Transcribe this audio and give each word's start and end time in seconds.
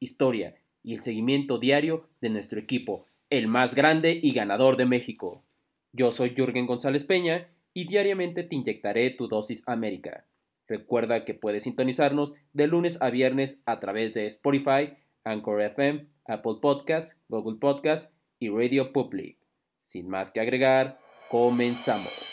historia 0.00 0.54
y 0.82 0.94
el 0.94 1.00
seguimiento 1.00 1.58
diario 1.58 2.08
de 2.20 2.30
nuestro 2.30 2.58
equipo, 2.60 3.06
el 3.30 3.48
más 3.48 3.74
grande 3.74 4.18
y 4.22 4.32
ganador 4.32 4.76
de 4.76 4.86
México. 4.86 5.42
Yo 5.92 6.12
soy 6.12 6.34
Jürgen 6.34 6.66
González 6.66 7.04
Peña 7.04 7.48
y 7.72 7.86
diariamente 7.86 8.44
te 8.44 8.56
inyectaré 8.56 9.10
tu 9.10 9.28
dosis 9.28 9.62
América. 9.66 10.24
Recuerda 10.66 11.24
que 11.24 11.34
puedes 11.34 11.64
sintonizarnos 11.64 12.34
de 12.52 12.66
lunes 12.66 13.00
a 13.02 13.10
viernes 13.10 13.60
a 13.66 13.80
través 13.80 14.14
de 14.14 14.26
Spotify, 14.26 14.94
Anchor 15.24 15.60
FM, 15.62 16.06
Apple 16.26 16.56
Podcasts, 16.62 17.20
Google 17.28 17.58
Podcasts 17.58 18.12
y 18.38 18.48
Radio 18.48 18.92
Public. 18.92 19.36
Sin 19.84 20.08
más 20.08 20.30
que 20.30 20.40
agregar, 20.40 20.98
comenzamos. 21.28 22.23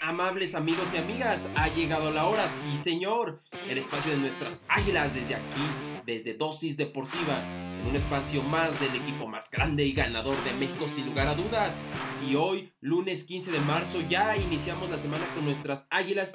Amables 0.00 0.54
amigos 0.54 0.88
y 0.94 0.96
amigas. 0.96 1.50
Ha 1.54 1.68
llegado 1.68 2.10
la 2.10 2.26
hora, 2.26 2.48
sí 2.48 2.76
señor. 2.76 3.40
El 3.68 3.78
espacio 3.78 4.12
de 4.12 4.18
nuestras 4.18 4.64
águilas 4.68 5.14
desde 5.14 5.34
aquí, 5.34 5.62
desde 6.06 6.34
Dosis 6.34 6.76
Deportiva. 6.76 7.44
En 7.80 7.88
un 7.88 7.96
espacio 7.96 8.42
más 8.42 8.78
del 8.80 8.94
equipo 8.94 9.26
más 9.26 9.50
grande 9.50 9.84
y 9.84 9.92
ganador 9.92 10.36
de 10.44 10.54
México 10.54 10.88
sin 10.88 11.06
lugar 11.06 11.28
a 11.28 11.34
dudas. 11.34 11.74
Y 12.26 12.36
hoy, 12.36 12.72
lunes 12.80 13.24
15 13.24 13.52
de 13.52 13.60
marzo, 13.60 14.00
ya 14.08 14.36
iniciamos 14.36 14.88
la 14.90 14.98
semana 14.98 15.26
con 15.34 15.44
nuestras 15.44 15.86
águilas 15.90 16.32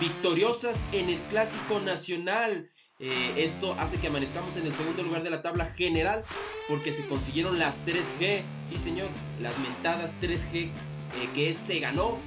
victoriosas 0.00 0.82
en 0.92 1.10
el 1.10 1.20
Clásico 1.22 1.80
Nacional. 1.80 2.70
Eh, 3.00 3.34
esto 3.38 3.74
hace 3.74 3.98
que 3.98 4.06
amanezcamos 4.06 4.56
en 4.56 4.66
el 4.66 4.72
segundo 4.72 5.02
lugar 5.02 5.24
de 5.24 5.30
la 5.30 5.42
tabla 5.42 5.66
general 5.66 6.22
porque 6.68 6.92
se 6.92 7.04
consiguieron 7.08 7.58
las 7.58 7.84
3G, 7.84 8.42
sí 8.60 8.76
señor, 8.76 9.08
las 9.40 9.58
mentadas 9.58 10.14
3G 10.20 10.70
eh, 11.14 11.28
que 11.34 11.54
se 11.54 11.78
ganó, 11.80 12.18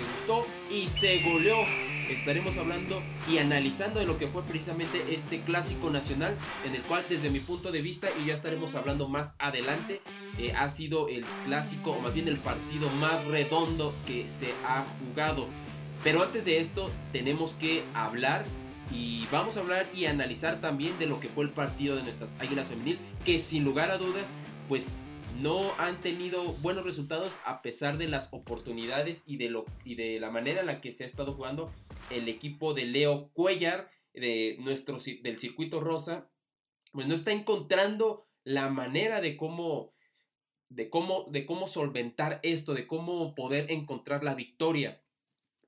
gustó 0.00 0.44
y 0.70 0.86
se 0.86 1.22
goleó. 1.22 1.56
Estaremos 2.08 2.56
hablando 2.56 3.02
y 3.28 3.38
analizando 3.38 3.98
de 3.98 4.06
lo 4.06 4.16
que 4.16 4.28
fue 4.28 4.44
precisamente 4.44 5.02
este 5.10 5.40
clásico 5.40 5.90
nacional, 5.90 6.36
en 6.64 6.74
el 6.74 6.82
cual 6.82 7.04
desde 7.08 7.30
mi 7.30 7.40
punto 7.40 7.72
de 7.72 7.82
vista, 7.82 8.08
y 8.22 8.26
ya 8.26 8.34
estaremos 8.34 8.74
hablando 8.76 9.08
más 9.08 9.34
adelante, 9.38 10.02
eh, 10.38 10.52
ha 10.56 10.68
sido 10.68 11.08
el 11.08 11.24
clásico, 11.44 11.92
o 11.92 12.00
más 12.00 12.14
bien 12.14 12.28
el 12.28 12.38
partido 12.38 12.88
más 12.90 13.24
redondo 13.26 13.92
que 14.06 14.28
se 14.28 14.52
ha 14.66 14.84
jugado. 14.98 15.48
Pero 16.04 16.22
antes 16.22 16.44
de 16.44 16.60
esto, 16.60 16.86
tenemos 17.12 17.54
que 17.54 17.82
hablar 17.92 18.44
y 18.92 19.26
vamos 19.32 19.56
a 19.56 19.60
hablar 19.60 19.88
y 19.92 20.06
analizar 20.06 20.60
también 20.60 20.96
de 20.98 21.06
lo 21.06 21.18
que 21.18 21.28
fue 21.28 21.44
el 21.44 21.50
partido 21.50 21.96
de 21.96 22.02
nuestras 22.02 22.36
Águilas 22.38 22.68
Femenil, 22.68 22.98
que 23.24 23.38
sin 23.38 23.64
lugar 23.64 23.90
a 23.90 23.98
dudas, 23.98 24.26
pues 24.68 24.92
no 25.40 25.72
han 25.78 25.96
tenido 25.96 26.42
buenos 26.62 26.84
resultados 26.84 27.38
a 27.44 27.62
pesar 27.62 27.98
de 27.98 28.08
las 28.08 28.32
oportunidades 28.32 29.22
y 29.26 29.36
de, 29.36 29.50
lo, 29.50 29.66
y 29.84 29.94
de 29.94 30.18
la 30.20 30.30
manera 30.30 30.60
en 30.60 30.66
la 30.66 30.80
que 30.80 30.92
se 30.92 31.04
ha 31.04 31.06
estado 31.06 31.34
jugando 31.34 31.72
el 32.10 32.28
equipo 32.28 32.74
de 32.74 32.86
Leo 32.86 33.30
Cuellar 33.32 33.90
de 34.14 34.56
nuestro, 34.60 34.98
del 35.22 35.38
circuito 35.38 35.80
rosa, 35.80 36.30
pues 36.92 37.06
no 37.06 37.14
está 37.14 37.32
encontrando 37.32 38.26
la 38.44 38.68
manera 38.68 39.20
de 39.20 39.36
cómo, 39.36 39.92
de 40.70 40.88
cómo, 40.88 41.26
de 41.30 41.44
cómo 41.44 41.66
solventar 41.66 42.40
esto, 42.42 42.72
de 42.72 42.86
cómo 42.86 43.34
poder 43.34 43.70
encontrar 43.70 44.24
la 44.24 44.34
victoria. 44.34 45.02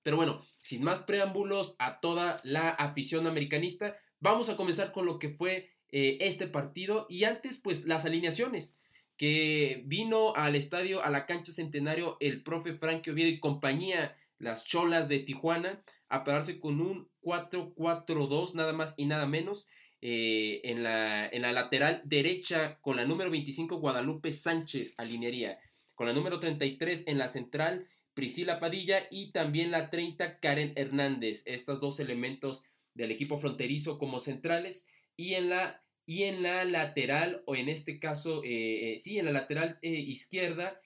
Pero 0.03 0.17
bueno, 0.17 0.43
sin 0.59 0.83
más 0.83 1.01
preámbulos 1.01 1.77
a 1.79 2.01
toda 2.01 2.41
la 2.43 2.71
afición 2.71 3.27
americanista, 3.27 3.99
vamos 4.21 4.49
a 4.49 4.57
comenzar 4.57 4.93
con 4.93 5.05
lo 5.05 5.19
que 5.19 5.29
fue 5.29 5.71
eh, 5.91 6.17
este 6.21 6.47
partido. 6.47 7.07
Y 7.11 7.25
antes 7.25 7.59
pues 7.59 7.85
las 7.85 8.07
alineaciones 8.07 8.79
que 9.19 9.83
vino 9.85 10.35
al 10.37 10.55
estadio, 10.55 11.05
a 11.05 11.11
la 11.11 11.27
cancha 11.27 11.53
centenario, 11.53 12.17
el 12.21 12.43
profe 12.43 12.75
Frankie 12.75 13.11
Oviedo 13.11 13.29
y 13.31 13.41
compañía, 13.41 14.17
las 14.39 14.65
cholas 14.65 15.09
de 15.09 15.19
Tijuana, 15.19 15.83
a 16.09 16.25
pararse 16.25 16.61
con 16.61 16.81
un 16.81 17.09
4-4-2, 17.23 18.55
nada 18.55 18.73
más 18.73 18.95
y 18.97 19.05
nada 19.05 19.27
menos. 19.27 19.69
Eh, 20.01 20.61
en, 20.63 20.85
la, 20.85 21.27
en 21.27 21.43
la 21.43 21.51
lateral 21.51 22.03
derecha, 22.05 22.79
con 22.81 22.95
la 22.95 23.05
número 23.05 23.33
25, 23.33 23.79
Guadalupe 23.79 24.33
Sánchez 24.33 24.95
alinearía. 24.97 25.59
Con 25.97 26.07
la 26.07 26.13
número 26.13 26.39
33 26.39 27.09
en 27.09 27.19
la 27.19 27.27
central, 27.27 27.89
Priscila 28.15 28.61
Padilla 28.61 29.09
y 29.11 29.33
también 29.33 29.73
la 29.73 29.91
30, 29.91 30.39
Karen 30.39 30.73
Hernández. 30.77 31.43
Estos 31.47 31.81
dos 31.81 31.99
elementos 31.99 32.63
del 32.95 33.11
equipo 33.11 33.39
fronterizo 33.39 33.99
como 33.99 34.21
centrales. 34.21 34.87
Y 35.17 35.35
en 35.35 35.51
la 35.51 35.83
y 36.09 36.23
en 36.23 36.43
la 36.43 36.65
lateral, 36.65 37.43
o 37.45 37.55
en 37.55 37.69
este 37.69 37.99
caso, 38.01 38.43
eh, 38.43 38.95
eh, 38.95 38.99
sí, 38.99 39.19
en 39.19 39.27
la 39.27 39.31
lateral 39.31 39.79
eh, 39.83 39.91
izquierda, 39.91 40.81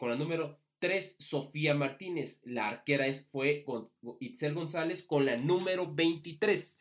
con 0.00 0.10
la 0.10 0.16
número 0.16 0.58
3, 0.80 1.18
Sofía 1.20 1.72
Martínez. 1.74 2.42
La 2.44 2.68
arquera 2.68 3.06
es, 3.06 3.28
fue 3.30 3.62
con 3.62 3.90
Itzel 4.18 4.54
González 4.54 5.04
con 5.04 5.24
la 5.24 5.36
número 5.36 5.92
23. 5.92 6.78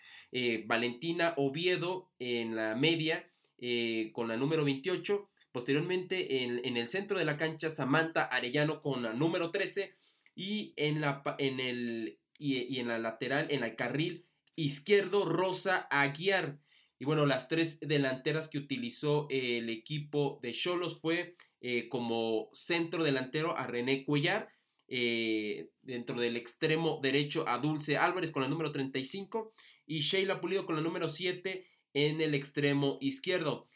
Valentina 0.65 1.33
Oviedo 1.37 2.11
en 2.19 2.55
la 2.55 2.75
media 2.75 3.27
con 4.13 4.27
la 4.27 4.37
número 4.37 4.65
28. 4.65 5.27
Posteriormente 5.51 6.43
en, 6.43 6.77
el 6.77 6.87
centro 6.87 7.17
de 7.17 7.25
la 7.25 7.37
cancha, 7.37 7.71
Samantha 7.71 8.23
Arellano 8.25 8.83
con 8.83 9.01
la 9.01 9.13
número 9.13 9.49
13. 9.49 9.95
Y 10.35 10.73
en 10.75 11.01
la, 11.01 11.23
en 11.39 11.59
el, 11.59 12.19
y, 12.37 12.61
y 12.71 12.79
en 12.79 12.87
la 12.87 12.99
lateral, 12.99 13.47
en 13.49 13.63
el 13.63 13.75
carril 13.75 14.25
izquierdo, 14.55 15.25
Rosa 15.25 15.87
Aguiar. 15.89 16.59
Y 16.97 17.05
bueno, 17.05 17.25
las 17.25 17.47
tres 17.47 17.79
delanteras 17.79 18.47
que 18.47 18.57
utilizó 18.57 19.27
el 19.29 19.69
equipo 19.69 20.39
de 20.41 20.51
Cholos 20.51 20.99
fue 21.01 21.35
eh, 21.61 21.89
como 21.89 22.49
centro 22.53 23.03
delantero 23.03 23.57
a 23.57 23.67
René 23.67 24.05
Cuellar, 24.05 24.49
eh, 24.87 25.71
dentro 25.81 26.19
del 26.19 26.37
extremo 26.37 26.99
derecho 27.01 27.49
a 27.49 27.57
Dulce 27.57 27.97
Álvarez 27.97 28.29
con 28.29 28.43
la 28.43 28.49
número 28.49 28.71
35 28.71 29.53
y 29.87 30.01
Sheila 30.01 30.39
Pulido 30.39 30.67
con 30.67 30.75
la 30.75 30.81
número 30.81 31.09
7 31.09 31.65
en 31.93 32.21
el 32.21 32.35
extremo 32.35 32.97
izquierdo. 33.01 33.67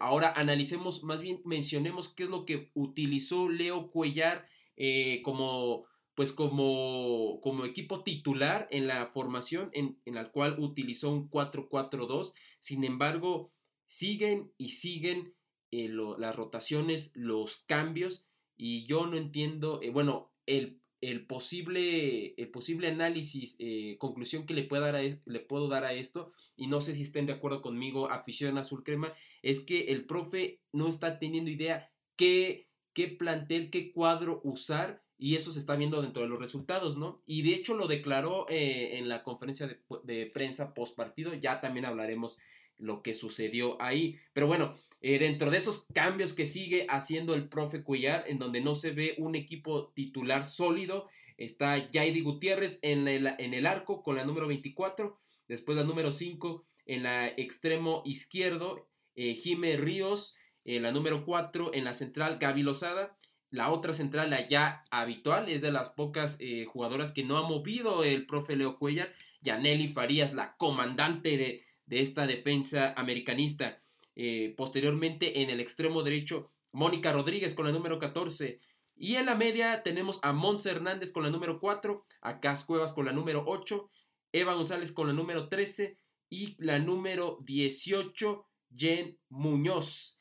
Ahora 0.00 0.32
analicemos, 0.34 1.04
más 1.04 1.22
bien 1.22 1.40
mencionemos 1.44 2.12
qué 2.12 2.24
es 2.24 2.28
lo 2.28 2.44
que 2.44 2.70
utilizó 2.74 3.48
Leo 3.48 3.90
Cuellar 3.92 4.48
eh, 4.76 5.22
como 5.22 5.86
pues 6.16 6.32
como, 6.32 7.40
como 7.42 7.66
equipo 7.66 8.02
titular 8.02 8.66
en 8.70 8.86
la 8.86 9.06
formación 9.08 9.70
en, 9.74 9.98
la 10.06 10.32
cual 10.32 10.58
utilizó 10.58 11.10
un 11.10 11.30
4-4-2. 11.30 12.32
Sin 12.58 12.84
embargo, 12.84 13.52
siguen 13.86 14.50
y 14.56 14.70
siguen 14.70 15.34
eh, 15.70 15.90
las 15.90 16.34
rotaciones, 16.34 17.12
los 17.14 17.58
cambios, 17.66 18.24
y 18.56 18.86
yo 18.86 19.06
no 19.06 19.18
entiendo, 19.18 19.80
eh, 19.82 19.90
bueno, 19.90 20.32
el, 20.46 20.80
el, 21.02 21.26
posible, 21.26 22.32
el 22.40 22.48
posible 22.48 22.88
análisis, 22.88 23.54
eh, 23.58 23.98
conclusión 23.98 24.46
que 24.46 24.54
le, 24.54 24.66
dar 24.68 25.20
le 25.26 25.40
puedo 25.40 25.68
dar 25.68 25.84
a 25.84 25.92
esto, 25.92 26.32
y 26.56 26.66
no 26.66 26.80
sé 26.80 26.94
si 26.94 27.02
estén 27.02 27.26
de 27.26 27.34
acuerdo 27.34 27.60
conmigo, 27.60 28.10
afición 28.10 28.56
azul 28.56 28.84
crema, 28.84 29.12
es 29.42 29.60
que 29.60 29.92
el 29.92 30.06
profe 30.06 30.60
no 30.72 30.88
está 30.88 31.18
teniendo 31.18 31.50
idea 31.50 31.90
qué, 32.16 32.70
qué 32.94 33.08
plantel, 33.08 33.68
qué 33.68 33.92
cuadro 33.92 34.40
usar 34.44 35.04
y 35.18 35.36
eso 35.36 35.52
se 35.52 35.58
está 35.58 35.76
viendo 35.76 36.02
dentro 36.02 36.22
de 36.22 36.28
los 36.28 36.38
resultados, 36.38 36.96
¿no? 36.96 37.22
Y 37.26 37.42
de 37.42 37.54
hecho 37.54 37.74
lo 37.74 37.86
declaró 37.86 38.46
eh, 38.48 38.98
en 38.98 39.08
la 39.08 39.22
conferencia 39.22 39.66
de, 40.04 40.26
prensa 40.26 40.74
post 40.74 40.94
partido, 40.94 41.32
ya 41.34 41.60
también 41.60 41.86
hablaremos 41.86 42.38
lo 42.76 43.02
que 43.02 43.14
sucedió 43.14 43.80
ahí. 43.80 44.18
Pero 44.34 44.46
bueno, 44.46 44.76
eh, 45.00 45.18
dentro 45.18 45.50
de 45.50 45.56
esos 45.56 45.86
cambios 45.94 46.34
que 46.34 46.44
sigue 46.44 46.86
haciendo 46.90 47.34
el 47.34 47.48
profe 47.48 47.82
Cuellar, 47.82 48.24
en 48.26 48.38
donde 48.38 48.60
no 48.60 48.74
se 48.74 48.90
ve 48.90 49.14
un 49.16 49.34
equipo 49.34 49.88
titular 49.94 50.44
sólido, 50.44 51.08
está 51.38 51.88
Jaidi 51.92 52.20
Gutiérrez 52.20 52.78
en 52.82 53.08
el, 53.08 53.26
en 53.38 53.54
el 53.54 53.64
arco 53.64 54.02
con 54.02 54.16
la 54.16 54.24
número 54.24 54.46
24, 54.46 55.18
después 55.48 55.78
la 55.78 55.84
número 55.84 56.12
5 56.12 56.62
en 56.84 57.04
la 57.04 57.28
extremo 57.28 58.02
izquierdo, 58.04 58.86
eh, 59.14 59.34
Jime 59.34 59.76
Ríos, 59.76 60.36
la 60.64 60.90
número 60.90 61.24
4 61.24 61.74
en 61.74 61.84
la 61.84 61.94
central, 61.94 62.38
Gaby 62.40 62.64
Lozada, 62.64 63.15
la 63.50 63.70
otra 63.70 63.94
central, 63.94 64.34
ya 64.48 64.82
habitual, 64.90 65.48
es 65.48 65.62
de 65.62 65.70
las 65.70 65.90
pocas 65.90 66.36
eh, 66.40 66.64
jugadoras 66.64 67.12
que 67.12 67.24
no 67.24 67.38
ha 67.38 67.48
movido 67.48 68.04
el 68.04 68.26
profe 68.26 68.56
Leo 68.56 68.78
Cuellar. 68.78 69.12
Yaneli 69.40 69.88
Farías, 69.88 70.34
la 70.34 70.56
comandante 70.56 71.36
de, 71.36 71.64
esta 71.88 72.26
defensa 72.26 72.92
americanista. 72.96 73.80
Eh, 74.16 74.54
posteriormente, 74.56 75.42
en 75.42 75.50
el 75.50 75.60
extremo 75.60 76.02
derecho, 76.02 76.50
Mónica 76.72 77.12
Rodríguez 77.12 77.54
con 77.54 77.66
la 77.66 77.72
número 77.72 77.98
14. 77.98 78.60
Y 78.96 79.16
en 79.16 79.26
la 79.26 79.34
media 79.34 79.82
tenemos 79.82 80.18
a 80.22 80.32
Monse 80.32 80.70
Hernández 80.70 81.12
con 81.12 81.22
la 81.22 81.30
número 81.30 81.60
4, 81.60 82.04
a 82.22 82.40
Cas 82.40 82.64
Cuevas 82.64 82.92
con 82.92 83.04
la 83.04 83.12
número 83.12 83.44
8, 83.46 83.88
Eva 84.32 84.54
González 84.54 84.90
con 84.90 85.06
la 85.06 85.12
número 85.12 85.48
13 85.48 85.98
y 86.28 86.56
la 86.58 86.78
número 86.78 87.38
18, 87.44 88.46
Jen 88.76 89.18
Muñoz. 89.28 90.15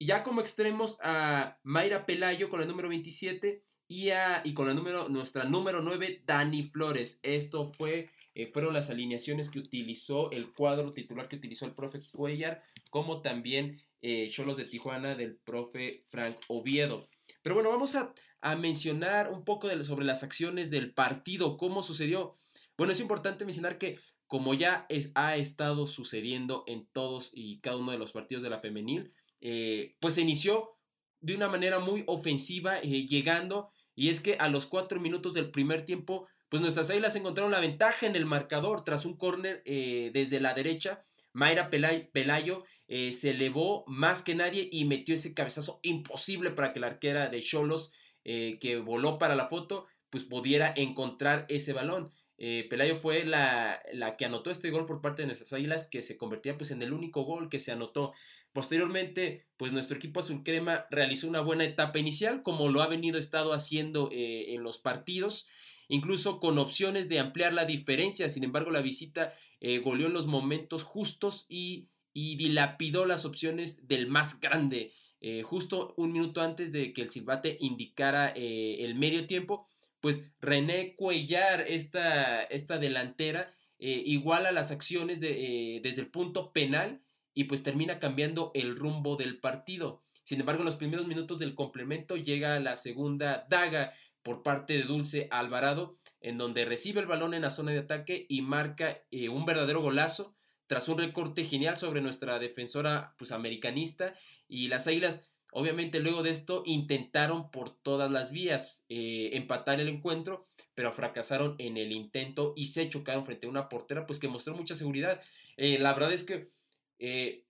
Y 0.00 0.06
ya 0.06 0.22
como 0.22 0.40
extremos 0.40 0.96
a 1.02 1.58
Mayra 1.62 2.06
Pelayo 2.06 2.48
con 2.48 2.60
la 2.60 2.66
número 2.66 2.88
27 2.88 3.62
y, 3.86 4.08
a, 4.08 4.40
y 4.44 4.54
con 4.54 4.66
la 4.66 4.72
número, 4.72 5.10
nuestra 5.10 5.44
número 5.44 5.82
9, 5.82 6.22
Dani 6.24 6.70
Flores. 6.70 7.20
Esto 7.22 7.70
fue 7.74 8.08
eh, 8.34 8.46
fueron 8.46 8.72
las 8.72 8.88
alineaciones 8.88 9.50
que 9.50 9.58
utilizó 9.58 10.30
el 10.30 10.54
cuadro 10.54 10.92
titular 10.92 11.28
que 11.28 11.36
utilizó 11.36 11.66
el 11.66 11.74
profe 11.74 12.00
Cuellar, 12.12 12.62
como 12.88 13.20
también 13.20 13.78
eh, 14.00 14.30
Cholos 14.30 14.56
de 14.56 14.64
Tijuana 14.64 15.16
del 15.16 15.36
profe 15.36 16.04
Frank 16.08 16.36
Oviedo. 16.48 17.08
Pero 17.42 17.54
bueno, 17.54 17.68
vamos 17.68 17.94
a, 17.96 18.14
mencionar 18.56 19.30
un 19.30 19.44
poco 19.44 19.68
sobre 19.84 20.06
las 20.06 20.22
acciones 20.22 20.70
del 20.70 20.94
partido, 20.94 21.58
cómo 21.58 21.82
sucedió. 21.82 22.36
Bueno, 22.78 22.94
es 22.94 23.00
importante 23.00 23.44
mencionar 23.44 23.76
que 23.76 23.98
como 24.26 24.54
ya 24.54 24.86
ha 25.14 25.36
estado 25.36 25.86
sucediendo 25.86 26.64
en 26.66 26.86
todos 26.86 27.30
y 27.34 27.60
cada 27.60 27.76
uno 27.76 27.92
de 27.92 27.98
los 27.98 28.12
partidos 28.12 28.42
de 28.42 28.48
la 28.48 28.58
femenil, 28.58 29.12
eh, 29.40 29.96
pues 30.00 30.14
se 30.14 30.22
inició 30.22 30.76
de 31.20 31.34
una 31.34 31.48
manera 31.48 31.78
muy 31.78 32.04
ofensiva, 32.06 32.80
llegando, 32.80 33.70
y 33.94 34.08
es 34.08 34.20
que 34.20 34.36
a 34.36 34.48
los 34.48 34.66
cuatro 34.66 35.00
minutos 35.00 35.34
del 35.34 35.50
primer 35.50 35.84
tiempo 35.84 36.26
pues 36.50 36.60
nuestras 36.60 36.90
águilas 36.90 37.14
encontraron 37.14 37.52
la 37.52 37.60
ventaja 37.60 38.06
en 38.06 38.16
el 38.16 38.26
marcador 38.26 38.84
tras 38.84 39.06
un 39.06 39.16
córner 39.16 39.62
eh, 39.64 40.10
desde 40.12 40.40
la 40.40 40.52
derecha. 40.52 41.04
Mayra 41.32 41.70
Pelayo 41.70 42.64
eh, 42.88 43.12
se 43.12 43.30
elevó 43.30 43.84
más 43.86 44.24
que 44.24 44.34
nadie 44.34 44.68
y 44.70 44.84
metió 44.84 45.14
ese 45.14 45.32
cabezazo 45.32 45.78
imposible 45.84 46.50
para 46.50 46.72
que 46.72 46.80
la 46.80 46.88
arquera 46.88 47.28
de 47.28 47.40
Cholos, 47.40 47.92
eh, 48.24 48.58
que 48.60 48.78
voló 48.78 49.16
para 49.16 49.36
la 49.36 49.46
foto, 49.46 49.86
pues 50.10 50.24
pudiera 50.24 50.74
encontrar 50.76 51.46
ese 51.48 51.72
balón. 51.72 52.10
Pelayo 52.36 52.96
fue 52.96 53.26
la, 53.26 53.82
la, 53.92 54.16
que 54.16 54.24
anotó 54.24 54.50
este 54.50 54.70
gol 54.70 54.86
por 54.86 55.02
parte 55.02 55.20
de 55.20 55.26
nuestras 55.26 55.52
águilas, 55.52 55.86
que 55.90 56.00
se 56.00 56.16
convertía 56.16 56.56
pues 56.56 56.70
en 56.70 56.80
el 56.80 56.94
único 56.94 57.24
gol 57.24 57.50
que 57.50 57.60
se 57.60 57.70
anotó. 57.70 58.14
Posteriormente, 58.52 59.46
pues 59.56 59.72
nuestro 59.72 59.96
equipo 59.96 60.20
azul 60.20 60.42
crema 60.42 60.86
realizó 60.90 61.28
una 61.28 61.40
buena 61.40 61.64
etapa 61.64 61.98
inicial, 61.98 62.42
como 62.42 62.68
lo 62.68 62.82
ha 62.82 62.88
venido 62.88 63.18
estado 63.18 63.52
haciendo 63.52 64.10
en 64.12 64.62
los 64.62 64.78
partidos 64.78 65.46
incluso 65.90 66.38
con 66.38 66.58
opciones 66.58 67.08
de 67.08 67.18
ampliar 67.18 67.52
la 67.52 67.66
diferencia. 67.66 68.28
Sin 68.28 68.44
embargo, 68.44 68.70
la 68.70 68.80
visita 68.80 69.34
eh, 69.60 69.78
goleó 69.78 70.06
en 70.06 70.14
los 70.14 70.26
momentos 70.26 70.84
justos 70.84 71.46
y, 71.48 71.88
dilapidó 72.12 73.06
las 73.06 73.24
opciones 73.24 73.86
del 73.86 74.08
más 74.08 74.40
grande. 74.40 74.92
Eh, 75.20 75.42
justo 75.42 75.94
un 75.96 76.12
minuto 76.12 76.42
antes 76.42 76.72
de 76.72 76.92
que 76.92 77.02
el 77.02 77.10
silbate 77.10 77.56
indicara 77.60 78.32
eh, 78.34 78.84
el 78.84 78.96
medio 78.96 79.26
tiempo, 79.26 79.66
pues 80.00 80.24
René 80.40 80.96
Cuellar, 80.96 81.60
esta, 81.62 82.42
esta 82.42 82.78
delantera, 82.78 83.54
iguala 83.78 84.52
las 84.52 84.70
acciones 84.70 85.20
de, 85.20 85.80
desde 85.82 86.02
el 86.02 86.08
punto 86.08 86.52
penal 86.52 87.00
y 87.40 87.44
pues 87.44 87.62
termina 87.62 87.98
cambiando 87.98 88.50
el 88.52 88.76
rumbo 88.76 89.16
del 89.16 89.38
partido. 89.38 90.02
Sin 90.24 90.40
embargo, 90.40 90.60
en 90.60 90.66
los 90.66 90.76
primeros 90.76 91.06
minutos 91.06 91.38
del 91.38 91.54
complemento 91.54 92.18
llega 92.18 92.60
la 92.60 92.76
segunda 92.76 93.46
daga 93.48 93.94
por 94.22 94.42
parte 94.42 94.74
de 94.74 94.82
Dulce 94.82 95.26
Alvarado, 95.30 95.96
en 96.20 96.36
donde 96.36 96.66
recibe 96.66 97.00
el 97.00 97.06
balón 97.06 97.32
en 97.32 97.40
la 97.40 97.48
zona 97.48 97.72
de 97.72 97.78
ataque 97.78 98.26
y 98.28 98.42
marca 98.42 99.00
eh, 99.10 99.30
un 99.30 99.46
verdadero 99.46 99.80
golazo 99.80 100.36
tras 100.66 100.86
un 100.90 100.98
recorte 100.98 101.44
genial 101.44 101.78
sobre 101.78 102.02
nuestra 102.02 102.38
defensora 102.38 103.14
pues, 103.16 103.32
americanista 103.32 104.12
y 104.46 104.68
las 104.68 104.86
Águilas 104.86 105.26
obviamente 105.50 105.98
luego 105.98 106.22
de 106.22 106.32
esto 106.32 106.62
intentaron 106.66 107.50
por 107.50 107.74
todas 107.74 108.10
las 108.10 108.32
vías 108.32 108.84
eh, 108.90 109.30
empatar 109.32 109.80
el 109.80 109.88
encuentro 109.88 110.46
pero 110.74 110.92
fracasaron 110.92 111.56
en 111.58 111.78
el 111.78 111.90
intento 111.90 112.52
y 112.54 112.66
se 112.66 112.88
chocaron 112.90 113.24
frente 113.24 113.46
a 113.46 113.50
una 113.50 113.70
portera 113.70 114.06
pues 114.06 114.18
que 114.18 114.28
mostró 114.28 114.54
mucha 114.54 114.74
seguridad 114.74 115.22
eh, 115.56 115.78
la 115.78 115.94
verdad 115.94 116.12
es 116.12 116.22
que 116.22 116.50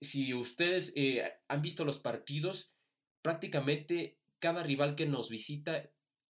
si 0.01 0.33
ustedes 0.33 0.93
han 1.47 1.61
visto 1.61 1.83
los 1.83 1.99
partidos 1.99 2.71
prácticamente 3.21 4.17
cada 4.39 4.63
rival 4.63 4.95
que 4.95 5.05
nos 5.05 5.29
visita 5.29 5.89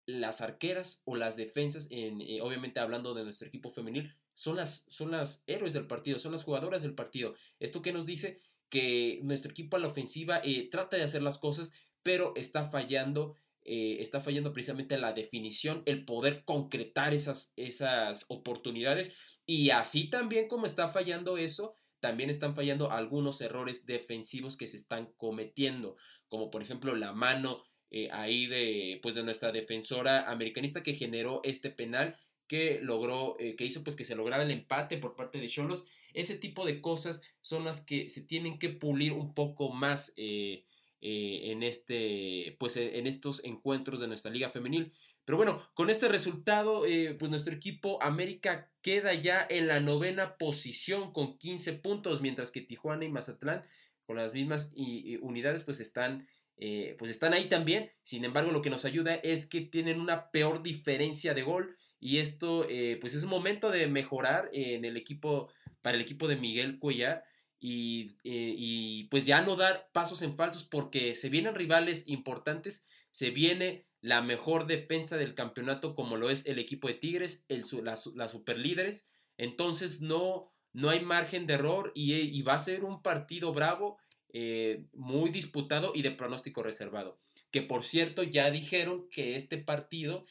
las 0.07 0.41
arqueras 0.41 1.03
o 1.05 1.15
las 1.15 1.35
defensas, 1.35 1.87
en, 1.91 2.21
eh, 2.21 2.41
obviamente 2.41 2.79
hablando 2.79 3.13
de 3.13 3.23
nuestro 3.23 3.47
equipo 3.47 3.69
femenil, 3.69 4.15
son 4.33 4.55
las, 4.55 4.85
son 4.87 5.11
las 5.11 5.43
héroes 5.47 5.73
del 5.73 5.85
partido, 5.85 6.17
son 6.17 6.31
las 6.31 6.43
jugadoras 6.43 6.81
del 6.81 6.95
partido. 6.95 7.35
Esto 7.59 7.81
que 7.81 7.91
nos 7.91 8.05
dice 8.05 8.39
que 8.69 9.19
nuestro 9.23 9.51
equipo 9.51 9.75
a 9.75 9.79
la 9.79 9.87
ofensiva 9.87 10.39
eh, 10.43 10.69
trata 10.71 10.95
de 10.95 11.03
hacer 11.03 11.21
las 11.21 11.37
cosas, 11.37 11.73
pero 12.03 12.33
está 12.35 12.69
fallando, 12.69 13.35
eh, 13.63 13.97
está 13.99 14.21
fallando 14.21 14.53
precisamente 14.53 14.97
la 14.97 15.11
definición, 15.11 15.83
el 15.85 16.05
poder 16.05 16.45
concretar 16.45 17.13
esas, 17.13 17.51
esas 17.57 18.25
oportunidades. 18.29 19.13
Y 19.45 19.71
así 19.71 20.09
también 20.09 20.47
como 20.47 20.65
está 20.65 20.87
fallando 20.87 21.37
eso, 21.37 21.75
también 22.07 22.29
están 22.29 22.55
fallando 22.55 22.89
algunos 22.89 23.41
errores 23.41 23.85
defensivos 23.85 24.55
que 24.55 24.67
se 24.67 24.77
están 24.77 25.11
cometiendo, 25.17 25.97
como 26.29 26.49
por 26.49 26.61
ejemplo 26.61 26.95
la 26.95 27.11
mano 27.11 27.65
eh, 27.91 28.07
ahí 28.13 28.47
de, 28.47 29.01
pues 29.03 29.13
de 29.13 29.23
nuestra 29.23 29.51
defensora 29.51 30.31
americanista 30.31 30.83
que 30.83 30.93
generó 30.93 31.41
este 31.43 31.69
penal 31.69 32.15
que 32.47 32.79
logró, 32.81 33.35
eh, 33.41 33.57
que 33.57 33.65
hizo 33.65 33.83
pues 33.83 33.97
que 33.97 34.05
se 34.05 34.15
lograra 34.15 34.43
el 34.43 34.51
empate 34.51 34.97
por 34.97 35.17
parte 35.17 35.41
de 35.41 35.49
Cholos. 35.49 35.85
Ese 36.13 36.37
tipo 36.37 36.65
de 36.65 36.79
cosas 36.79 37.21
son 37.41 37.65
las 37.65 37.81
que 37.81 38.07
se 38.07 38.21
tienen 38.21 38.57
que 38.57 38.69
pulir 38.69 39.11
un 39.11 39.33
poco 39.33 39.69
más 39.73 40.13
eh, 40.15 40.63
en, 41.01 41.61
este, 41.61 42.55
pues 42.57 42.77
en 42.77 43.05
estos 43.05 43.43
encuentros 43.43 43.99
de 43.99 44.07
nuestra 44.07 44.31
liga 44.31 44.49
femenil. 44.49 44.93
Pero 45.27 45.35
bueno, 45.35 45.61
con 45.73 45.89
este 45.89 46.07
resultado, 46.07 46.83
pues 47.19 47.29
nuestro 47.29 47.53
equipo 47.53 48.01
América 48.01 48.71
queda 48.81 49.13
ya 49.13 49.45
en 49.49 49.67
la 49.67 49.81
novena 49.81 50.37
posición 50.37 51.11
con 51.11 51.37
15 51.37 51.73
puntos, 51.73 52.21
mientras 52.21 52.49
que 52.49 52.61
Tijuana 52.61 53.03
y 53.03 53.09
Mazatlán 53.09 53.65
con 54.05 54.15
las 54.15 54.33
mismas 54.33 54.73
unidades 55.21 55.65
pues 55.65 55.81
están 55.81 56.25
eh, 56.59 56.95
pues 56.97 57.11
están 57.11 57.33
ahí 57.33 57.49
también. 57.49 57.91
Sin 58.03 58.25
embargo, 58.25 58.51
lo 58.51 58.61
que 58.61 58.69
nos 58.69 58.85
ayuda 58.85 59.15
es 59.15 59.45
que 59.45 59.61
tienen 59.61 59.99
una 59.99 60.31
peor 60.31 60.63
diferencia 60.63 61.33
de 61.33 61.43
gol 61.43 61.75
y 61.99 62.17
esto 62.17 62.67
eh, 62.69 62.97
pues 62.99 63.13
es 63.13 63.25
momento 63.25 63.69
de 63.69 63.87
mejorar 63.87 64.49
en 64.53 64.83
el 64.85 64.97
equipo, 64.97 65.51
para 65.81 65.95
el 65.95 66.01
equipo 66.01 66.27
de 66.27 66.35
Miguel 66.35 66.79
Cuellar 66.79 67.23
y, 67.59 68.17
eh, 68.23 68.53
y 68.57 69.03
pues 69.05 69.25
ya 69.25 69.41
no 69.41 69.55
dar 69.55 69.89
pasos 69.93 70.21
en 70.23 70.35
falsos 70.35 70.63
porque 70.63 71.15
se 71.15 71.29
vienen 71.29 71.55
rivales 71.55 72.07
importantes, 72.07 72.83
se 73.11 73.29
viene 73.29 73.85
la 74.07 74.21
mejor 74.21 74.67
defensa 74.67 75.17
del 75.17 75.35
campeonato 75.35 75.93
como 75.93 76.15
lo 76.15 76.29
es 76.29 76.45
el 76.45 76.59
equipo 76.59 76.87
de 76.87 76.93
Tigres, 76.93 77.45
el, 77.49 77.65
las, 77.83 78.07
las 78.07 78.31
superlíderes, 78.31 79.09
entonces 79.37 79.99
no, 79.99 80.49
no 80.71 80.89
hay 80.89 81.01
margen 81.01 81.45
de 81.45 81.55
error 81.55 81.91
y, 81.93 82.13
y 82.13 82.41
va 82.41 82.53
a 82.53 82.59
ser 82.59 82.85
un 82.85 83.01
partido 83.01 83.51
bravo 83.51 83.97
eh, 84.31 84.85
muy 84.93 85.29
disputado 85.29 85.91
y 85.93 86.03
de 86.03 86.11
pronóstico 86.11 86.63
reservado. 86.63 87.19
Que 87.51 87.61
por 87.61 87.83
cierto 87.83 88.23
ya 88.23 88.49
dijeron 88.49 89.09
que 89.09 89.35
este 89.35 89.57
partido 89.57 90.25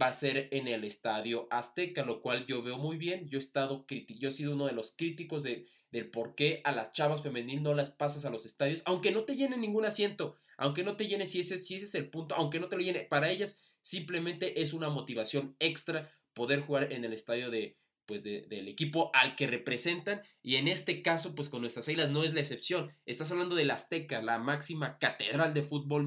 va 0.00 0.06
a 0.06 0.12
ser 0.14 0.48
en 0.50 0.66
el 0.66 0.84
Estadio 0.84 1.48
Azteca, 1.50 2.06
lo 2.06 2.22
cual 2.22 2.46
yo 2.46 2.62
veo 2.62 2.78
muy 2.78 2.96
bien. 2.96 3.28
Yo 3.28 3.36
he, 3.36 3.42
estado 3.42 3.84
yo 3.88 4.28
he 4.30 4.32
sido 4.32 4.54
uno 4.54 4.66
de 4.66 4.72
los 4.72 4.92
críticos 4.92 5.42
de, 5.42 5.66
del 5.90 6.10
por 6.10 6.34
qué 6.34 6.60
a 6.64 6.72
las 6.72 6.92
chavas 6.92 7.22
femeniles 7.22 7.62
no 7.62 7.74
las 7.74 7.90
pasas 7.90 8.24
a 8.24 8.30
los 8.30 8.46
estadios, 8.46 8.82
aunque 8.84 9.10
no 9.10 9.24
te 9.24 9.36
llene 9.36 9.56
ningún 9.56 9.84
asiento, 9.84 10.36
aunque 10.56 10.82
no 10.82 10.96
te 10.96 11.06
llene 11.06 11.26
si 11.26 11.40
ese, 11.40 11.58
si 11.58 11.76
ese 11.76 11.86
es 11.86 11.94
el 11.94 12.10
punto, 12.10 12.34
aunque 12.34 12.60
no 12.60 12.68
te 12.68 12.76
lo 12.76 12.82
llene, 12.82 13.00
para 13.00 13.30
ellas 13.30 13.60
simplemente 13.82 14.60
es 14.60 14.72
una 14.72 14.90
motivación 14.90 15.56
extra 15.58 16.12
poder 16.34 16.60
jugar 16.60 16.92
en 16.92 17.04
el 17.04 17.12
estadio 17.12 17.50
de, 17.50 17.78
pues 18.08 18.22
del 18.22 18.68
equipo 18.68 19.10
al 19.12 19.36
que 19.36 19.46
representan 19.46 20.22
y 20.42 20.56
en 20.56 20.66
este 20.66 21.02
caso 21.02 21.34
pues 21.34 21.50
con 21.50 21.60
nuestras 21.60 21.88
águilas 21.88 22.10
no 22.10 22.24
es 22.24 22.32
la 22.32 22.40
excepción. 22.40 22.90
Estás 23.04 23.30
hablando 23.30 23.54
del 23.54 23.70
Azteca, 23.70 24.22
la 24.22 24.38
máxima 24.38 24.98
catedral 24.98 25.52
de 25.52 25.62
fútbol 25.62 26.04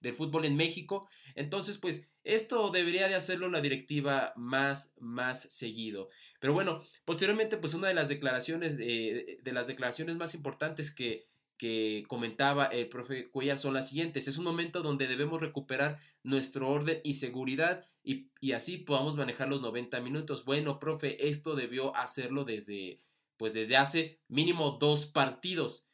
del 0.00 0.14
fútbol 0.14 0.44
en 0.44 0.56
México. 0.56 1.08
Entonces 1.34 1.78
pues 1.78 2.08
esto 2.24 2.70
debería 2.70 3.08
de 3.08 3.14
hacerlo 3.14 3.48
la 3.48 3.60
directiva 3.60 4.32
más, 4.36 4.94
más 4.98 5.42
seguido. 5.42 6.08
Pero 6.40 6.54
bueno, 6.54 6.82
posteriormente 7.04 7.56
pues 7.56 7.74
una 7.74 7.88
de 7.88 7.94
las 7.94 8.08
declaraciones, 8.08 8.76
de 8.76 9.52
las 9.52 9.66
declaraciones 9.66 10.16
más 10.16 10.34
importantes 10.34 10.92
que, 10.92 11.26
que 11.58 12.04
comentaba 12.06 12.66
el 12.66 12.88
profe 12.88 13.28
Cuellar 13.28 13.58
son 13.58 13.74
las 13.74 13.88
siguientes. 13.88 14.28
Es 14.28 14.38
un 14.38 14.44
momento 14.44 14.80
donde 14.80 15.08
debemos 15.08 15.40
recuperar 15.40 15.98
nuestro 16.22 16.68
orden 16.68 17.00
y 17.02 17.14
seguridad 17.14 17.84
y, 18.04 18.30
así 18.52 18.78
podamos 18.78 19.16
manejar 19.16 19.48
los 19.48 19.60
90 19.60 20.00
minutos. 20.00 20.44
Bueno, 20.44 20.78
profe, 20.78 21.28
esto 21.28 21.56
debió 21.56 21.94
hacerlo 21.96 22.44
desde, 22.44 22.98
pues 23.36 23.52
desde 23.52 23.76
hace 23.76 24.20
mínimo 24.28 24.78
dos 24.80 25.06
partidos. 25.06 25.87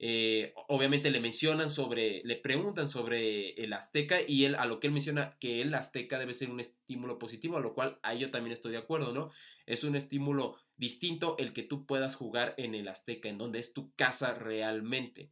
Eh, 0.00 0.52
obviamente 0.68 1.10
le 1.10 1.20
mencionan 1.20 1.70
sobre, 1.70 2.22
le 2.24 2.36
preguntan 2.36 2.88
sobre 2.88 3.50
el 3.62 3.72
Azteca 3.72 4.20
y 4.26 4.44
él 4.44 4.54
a 4.54 4.64
lo 4.64 4.78
que 4.78 4.86
él 4.86 4.92
menciona 4.92 5.36
que 5.40 5.60
el 5.60 5.74
Azteca 5.74 6.20
debe 6.20 6.34
ser 6.34 6.50
un 6.50 6.60
estímulo 6.60 7.18
positivo, 7.18 7.56
a 7.56 7.60
lo 7.60 7.74
cual 7.74 7.98
ahí 8.02 8.20
yo 8.20 8.30
también 8.30 8.52
estoy 8.52 8.72
de 8.72 8.78
acuerdo, 8.78 9.12
¿no? 9.12 9.30
Es 9.66 9.82
un 9.82 9.96
estímulo 9.96 10.56
distinto 10.76 11.36
el 11.38 11.52
que 11.52 11.64
tú 11.64 11.84
puedas 11.84 12.14
jugar 12.14 12.54
en 12.58 12.74
el 12.74 12.86
Azteca, 12.86 13.28
en 13.28 13.38
donde 13.38 13.58
es 13.58 13.72
tu 13.72 13.92
casa 13.94 14.34
realmente. 14.34 15.30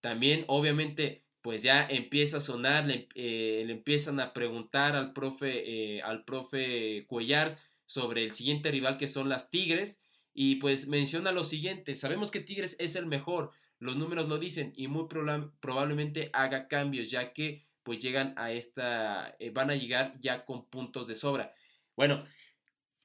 También, 0.00 0.44
obviamente, 0.46 1.24
pues 1.42 1.62
ya 1.62 1.86
empieza 1.86 2.38
a 2.38 2.40
sonar, 2.40 2.86
le, 2.86 3.08
eh, 3.14 3.66
empiezan 3.68 4.20
a 4.20 4.32
preguntar 4.32 4.96
al 4.96 5.12
profe, 5.12 5.96
eh, 5.96 6.02
al 6.02 6.24
profe 6.24 7.04
Cuellar 7.06 7.56
sobre 7.84 8.24
el 8.24 8.32
siguiente 8.32 8.70
rival 8.70 8.98
que 8.98 9.08
son 9.08 9.28
las 9.28 9.50
Tigres 9.50 10.02
y 10.34 10.56
pues 10.56 10.86
menciona 10.88 11.32
lo 11.32 11.44
siguiente, 11.44 11.96
sabemos 11.96 12.30
que 12.30 12.40
Tigres 12.40 12.76
es 12.78 12.96
el 12.96 13.06
mejor, 13.06 13.50
los 13.80 13.96
números 13.96 14.28
lo 14.28 14.38
dicen 14.38 14.72
y 14.76 14.88
muy 14.88 15.06
probablemente 15.60 16.30
haga 16.32 16.68
cambios 16.68 17.10
ya 17.10 17.32
que 17.32 17.68
pues 17.82 18.00
llegan 18.00 18.34
a 18.36 18.52
esta, 18.52 19.34
eh, 19.38 19.50
van 19.50 19.70
a 19.70 19.74
llegar 19.74 20.12
ya 20.20 20.44
con 20.44 20.68
puntos 20.68 21.06
de 21.06 21.14
sobra. 21.14 21.54
Bueno, 21.96 22.22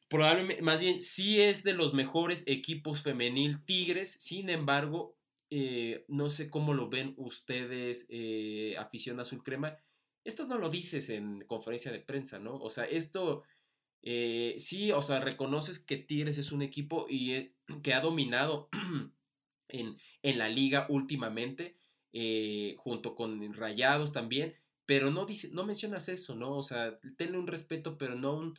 probablemente, 0.09 0.61
más 0.61 0.81
bien, 0.81 0.99
sí 0.99 1.39
es 1.39 1.63
de 1.63 1.73
los 1.73 1.93
mejores 1.93 2.43
equipos 2.47 3.01
femenil 3.01 3.63
Tigres, 3.65 4.17
sin 4.19 4.49
embargo, 4.49 5.15
eh, 5.49 6.03
no 6.09 6.29
sé 6.29 6.49
cómo 6.49 6.73
lo 6.73 6.89
ven 6.89 7.13
ustedes, 7.15 8.07
eh, 8.09 8.75
afición 8.77 9.21
azul 9.21 9.41
crema. 9.41 9.77
Esto 10.25 10.47
no 10.47 10.57
lo 10.57 10.69
dices 10.69 11.09
en 11.09 11.45
conferencia 11.45 11.91
de 11.91 11.99
prensa, 11.99 12.39
¿no? 12.39 12.55
O 12.55 12.69
sea, 12.69 12.83
esto 12.83 13.43
sí, 14.01 14.91
o 14.91 15.01
sea, 15.01 15.21
reconoces 15.21 15.79
que 15.79 15.95
Tigres 15.95 16.37
es 16.37 16.51
un 16.51 16.61
equipo 16.61 17.05
y, 17.09 17.53
que 17.81 17.93
ha 17.93 18.01
dominado 18.01 18.67
en, 19.67 19.98
en, 20.22 20.38
la 20.38 20.50
liga 20.50 20.86
últimamente, 20.89 21.77
junto 22.77 23.15
con 23.15 23.53
Rayados 23.53 24.12
también, 24.12 24.55
pero 24.86 25.12
no, 25.12 25.25
dice, 25.25 25.50
no 25.51 25.65
mencionas 25.65 26.10
eso, 26.10 26.36
¿no? 26.36 26.58
O 26.58 26.63
sea, 26.63 27.00
tenle 27.17 27.38
un 27.38 27.48
respeto, 27.48 27.98
pero 27.98 28.15
no 28.15 28.36
un, 28.36 28.58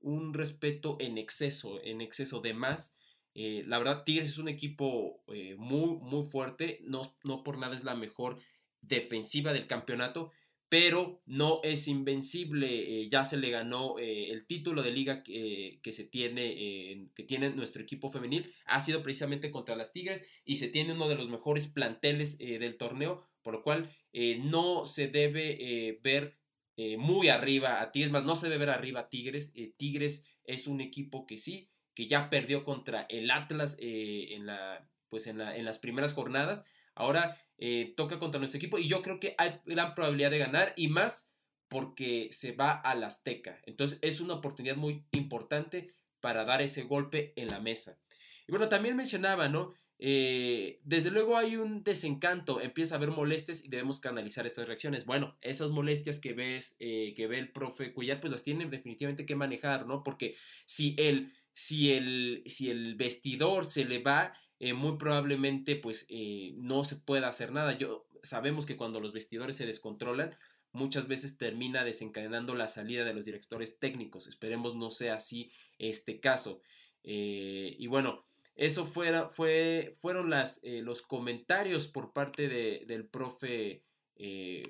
un 0.00 0.34
respeto 0.34 0.96
en 1.00 1.18
exceso, 1.18 1.82
en 1.82 2.00
exceso 2.00 2.40
de 2.40 2.54
más. 2.54 2.96
Eh, 3.34 3.64
la 3.66 3.78
verdad, 3.78 4.04
Tigres 4.04 4.30
es 4.30 4.38
un 4.38 4.48
equipo 4.48 5.22
eh, 5.28 5.56
muy, 5.58 5.98
muy 5.98 6.26
fuerte. 6.30 6.80
No, 6.84 7.02
no 7.24 7.42
por 7.42 7.58
nada 7.58 7.76
es 7.76 7.84
la 7.84 7.94
mejor 7.94 8.38
defensiva 8.80 9.52
del 9.52 9.66
campeonato, 9.66 10.32
pero 10.68 11.22
no 11.26 11.60
es 11.62 11.88
invencible. 11.88 13.02
Eh, 13.02 13.08
ya 13.08 13.24
se 13.24 13.36
le 13.36 13.50
ganó 13.50 13.98
el 13.98 14.46
título 14.46 14.82
de 14.82 14.90
liga 14.90 15.22
que, 15.22 15.80
se 15.92 16.04
tiene, 16.04 17.08
que 17.14 17.22
tiene 17.22 17.50
nuestro 17.50 17.82
equipo 17.82 18.10
femenil. 18.10 18.52
Ha 18.66 18.80
sido 18.80 19.02
precisamente 19.02 19.50
contra 19.50 19.76
las 19.76 19.92
Tigres 19.92 20.28
y 20.44 20.56
se 20.56 20.68
tiene 20.68 20.92
uno 20.92 21.08
de 21.08 21.14
los 21.14 21.28
mejores 21.28 21.66
planteles 21.66 22.38
del 22.38 22.76
torneo, 22.76 23.26
por 23.42 23.54
lo 23.54 23.62
cual 23.62 23.90
no 24.40 24.86
se 24.86 25.08
debe 25.08 25.98
ver 26.02 26.36
muy 26.98 27.28
arriba 27.28 27.80
a 27.80 27.92
Tigres, 27.92 28.12
más 28.12 28.24
no 28.24 28.36
se 28.36 28.48
debe 28.48 28.66
ver 28.66 28.70
arriba 28.70 29.00
a 29.00 29.08
Tigres. 29.08 29.52
Tigres 29.76 30.24
es 30.44 30.66
un 30.66 30.80
equipo 30.80 31.26
que 31.26 31.38
sí 31.38 31.70
que 31.96 32.06
ya 32.06 32.28
perdió 32.30 32.62
contra 32.62 33.06
el 33.08 33.30
Atlas 33.30 33.76
eh, 33.80 34.34
en, 34.34 34.46
la, 34.46 34.86
pues 35.08 35.26
en, 35.26 35.38
la, 35.38 35.56
en, 35.56 35.64
las 35.64 35.78
primeras 35.78 36.12
jornadas. 36.12 36.64
Ahora 36.94 37.40
eh, 37.58 37.94
toca 37.96 38.18
contra 38.18 38.38
nuestro 38.38 38.58
equipo 38.58 38.78
y 38.78 38.88
yo 38.88 39.02
creo 39.02 39.18
que 39.20 39.34
hay 39.38 39.60
gran 39.64 39.94
probabilidad 39.94 40.30
de 40.30 40.38
ganar 40.38 40.72
y 40.76 40.88
más 40.88 41.32
porque 41.68 42.28
se 42.32 42.52
va 42.52 42.72
al 42.72 43.02
Azteca. 43.02 43.60
Entonces 43.64 43.98
es 44.02 44.20
una 44.20 44.34
oportunidad 44.34 44.76
muy 44.76 45.04
importante 45.12 45.94
para 46.20 46.44
dar 46.44 46.62
ese 46.62 46.82
golpe 46.82 47.32
en 47.36 47.48
la 47.48 47.60
mesa. 47.60 47.98
Y 48.46 48.52
bueno, 48.52 48.68
también 48.68 48.96
mencionaba, 48.96 49.48
¿no? 49.48 49.74
Eh, 49.98 50.80
desde 50.84 51.10
luego 51.10 51.38
hay 51.38 51.56
un 51.56 51.82
desencanto, 51.82 52.60
empieza 52.60 52.94
a 52.94 52.98
haber 52.98 53.10
molestias 53.10 53.64
y 53.64 53.68
debemos 53.68 53.98
canalizar 53.98 54.46
esas 54.46 54.68
reacciones. 54.68 55.06
Bueno, 55.06 55.36
esas 55.40 55.70
molestias 55.70 56.20
que 56.20 56.34
ves, 56.34 56.76
que 56.78 57.26
ve 57.28 57.38
el 57.38 57.50
profe 57.50 57.92
Cuyat, 57.92 58.20
pues 58.20 58.30
las 58.30 58.42
tienen 58.42 58.70
definitivamente 58.70 59.26
que 59.26 59.34
manejar, 59.34 59.86
¿no? 59.86 60.04
Porque 60.04 60.36
si 60.66 60.94
él 60.98 61.32
si 61.56 61.90
el, 61.92 62.42
si 62.44 62.70
el 62.70 62.96
vestidor 62.96 63.64
se 63.64 63.86
le 63.86 63.98
va, 63.98 64.34
eh, 64.58 64.72
muy 64.72 64.96
probablemente 64.96 65.76
pues 65.76 66.06
eh, 66.08 66.54
no 66.56 66.84
se 66.84 66.96
pueda 66.96 67.28
hacer 67.28 67.52
nada. 67.52 67.76
Yo, 67.76 68.06
sabemos 68.22 68.66
que 68.66 68.76
cuando 68.76 69.00
los 69.00 69.12
vestidores 69.12 69.56
se 69.56 69.66
descontrolan, 69.66 70.36
muchas 70.72 71.08
veces 71.08 71.38
termina 71.38 71.84
desencadenando 71.84 72.54
la 72.54 72.68
salida 72.68 73.04
de 73.04 73.14
los 73.14 73.24
directores 73.24 73.78
técnicos. 73.78 74.26
Esperemos 74.26 74.74
no 74.76 74.90
sea 74.90 75.14
así 75.14 75.50
este 75.78 76.20
caso. 76.20 76.60
Eh, 77.04 77.76
y 77.78 77.86
bueno, 77.86 78.26
eso 78.54 78.86
fuera, 78.86 79.28
fue, 79.28 79.94
fueron 80.00 80.30
las, 80.30 80.60
los 80.64 81.02
comentarios 81.02 81.88
por 81.88 82.12
parte 82.12 82.48
de, 82.48 82.84
del 82.86 83.06
profe, 83.06 83.84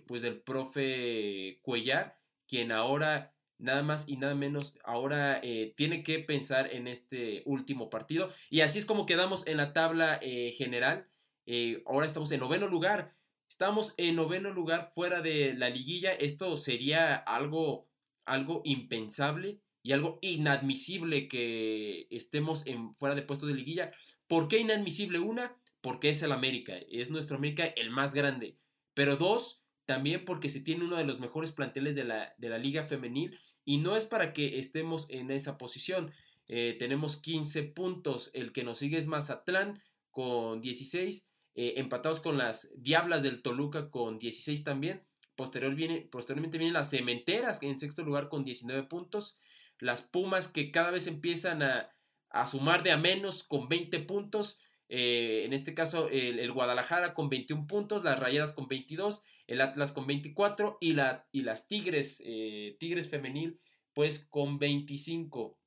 pues 0.07 0.23
del 0.23 0.41
profe 0.41 1.61
Cuellar, 1.63 2.19
quien 2.49 2.73
ahora 2.73 3.36
nada 3.59 3.83
más 3.83 4.09
y 4.09 4.17
nada 4.17 4.35
menos 4.35 4.79
ahora 4.85 5.41
eh, 5.43 5.73
tiene 5.77 6.03
que 6.03 6.19
pensar 6.19 6.73
en 6.73 6.87
este 6.89 7.43
último 7.47 7.91
partido. 7.91 8.31
Y 8.51 8.61
así 8.61 8.79
es 8.79 8.87
como 8.87 9.07
quedamos 9.07 9.47
en 9.47 9.57
la 9.57 9.73
tabla 9.73 10.19
eh, 10.23 10.53
general. 10.53 11.09
Eh, 11.47 11.83
ahora 11.87 12.07
estamos 12.07 12.31
en 12.33 12.41
noveno 12.41 12.69
lugar. 12.69 13.15
Estamos 13.49 13.95
en 13.97 14.17
noveno 14.17 14.51
lugar 14.51 14.91
fuera 14.95 15.23
de 15.23 15.55
la 15.55 15.71
liguilla. 15.71 16.13
Esto 16.13 16.57
sería 16.57 17.15
algo, 17.15 17.89
algo 18.25 18.63
impensable 18.65 19.61
y 19.83 19.93
algo 19.93 20.19
inadmisible 20.21 21.29
que 21.29 22.09
estemos 22.11 22.67
en, 22.67 22.95
fuera 22.97 23.15
de 23.15 23.23
puestos 23.23 23.49
de 23.49 23.55
liguilla. 23.55 23.93
¿Por 24.27 24.49
qué 24.49 24.59
inadmisible? 24.59 25.21
Una, 25.21 25.57
porque 25.81 26.11
es 26.11 26.23
el 26.23 26.33
América. 26.33 26.75
Es 26.91 27.11
nuestro 27.11 27.37
América 27.37 27.65
el 27.65 27.91
más 27.91 28.13
grande. 28.13 28.59
Pero 28.95 29.17
dos, 29.17 29.63
también 29.85 30.25
porque 30.25 30.49
se 30.49 30.61
tiene 30.61 30.85
uno 30.85 30.97
de 30.97 31.05
los 31.05 31.21
mejores 31.21 31.53
planteles 31.53 31.95
de 31.95 32.03
la, 32.03 32.35
de 32.39 32.49
la 32.49 32.59
liga 32.59 32.85
femenil 32.85 33.39
y 33.67 33.77
no 33.79 33.97
es 33.97 34.07
para 34.07 34.33
que 34.33 34.59
estemos 34.59 35.07
en 35.11 35.31
esa 35.31 35.59
posición. 35.59 36.13
Eh, 36.49 36.77
tenemos 36.79 37.19
15 37.19 37.65
puntos, 37.65 38.31
el 38.33 38.53
que 38.53 38.65
nos 38.65 38.79
sigue 38.79 38.97
es 38.97 39.07
Mazatlán 39.07 39.83
con 40.11 40.63
16, 40.63 41.29
eh, 41.57 41.75
empatados 41.77 42.21
con 42.21 42.39
las 42.39 42.73
Diablas 42.81 43.23
del 43.23 43.43
Toluca 43.43 43.91
con 43.91 44.19
16 44.19 44.65
también. 44.65 45.03
Posterior 45.35 45.75
viene, 45.75 46.01
posteriormente 46.01 46.57
vienen 46.57 46.75
las 46.75 46.91
Cementeras 46.91 47.63
en 47.63 47.79
sexto 47.79 48.03
lugar 48.03 48.29
con 48.29 48.45
19 48.45 48.85
puntos. 48.85 49.37
Las 49.81 50.01
Pumas 50.01 50.49
que 50.49 50.71
cada 50.71 50.91
vez 50.91 51.09
empiezan 51.09 51.63
a, 51.63 51.91
a 52.31 52.47
sumar 52.47 52.83
de 52.83 52.93
a 52.93 52.97
menos 52.97 53.43
con 53.43 53.69
20 53.69 53.99
puntos. 54.01 54.61
Eh, 54.89 55.43
en 55.45 55.53
este 55.53 55.75
caso 55.75 56.09
el, 56.09 56.53
Guadalajara 56.53 57.15
con 57.15 57.29
21 57.29 57.67
puntos, 57.67 58.05
las 58.05 58.19
Rayadas 58.19 58.53
con 58.53 58.69
22, 58.69 59.25
el 59.47 59.61
Atlas 59.61 59.93
con 59.93 60.07
24 60.07 60.79
y, 60.81 60.93
la, 60.95 61.27
y 61.33 61.43
las 61.43 61.69
Tigres, 61.69 62.23
eh, 62.25 62.77
Tigres 62.79 63.09
femenil 63.09 63.61
pues 63.97 64.19
con 64.19 64.59
25, 64.59 65.59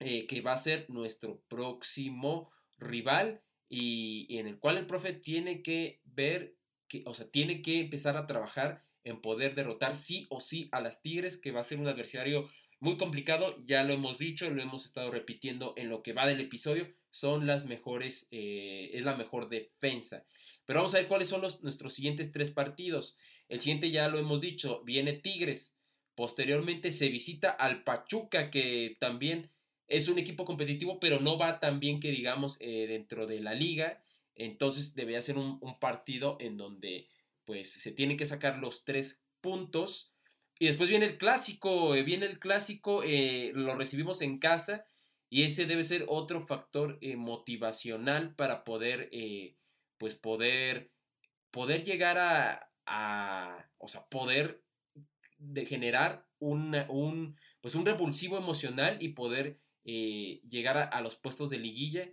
eh, 0.00 0.26
que 0.26 0.42
va 0.42 0.52
a 0.52 0.58
ser 0.58 0.84
nuestro 0.90 1.40
próximo 1.48 2.50
rival 2.76 3.40
y, 3.70 4.36
en 4.38 4.46
el 4.46 4.58
cual 4.58 4.76
el 4.76 4.86
profe 4.86 5.14
tiene 5.14 5.62
que 5.62 6.02
ver, 6.04 6.56
que, 6.88 7.02
o 7.06 7.14
sea, 7.14 7.30
tiene 7.30 7.62
que 7.62 7.80
empezar 7.80 8.18
a 8.18 8.26
trabajar 8.26 8.84
en 9.02 9.22
poder 9.22 9.54
derrotar 9.54 9.96
sí 9.96 10.26
o 10.28 10.40
sí 10.40 10.68
a 10.72 10.80
las 10.82 11.00
Tigres, 11.00 11.38
que 11.38 11.52
va 11.52 11.60
a 11.60 11.64
ser 11.64 11.78
un 11.78 11.88
adversario 11.88 12.50
muy 12.80 12.98
complicado, 12.98 13.56
ya 13.66 13.82
lo 13.82 13.94
hemos 13.94 14.18
dicho, 14.18 14.50
lo 14.50 14.60
hemos 14.60 14.84
estado 14.84 15.10
repitiendo 15.10 15.72
en 15.78 15.88
lo 15.88 16.02
que 16.02 16.12
va 16.12 16.26
del 16.26 16.42
episodio, 16.42 16.92
son 17.10 17.46
las 17.46 17.64
mejores, 17.64 18.28
eh, 18.30 18.90
es 18.92 19.02
la 19.04 19.16
mejor 19.16 19.48
defensa. 19.48 20.26
Pero 20.66 20.80
vamos 20.80 20.94
a 20.94 20.98
ver 20.98 21.08
cuáles 21.08 21.28
son 21.28 21.42
los, 21.42 21.62
nuestros 21.62 21.94
siguientes 21.94 22.32
tres 22.32 22.50
partidos. 22.50 23.16
El 23.48 23.60
siguiente 23.60 23.90
ya 23.90 24.08
lo 24.08 24.18
hemos 24.18 24.40
dicho, 24.40 24.82
viene 24.84 25.12
Tigres. 25.12 25.76
Posteriormente 26.14 26.92
se 26.92 27.08
visita 27.08 27.50
al 27.50 27.82
Pachuca, 27.82 28.50
que 28.50 28.96
también 29.00 29.50
es 29.88 30.08
un 30.08 30.18
equipo 30.18 30.44
competitivo, 30.44 30.98
pero 31.00 31.20
no 31.20 31.36
va 31.36 31.60
tan 31.60 31.80
bien 31.80 32.00
que 32.00 32.10
digamos 32.10 32.56
eh, 32.60 32.86
dentro 32.88 33.26
de 33.26 33.40
la 33.40 33.54
liga. 33.54 34.02
Entonces 34.34 34.94
debería 34.94 35.20
ser 35.22 35.38
un, 35.38 35.60
partido 35.80 36.36
en 36.40 36.56
donde 36.56 37.08
pues 37.44 37.72
se 37.72 37.92
tienen 37.92 38.16
que 38.16 38.26
sacar 38.26 38.58
los 38.58 38.84
tres 38.84 39.22
puntos. 39.40 40.12
Y 40.58 40.66
después 40.66 40.88
viene 40.88 41.06
el 41.06 41.18
clásico, 41.18 41.94
eh, 41.94 42.02
viene 42.02 42.26
el 42.26 42.38
clásico, 42.38 43.02
lo 43.04 43.74
recibimos 43.74 44.22
en 44.22 44.38
casa 44.38 44.86
y 45.34 45.42
ese 45.42 45.66
debe 45.66 45.82
ser 45.82 46.04
otro 46.06 46.46
factor 46.46 46.96
eh, 47.00 47.16
motivacional 47.16 48.36
para 48.36 48.62
poder, 48.62 49.08
eh, 49.10 49.56
pues 49.98 50.14
poder, 50.14 50.90
poder 51.50 51.84
llegar 51.84 52.18
a, 52.18 53.70
o 53.78 53.88
sea, 53.88 54.06
poder 54.06 54.62
de 55.38 55.66
generar 55.66 56.26
un, 56.38 57.36
pues 57.60 57.74
un 57.74 57.86
repulsivo 57.86 58.36
emocional 58.36 58.98
y 59.00 59.10
poder 59.10 59.58
eh, 59.84 60.40
llegar 60.48 60.76
a, 60.92 61.00
los 61.00 61.16
puestos 61.16 61.50
de 61.50 61.58
liguilla, 61.58 62.10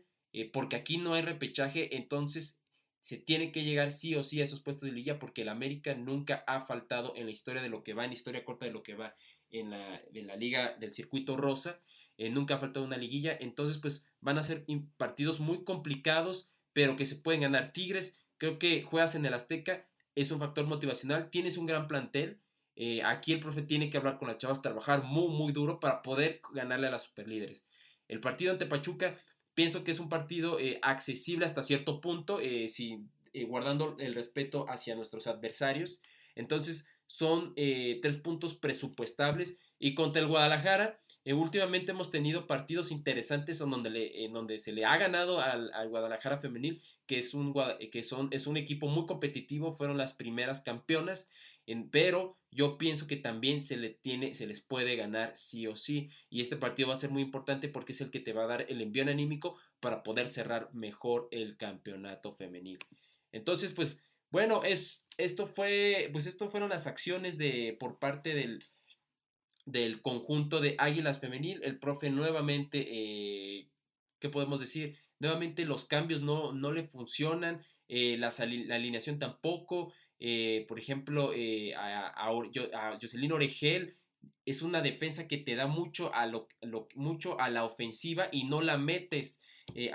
porque 0.53 0.75
aquí 0.75 0.97
no 0.97 1.13
hay 1.13 1.21
repechaje, 1.21 1.95
entonces 1.95 2.61
se 3.01 3.17
tiene 3.17 3.51
que 3.51 3.63
llegar 3.63 3.91
sí 3.91 4.15
o 4.15 4.23
sí 4.23 4.39
a 4.39 4.43
esos 4.43 4.61
puestos 4.61 4.87
de 4.87 4.93
liguilla 4.93 5.17
porque 5.19 5.41
el 5.41 5.49
América 5.49 5.95
nunca 5.95 6.43
ha 6.47 6.61
faltado 6.61 7.13
en 7.15 7.25
la 7.25 7.31
historia 7.31 7.61
de 7.61 7.69
lo 7.69 7.83
que 7.83 7.93
va, 7.93 8.03
en 8.03 8.11
la 8.11 8.15
historia 8.15 8.45
corta 8.45 8.65
de 8.65 8.71
lo 8.71 8.83
que 8.83 8.93
va 8.95 9.15
en 9.49 9.71
la, 9.71 10.01
la 10.13 10.35
liga 10.35 10.75
del 10.77 10.93
circuito 10.93 11.35
rosa. 11.35 11.81
Eh, 12.17 12.29
nunca 12.29 12.55
ha 12.55 12.59
faltado 12.59 12.85
una 12.85 12.97
liguilla, 12.97 13.35
entonces 13.39 13.79
pues 13.79 14.05
van 14.19 14.37
a 14.37 14.43
ser 14.43 14.65
partidos 14.97 15.39
muy 15.39 15.63
complicados, 15.63 16.50
pero 16.73 16.95
que 16.95 17.05
se 17.05 17.15
pueden 17.15 17.41
ganar. 17.41 17.73
Tigres, 17.73 18.19
creo 18.37 18.59
que 18.59 18.83
juegas 18.83 19.15
en 19.15 19.25
el 19.25 19.33
Azteca, 19.33 19.85
es 20.15 20.31
un 20.31 20.39
factor 20.39 20.65
motivacional, 20.65 21.29
tienes 21.29 21.57
un 21.57 21.65
gran 21.65 21.87
plantel, 21.87 22.39
eh, 22.75 23.03
aquí 23.03 23.33
el 23.33 23.39
profe 23.39 23.61
tiene 23.61 23.89
que 23.89 23.97
hablar 23.97 24.17
con 24.17 24.27
las 24.27 24.37
chavas, 24.37 24.61
trabajar 24.61 25.03
muy, 25.03 25.27
muy 25.27 25.51
duro 25.51 25.79
para 25.79 26.01
poder 26.01 26.41
ganarle 26.53 26.87
a 26.87 26.91
las 26.91 27.03
superlíderes. 27.03 27.65
El 28.07 28.19
partido 28.19 28.51
ante 28.51 28.65
Pachuca, 28.65 29.17
pienso 29.53 29.83
que 29.83 29.91
es 29.91 29.99
un 29.99 30.09
partido 30.09 30.59
eh, 30.59 30.79
accesible 30.81 31.45
hasta 31.45 31.63
cierto 31.63 32.01
punto, 32.01 32.39
si, 32.67 33.05
guardando 33.47 33.95
el 33.99 34.13
respeto 34.13 34.65
hacia 34.69 34.95
nuestros 34.95 35.27
adversarios. 35.27 36.01
Entonces, 36.35 36.87
son 37.11 37.51
eh, 37.57 37.99
tres 38.01 38.15
puntos 38.15 38.55
presupuestables. 38.55 39.57
Y 39.79 39.95
contra 39.95 40.21
el 40.21 40.29
Guadalajara, 40.29 41.01
eh, 41.23 41.33
últimamente 41.33 41.91
hemos 41.91 42.09
tenido 42.09 42.47
partidos 42.47 42.91
interesantes 42.91 43.61
en 43.61 43.69
donde, 43.69 44.59
se 44.59 44.71
le 44.71 44.85
ha 44.85 44.97
ganado 44.97 45.39
al, 45.39 45.71
Guadalajara 45.89 46.37
femenil, 46.37 46.81
que, 47.05 47.19
es 47.19 47.33
un, 47.33 47.53
que 47.91 48.03
son, 48.03 48.29
es 48.31 48.47
un 48.47 48.57
equipo 48.57 48.87
muy 48.87 49.05
competitivo, 49.05 49.73
fueron 49.73 49.97
las 49.97 50.13
primeras 50.13 50.61
campeonas, 50.61 51.29
pero 51.91 52.37
yo 52.49 52.77
pienso 52.77 53.07
que 53.07 53.17
también 53.17 53.61
se, 53.61 53.77
le 53.77 53.89
tiene, 53.89 54.33
se 54.33 54.47
les 54.47 54.61
puede 54.61 54.95
ganar 54.95 55.35
sí 55.35 55.67
o 55.67 55.75
sí. 55.75 56.09
Y 56.29 56.41
este 56.41 56.57
partido 56.57 56.89
va 56.89 56.95
a 56.95 56.97
ser 56.97 57.11
muy 57.11 57.21
importante 57.21 57.69
porque 57.69 57.93
es 57.93 58.01
el 58.01 58.11
que 58.11 58.19
te 58.19 58.33
va 58.33 58.43
a 58.43 58.47
dar 58.47 58.65
el 58.67 58.81
envío 58.81 59.03
anímico 59.03 59.57
para 59.79 60.03
poder 60.03 60.27
cerrar 60.27 60.73
mejor 60.73 61.27
el 61.31 61.55
campeonato 61.57 62.33
femenil. 62.33 62.79
Entonces, 63.31 63.73
pues 63.73 63.95
bueno, 64.31 64.63
es, 64.63 65.07
esto 65.17 65.47
fue, 65.47 66.09
pues 66.11 66.25
esto 66.25 66.49
fueron 66.49 66.69
las 66.69 66.87
acciones 66.87 67.37
de, 67.37 67.75
por 67.79 67.99
parte 67.99 68.33
del, 68.33 68.65
del 69.65 70.01
conjunto 70.01 70.59
de 70.59 70.75
Águilas 70.77 71.19
Femenil. 71.19 71.61
El 71.63 71.79
profe 71.79 72.09
nuevamente, 72.09 72.87
eh, 72.89 73.67
¿qué 74.19 74.29
podemos 74.29 74.59
decir? 74.59 74.97
Nuevamente 75.19 75.65
los 75.65 75.85
cambios 75.85 76.21
no, 76.21 76.53
no 76.53 76.71
le 76.71 76.87
funcionan, 76.87 77.63
eh, 77.87 78.17
la, 78.17 78.29
alineación 78.29 79.19
tampoco. 79.19 79.93
Eh, 80.19 80.65
por 80.67 80.79
ejemplo, 80.79 81.31
a, 81.77 82.07
a, 82.07 82.99
Jocelyn 82.99 83.31
Oregel 83.31 83.97
es 84.45 84.61
una 84.61 84.81
defensa 84.81 85.27
que 85.27 85.37
te 85.37 85.55
da 85.55 85.67
mucho 85.67 86.13
a, 86.13 86.25
lo, 86.25 86.47
mucho 86.95 87.39
a 87.39 87.49
la 87.49 87.63
ofensiva 87.63 88.29
y 88.31 88.45
no 88.45 88.61
la 88.61 88.77
metes. 88.77 89.41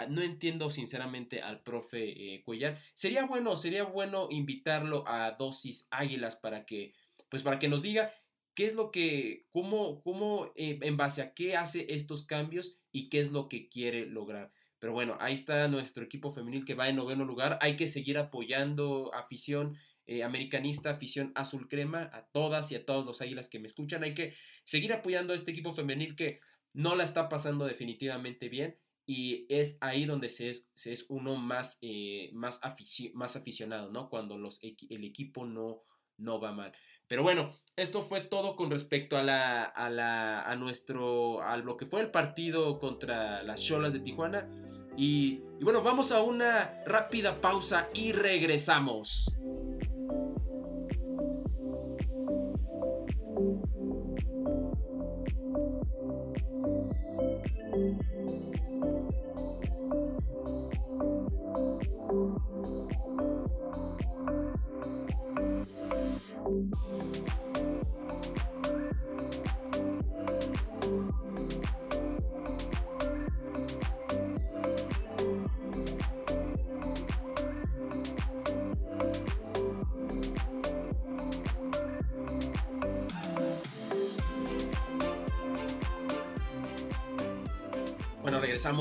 No 0.09 0.23
entiendo 0.23 0.71
sinceramente 0.71 1.43
al 1.43 1.63
profe 1.63 2.43
Cuellar. 2.45 2.79
Sería 2.95 3.27
bueno, 3.27 3.57
sería 3.57 3.83
bueno 3.83 4.29
invitarlo 4.31 5.07
a 5.07 5.33
Dosis 5.33 5.87
Águilas 5.91 6.37
para 6.37 6.65
que, 6.65 6.95
pues 7.29 7.43
para 7.43 7.59
que 7.59 7.69
nos 7.69 7.83
diga 7.83 8.11
qué 8.57 8.67
es 8.67 8.75
lo 8.75 8.91
que, 8.91 9.47
cómo, 9.53 10.03
cómo, 10.03 10.51
eh, 10.57 10.81
en 10.83 10.97
base 10.97 11.23
a 11.23 11.35
qué 11.35 11.57
hace 11.57 11.87
estos 11.95 12.27
cambios 12.27 12.81
y 12.91 13.09
qué 13.09 13.21
es 13.21 13.31
lo 13.31 13.49
que 13.49 13.69
quiere 13.69 14.07
lograr. 14.07 14.51
Pero 14.81 14.93
bueno, 14.93 15.17
ahí 15.21 15.35
está 15.35 15.69
nuestro 15.69 16.03
equipo 16.03 16.33
femenil 16.33 16.65
que 16.65 16.75
va 16.75 16.89
en 16.89 16.97
noveno 16.97 17.25
lugar. 17.25 17.59
Hay 17.63 17.77
que 17.77 17.87
seguir 17.87 18.19
apoyando 18.19 19.15
afición 19.15 19.77
americanista, 20.25 20.91
afición 20.91 21.33
azul 21.35 21.69
crema, 21.69 22.11
a 22.13 22.27
todas 22.27 22.71
y 22.71 22.77
a 22.77 22.85
todos 22.85 23.05
los 23.05 23.21
águilas 23.21 23.49
que 23.49 23.59
me 23.59 23.67
escuchan. 23.67 24.05
Hay 24.05 24.15
que 24.15 24.35
seguir 24.65 24.93
apoyando 24.93 25.33
a 25.33 25.37
este 25.37 25.51
equipo 25.51 25.73
femenil 25.73 26.15
que 26.15 26.41
no 26.73 26.95
la 26.95 27.05
está 27.05 27.29
pasando 27.29 27.65
definitivamente 27.65 28.49
bien 28.49 28.77
y 29.07 29.47
es 29.49 29.79
ahí 29.81 30.05
donde 30.05 30.29
se 30.29 30.51
es, 30.51 30.71
se 30.75 30.93
es 30.93 31.07
uno 31.09 31.37
más, 31.37 31.79
eh, 31.81 32.31
más, 32.35 32.61
aficionado, 32.63 33.91
¿no? 33.93 34.11
Cuando 34.11 34.37
los, 34.37 34.59
el 34.63 35.05
equipo 35.05 35.47
no, 35.47 35.85
no 36.19 36.41
va 36.41 36.53
mal. 36.53 36.73
Pero 37.09 37.23
bueno, 37.23 37.53
esto 37.77 38.03
fue 38.03 38.21
todo 38.21 38.57
con 38.57 38.71
respecto 38.71 39.17
a, 39.17 39.23
la, 39.23 39.63
a, 39.63 39.91
la, 39.91 40.43
a 40.43 40.57
nuestro, 40.57 41.43
a 41.43 41.57
lo 41.57 41.77
que 41.77 41.87
fue 41.87 42.01
el 42.01 42.11
partido 42.11 42.79
contra 42.79 43.43
las 43.43 43.63
Cholas 43.63 43.93
de 43.93 44.01
Tijuana. 44.01 44.49
Y, 44.97 45.43
y 45.61 45.65
bueno, 45.65 45.83
vamos 45.83 46.11
a 46.11 46.23
una 46.23 46.83
rápida 46.87 47.41
pausa 47.41 47.89
y 47.93 48.13
regresamos. 48.13 49.31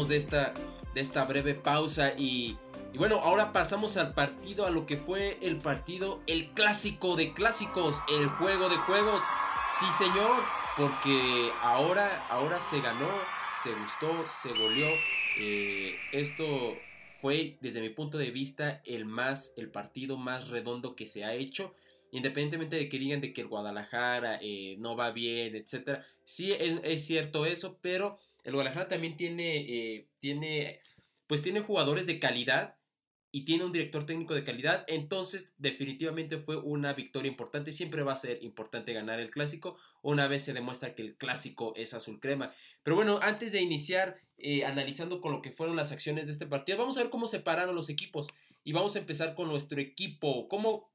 De 0.04 0.18
esta, 0.18 0.54
de 0.94 1.02
esta 1.02 1.24
breve 1.24 1.56
pausa 1.56 2.14
y, 2.18 2.58
bueno, 2.98 3.20
ahora 3.22 3.54
pasamos 3.54 3.98
al 3.98 4.14
partido, 4.14 4.66
a 4.66 4.70
lo 4.70 4.86
que 4.86 4.98
fue 4.98 5.38
el 5.42 5.58
partido, 5.58 6.22
el 6.28 6.52
clásico 6.52 7.16
de 7.16 7.34
clásicos, 7.34 8.02
el 8.10 8.28
juego 8.28 8.70
de 8.70 8.78
juegos. 8.78 9.24
Sí, 9.80 9.86
señor, 9.98 10.44
porque 10.78 11.50
ahora, 11.62 12.26
ahora 12.30 12.60
se 12.60 12.82
ganó, 12.82 13.10
se 13.64 13.74
gustó, 13.74 14.26
se 14.42 14.50
goleó. 14.50 14.90
Eh, 15.40 15.96
esto 16.12 16.46
fue, 17.22 17.58
desde 17.62 17.82
mi 17.82 17.90
punto 17.90 18.18
de 18.18 18.32
vista, 18.32 18.82
el 18.86 19.06
más, 19.06 19.54
el 19.58 19.70
partido 19.70 20.18
más 20.18 20.50
redondo 20.50 20.96
que 20.96 21.08
se 21.08 21.26
ha 21.26 21.34
hecho. 21.34 21.74
Independientemente 22.12 22.78
de 22.78 22.88
que 22.88 23.00
digan 23.00 23.20
de 23.20 23.34
que 23.34 23.42
el 23.42 23.48
Guadalajara 23.48 24.40
eh, 24.42 24.76
no 24.80 24.96
va 24.96 25.12
bien, 25.12 25.56
etcétera. 25.56 26.06
Sí, 26.24 26.54
es 26.54 27.06
cierto 27.06 27.46
eso, 27.46 27.78
pero 27.82 28.20
el 28.46 28.54
Guadalajara 28.54 28.88
también 28.88 29.18
tiene, 29.18 29.58
eh, 29.58 30.08
tiene, 30.20 30.80
pues 31.28 31.42
tiene 31.42 31.62
jugadores 31.62 32.06
de 32.06 32.20
calidad 32.20 32.78
y 33.32 33.44
tiene 33.44 33.66
un 33.66 33.74
director 33.74 34.06
técnico 34.06 34.34
de 34.34 34.46
calidad, 34.46 34.86
entonces 34.88 35.54
definitivamente 35.58 36.38
fue 36.38 36.56
una 36.56 36.94
victoria 36.94 37.30
importante, 37.30 37.74
siempre 37.74 38.04
va 38.04 38.14
a 38.14 38.16
ser 38.16 38.42
importante 38.44 38.94
ganar 38.94 39.20
el 39.20 39.32
clásico, 39.32 39.78
una 40.04 40.28
vez 40.28 40.44
se 40.44 40.54
demuestra 40.54 40.96
que 40.96 41.02
el 41.02 41.18
clásico 41.18 41.74
es 41.76 41.94
azul 41.94 42.22
crema. 42.22 42.54
Pero 42.84 42.96
bueno, 42.96 43.20
antes 43.22 43.52
de 43.52 43.62
iniciar 43.62 44.16
eh, 44.38 44.64
analizando 44.64 45.20
con 45.20 45.34
lo 45.34 45.42
que 45.42 45.52
fueron 45.52 45.76
las 45.76 45.92
acciones 45.92 46.28
de 46.28 46.32
este 46.34 46.46
partido, 46.46 46.78
vamos 46.78 46.98
a 46.98 47.02
ver 47.02 47.10
cómo 47.10 47.28
se 47.28 47.42
pararon 47.42 47.76
los 47.76 47.90
equipos 47.90 48.28
y 48.64 48.72
vamos 48.72 48.96
a 48.96 49.00
empezar 49.00 49.36
con 49.36 49.50
nuestro 49.50 49.82
equipo, 49.82 50.48
cómo 50.48 50.94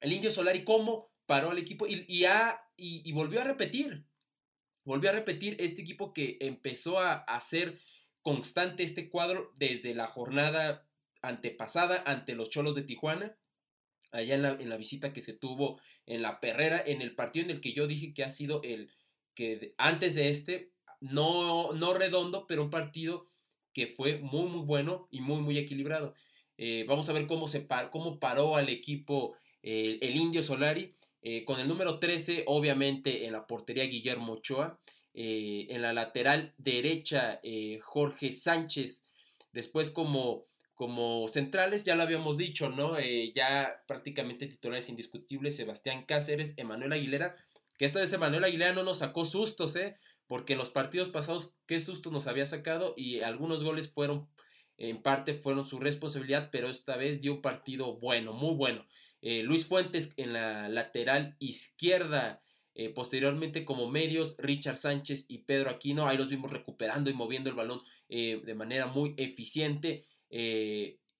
el 0.00 0.12
Indio 0.12 0.30
Solari, 0.30 0.64
cómo 0.64 1.10
paró 1.26 1.52
el 1.52 1.58
equipo 1.58 1.86
y, 1.86 2.06
y 2.06 3.12
volvió 3.12 3.40
a 3.40 3.44
repetir, 3.44 4.06
Volvió 4.88 5.10
a 5.10 5.12
repetir 5.12 5.54
este 5.60 5.82
equipo 5.82 6.14
que 6.14 6.38
empezó 6.40 6.98
a 6.98 7.12
hacer 7.12 7.78
constante 8.22 8.84
este 8.84 9.10
cuadro 9.10 9.52
desde 9.58 9.94
la 9.94 10.06
jornada 10.06 10.88
antepasada 11.20 12.02
ante 12.06 12.34
los 12.34 12.48
Cholos 12.48 12.74
de 12.74 12.84
Tijuana, 12.84 13.36
allá 14.12 14.34
en 14.34 14.70
la, 14.70 14.76
visita 14.78 15.12
que 15.12 15.20
se 15.20 15.34
tuvo 15.34 15.78
en 16.06 16.22
la 16.22 16.40
Perrera, 16.40 16.82
en 16.86 17.02
el 17.02 17.14
partido 17.14 17.44
en 17.44 17.50
el 17.50 17.60
que 17.60 17.74
yo 17.74 17.86
dije 17.86 18.14
que 18.14 18.24
ha 18.24 18.30
sido 18.30 18.62
el 18.62 18.90
que 19.34 19.74
antes 19.76 20.14
de 20.14 20.30
este, 20.30 20.72
no, 21.00 21.74
no 21.74 21.92
redondo, 21.92 22.46
pero 22.46 22.62
un 22.62 22.70
partido 22.70 23.28
que 23.74 23.88
fue 23.88 24.16
muy, 24.16 24.48
muy 24.48 24.64
bueno 24.64 25.06
y 25.10 25.20
muy, 25.20 25.42
muy 25.42 25.58
equilibrado. 25.58 26.14
Eh, 26.56 26.86
vamos 26.88 27.10
a 27.10 27.12
ver 27.12 27.26
cómo, 27.26 27.46
se 27.46 27.68
cómo 27.90 28.18
paró 28.18 28.56
al 28.56 28.70
equipo 28.70 29.36
eh, 29.62 29.98
el 30.00 30.16
Indio 30.16 30.42
Solari. 30.42 30.94
Eh, 31.22 31.44
con 31.44 31.58
el 31.58 31.68
número 31.68 31.98
13, 31.98 32.44
obviamente, 32.46 33.26
en 33.26 33.32
la 33.32 33.46
portería 33.46 33.84
Guillermo 33.84 34.34
Ochoa. 34.34 34.78
Eh, 35.14 35.66
en 35.70 35.82
la 35.82 35.92
lateral 35.92 36.54
derecha, 36.58 37.40
eh, 37.42 37.78
Jorge 37.82 38.32
Sánchez. 38.32 39.04
Después, 39.52 39.90
como, 39.90 40.46
como 40.74 41.26
centrales, 41.28 41.84
ya 41.84 41.96
lo 41.96 42.04
habíamos 42.04 42.36
dicho, 42.36 42.68
¿no? 42.68 42.96
ya 43.34 43.82
prácticamente 43.88 44.46
titulares 44.46 44.88
indiscutibles, 44.88 45.56
Sebastián 45.56 46.04
Cáceres, 46.06 46.54
Emanuel 46.56 46.92
Aguilera. 46.92 47.34
Que 47.78 47.84
esta 47.84 48.00
vez 48.00 48.12
Emanuel 48.12 48.44
Aguilera 48.44 48.72
no 48.72 48.82
nos 48.82 48.98
sacó 48.98 49.24
sustos, 49.24 49.74
¿eh? 49.76 49.96
Porque 50.26 50.52
en 50.52 50.58
los 50.58 50.70
partidos 50.70 51.08
pasados, 51.08 51.54
qué 51.66 51.80
sustos 51.80 52.12
nos 52.12 52.26
había 52.26 52.44
sacado 52.44 52.94
y 52.96 53.20
algunos 53.20 53.64
goles 53.64 53.90
fueron, 53.90 54.28
en 54.76 55.02
parte, 55.02 55.34
fueron 55.34 55.66
su 55.66 55.80
responsabilidad, 55.80 56.50
pero 56.52 56.68
esta 56.68 56.96
vez 56.96 57.22
dio 57.22 57.32
un 57.34 57.42
partido 57.42 57.96
bueno, 57.98 58.32
muy 58.32 58.54
bueno. 58.54 58.84
Eh, 59.20 59.42
Luis 59.42 59.66
Fuentes 59.66 60.12
en 60.16 60.32
la 60.32 60.68
lateral 60.68 61.36
izquierda. 61.38 62.42
Eh, 62.74 62.90
posteriormente 62.90 63.64
como 63.64 63.90
medios, 63.90 64.36
Richard 64.38 64.76
Sánchez 64.76 65.26
y 65.28 65.38
Pedro 65.38 65.70
Aquino, 65.70 66.06
ahí 66.06 66.16
los 66.16 66.28
vimos 66.28 66.52
recuperando 66.52 67.10
y 67.10 67.12
moviendo 67.12 67.50
el 67.50 67.56
balón 67.56 67.80
eh, 68.08 68.40
de 68.44 68.54
manera 68.54 68.86
muy 68.86 69.14
eficiente. 69.16 70.04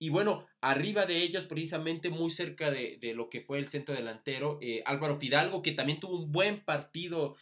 y 0.00 0.10
bueno, 0.10 0.46
arriba 0.60 1.06
de 1.06 1.22
ellos, 1.24 1.46
precisamente 1.46 2.10
muy 2.10 2.30
cerca 2.30 2.70
de, 2.70 3.00
lo 3.16 3.28
que 3.28 3.40
fue 3.40 3.58
el 3.58 3.68
centro 3.68 3.94
delantero, 3.96 4.60
Álvaro 4.84 5.16
Fidalgo, 5.16 5.60
que 5.60 5.72
también 5.72 5.98
tuvo 5.98 6.20
un 6.20 6.30
buen 6.30 6.64
partido 6.64 7.34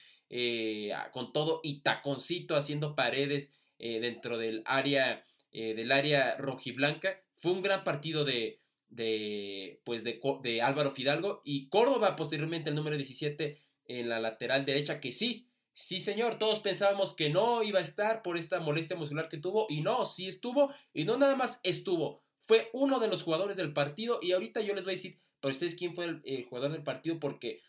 con 1.13 1.33
todo 1.35 1.61
y 1.63 1.83
taconcito 1.83 2.57
haciendo 2.57 2.95
paredes 2.95 3.53
dentro 3.79 4.39
del 4.39 4.63
área, 4.65 5.27
del 5.53 5.93
área 5.93 6.39
rojiblanca. 6.39 7.21
Fue 7.35 7.53
un 7.53 7.61
gran 7.61 7.85
partido 7.85 8.25
de, 8.25 8.61
de, 8.89 9.81
pues 9.85 10.05
de, 10.05 10.21
de 10.43 10.63
Álvaro 10.63 10.93
Fidalgo 10.93 11.43
y 11.45 11.69
Córdoba 11.69 12.17
posteriormente 12.17 12.71
el 12.71 12.77
número 12.77 12.97
17 12.97 13.61
en 13.87 14.09
la 14.09 14.21
lateral 14.21 14.65
derecha 14.65 15.01
que 15.01 15.13
sí, 15.13 15.49
sí 15.73 16.01
señor, 16.01 16.39
todos 16.39 16.61
pensábamos 16.61 17.15
que 17.15 17.31
no 17.31 17.63
iba 17.63 17.79
a 17.79 17.83
estar 17.83 18.23
por 18.23 18.39
esta 18.39 18.61
molestia 18.61 18.97
muscular 18.97 19.29
que 19.29 19.39
tuvo 19.39 19.67
y 19.69 19.81
no, 19.81 20.05
sí 20.07 20.27
estuvo 20.27 20.73
y 20.93 21.05
no 21.05 21.17
nada 21.17 21.37
más 21.37 21.61
estuvo, 21.63 22.23
fue 22.47 22.71
uno 22.73 23.01
de 23.01 23.09
los 23.09 23.23
jugadores 23.23 23.57
del 23.57 23.73
partido 23.73 24.21
y 24.23 24.33
ahorita 24.33 24.61
yo 24.61 24.75
les 24.75 24.85
voy 24.85 24.93
a 24.93 24.97
decir 24.97 25.19
para 25.41 25.53
ustedes 25.53 25.75
quién 25.75 25.95
fue 25.95 26.21
el, 26.25 26.45
jugador 26.45 26.73
del 26.73 26.83
partido 26.83 27.19
porque 27.21 27.61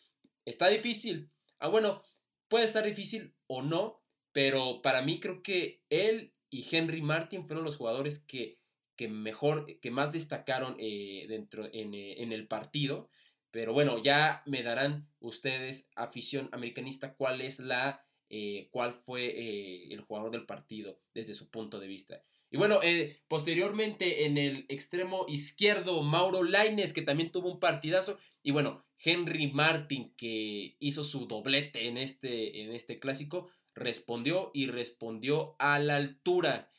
está 0.46 0.68
difícil. 0.70 1.30
Ah, 1.60 1.68
bueno, 1.68 2.04
puede 2.48 2.66
estar 2.66 2.86
difícil 2.86 3.34
o 3.48 3.62
no, 3.62 4.02
pero 4.32 4.82
para 4.82 5.02
mí 5.02 5.20
creo 5.20 5.42
que 5.42 5.82
él 5.90 6.34
y 6.50 6.66
Henry 6.74 7.02
Martin 7.02 7.46
fueron 7.46 7.66
los 7.66 7.76
jugadores 7.76 8.20
que, 8.20 8.60
que 8.98 9.08
mejor, 9.08 9.80
que 9.80 9.92
más 9.92 10.12
destacaron 10.12 10.76
eh, 10.80 11.26
dentro 11.30 11.70
en, 11.72 11.94
eh, 11.94 12.22
en, 12.22 12.34
el 12.34 12.48
partido. 12.48 13.10
Pero 13.52 13.72
bueno, 13.72 14.04
ya 14.04 14.42
me 14.46 14.64
darán 14.64 15.08
ustedes, 15.20 15.90
afición 15.96 16.50
americanista, 16.52 17.14
cuál 17.14 17.40
es 17.42 17.60
la, 17.60 18.06
eh, 18.30 18.68
cuál 18.72 18.94
fue 18.94 19.94
el 19.94 20.02
jugador 20.02 20.32
del 20.32 20.46
partido 20.46 21.00
desde 21.14 21.34
su 21.34 21.50
punto 21.50 21.80
de 21.80 21.88
vista. 21.88 22.22
Y 22.50 22.58
bueno, 22.58 22.80
posteriormente 23.28 24.26
en 24.26 24.38
el 24.38 24.66
extremo 24.70 25.26
izquierdo, 25.28 26.02
Mauro 26.02 26.44
Laines, 26.44 26.94
que 26.94 27.02
también 27.02 27.32
tuvo 27.32 27.52
un 27.52 27.60
partidazo. 27.60 28.20
Y 28.42 28.52
bueno, 28.52 28.86
Henry 29.04 29.52
Martin, 29.52 30.14
que 30.16 30.76
hizo 30.80 31.04
su 31.04 31.28
doblete 31.28 31.88
en 31.88 31.98
este, 31.98 32.62
en 32.62 32.74
este 32.74 33.00
clásico, 33.00 33.50
respondió 33.76 34.52
y 34.54 34.68
respondió 34.68 35.56
a 35.60 35.80
la 35.80 35.98
altura. 35.98 36.72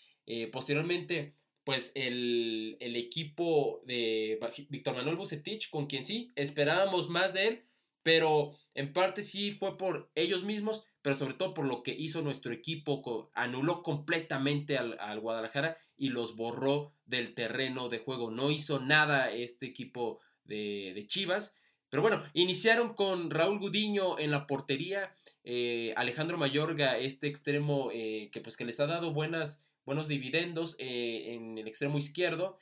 Posteriormente, 0.52 1.37
pues 1.68 1.92
el, 1.94 2.78
equipo 2.80 3.82
de 3.84 4.40
Víctor 4.70 4.96
Manuel 4.96 5.16
Bucetich, 5.16 5.68
con 5.68 5.84
quien 5.86 6.06
sí 6.06 6.32
esperábamos 6.34 7.10
más 7.10 7.34
de 7.34 7.46
él, 7.46 7.62
pero 8.02 8.56
en 8.72 8.94
parte 8.94 9.20
sí 9.20 9.52
fue 9.52 9.76
por 9.76 10.10
ellos 10.14 10.44
mismos, 10.44 10.86
pero 11.02 11.14
sobre 11.14 11.34
todo 11.34 11.52
por 11.52 11.66
lo 11.66 11.82
que 11.82 11.92
hizo 11.92 12.22
nuestro 12.22 12.54
equipo, 12.54 13.30
anuló 13.34 13.82
completamente 13.82 14.78
al, 14.78 15.20
Guadalajara 15.20 15.76
y 15.98 16.08
los 16.08 16.36
borró 16.36 16.94
del 17.04 17.34
terreno 17.34 17.90
de 17.90 17.98
juego. 17.98 18.30
No 18.30 18.50
hizo 18.50 18.80
nada 18.80 19.30
este 19.30 19.66
equipo 19.66 20.20
de, 20.44 20.92
de 20.94 21.06
Chivas. 21.06 21.54
Pero 21.90 22.00
bueno, 22.00 22.22
iniciaron 22.32 22.94
con 22.94 23.30
Raúl 23.30 23.58
Gudiño 23.58 24.18
en 24.18 24.30
la 24.30 24.46
portería, 24.46 25.14
eh, 25.44 25.92
Alejandro 25.96 26.38
Mayorga, 26.38 26.96
este 26.96 27.26
extremo 27.26 27.90
eh, 27.92 28.30
que 28.32 28.40
pues 28.40 28.56
que 28.56 28.64
les 28.64 28.80
ha 28.80 28.86
dado 28.86 29.12
buenas, 29.12 29.67
buenos 29.88 30.06
dividendos 30.06 30.76
eh, 30.78 31.32
en 31.34 31.58
el 31.58 31.66
extremo 31.66 31.98
izquierdo. 31.98 32.58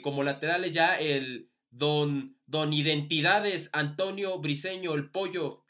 como 0.00 0.22
laterales 0.22 0.72
ya 0.72 0.94
el 0.94 1.48
don, 1.70 2.36
don 2.46 2.72
Identidades 2.72 3.68
Antonio 3.72 4.38
Briseño, 4.38 4.94
el 4.94 5.10
pollo. 5.10 5.64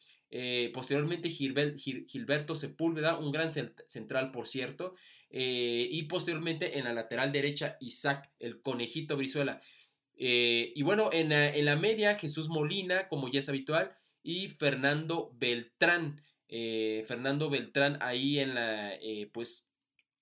posteriormente 0.72 1.28
Gilberto 1.28 2.54
Sepúlveda, 2.54 3.18
un 3.18 3.32
gran 3.32 3.50
central 3.50 4.30
por 4.30 4.46
cierto. 4.46 4.94
y 5.30 6.02
posteriormente 6.04 6.78
en 6.78 6.84
la 6.84 6.92
lateral 6.92 7.32
derecha 7.32 7.76
Isaac, 7.80 8.30
el 8.38 8.60
conejito 8.60 9.16
Brizuela. 9.16 9.60
y 10.14 10.82
bueno, 10.82 11.10
en 11.12 11.32
en 11.32 11.64
la 11.64 11.76
media 11.76 12.16
Jesús 12.16 12.48
Molina, 12.48 13.08
como 13.08 13.28
ya 13.28 13.40
es 13.40 13.48
habitual, 13.48 13.96
y 14.22 14.48
Fernando 14.48 15.32
Beltrán. 15.34 16.22
Eh, 16.54 17.04
Fernando 17.08 17.48
Beltrán 17.48 17.98
ahí 18.02 18.38
en 18.38 18.54
la, 18.54 18.94
eh, 18.94 19.30
pues 19.32 19.68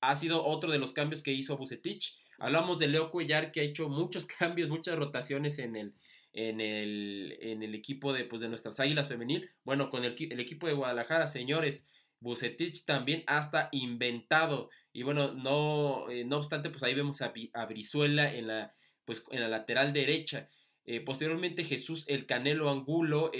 ha 0.00 0.14
sido 0.14 0.44
otro 0.44 0.70
de 0.70 0.78
los 0.78 0.92
cambios 0.92 1.22
que 1.22 1.32
hizo 1.32 1.56
Bucetich. 1.56 2.16
Hablamos 2.38 2.78
de 2.78 2.88
Leo 2.88 3.10
Cuellar 3.10 3.52
que 3.52 3.60
ha 3.60 3.64
hecho 3.64 3.88
muchos 3.88 4.26
cambios, 4.38 4.68
muchas 4.68 4.96
rotaciones 4.96 5.58
en 5.58 5.76
el, 5.76 5.94
en 6.32 6.60
el, 6.60 7.36
en 7.40 7.62
el 7.62 7.74
equipo 7.74 8.12
de, 8.12 8.24
pues, 8.24 8.42
de 8.42 8.48
nuestras 8.48 8.80
Águilas 8.80 9.08
Femenil. 9.08 9.50
Bueno, 9.64 9.90
con 9.90 10.04
el, 10.04 10.14
equipo 10.40 10.66
de 10.66 10.72
Guadalajara, 10.72 11.26
señores, 11.26 11.88
Bucetich 12.20 12.84
también 12.84 13.24
hasta 13.26 13.68
inventado. 13.72 14.70
Y 14.92 15.02
bueno, 15.02 15.32
no, 15.32 16.10
eh, 16.10 16.24
no 16.24 16.38
obstante, 16.38 16.70
pues 16.70 16.82
ahí 16.82 16.94
vemos 16.94 17.22
a, 17.22 17.32
Brizuela 17.66 18.32
en 18.32 18.46
la, 18.48 18.74
pues, 19.04 19.24
en 19.30 19.40
la 19.40 19.48
lateral 19.48 19.92
derecha. 19.92 20.48
posteriormente 21.04 21.64
Jesús 21.64 22.04
el 22.08 22.26
Canelo 22.26 22.68
Angulo 22.68 23.30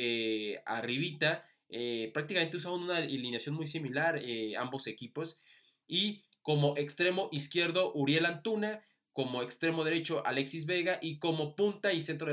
arribita 0.64 1.44
eh, 1.72 2.10
prácticamente 2.12 2.56
usaban 2.56 2.80
una 2.80 2.96
alineación 2.96 3.54
muy 3.54 3.68
similar 3.68 4.18
eh, 4.22 4.56
ambos 4.56 4.86
equipos. 4.86 5.38
Y 5.86 6.24
como 6.42 6.76
extremo 6.76 7.28
izquierdo, 7.32 7.92
Uriel 7.94 8.26
Antuna, 8.26 8.82
como 9.12 9.42
extremo 9.42 9.84
derecho, 9.84 10.24
Alexis 10.26 10.66
Vega, 10.66 10.98
y 11.02 11.18
como 11.18 11.56
punta 11.56 11.92
y 11.92 12.00
centro, 12.00 12.32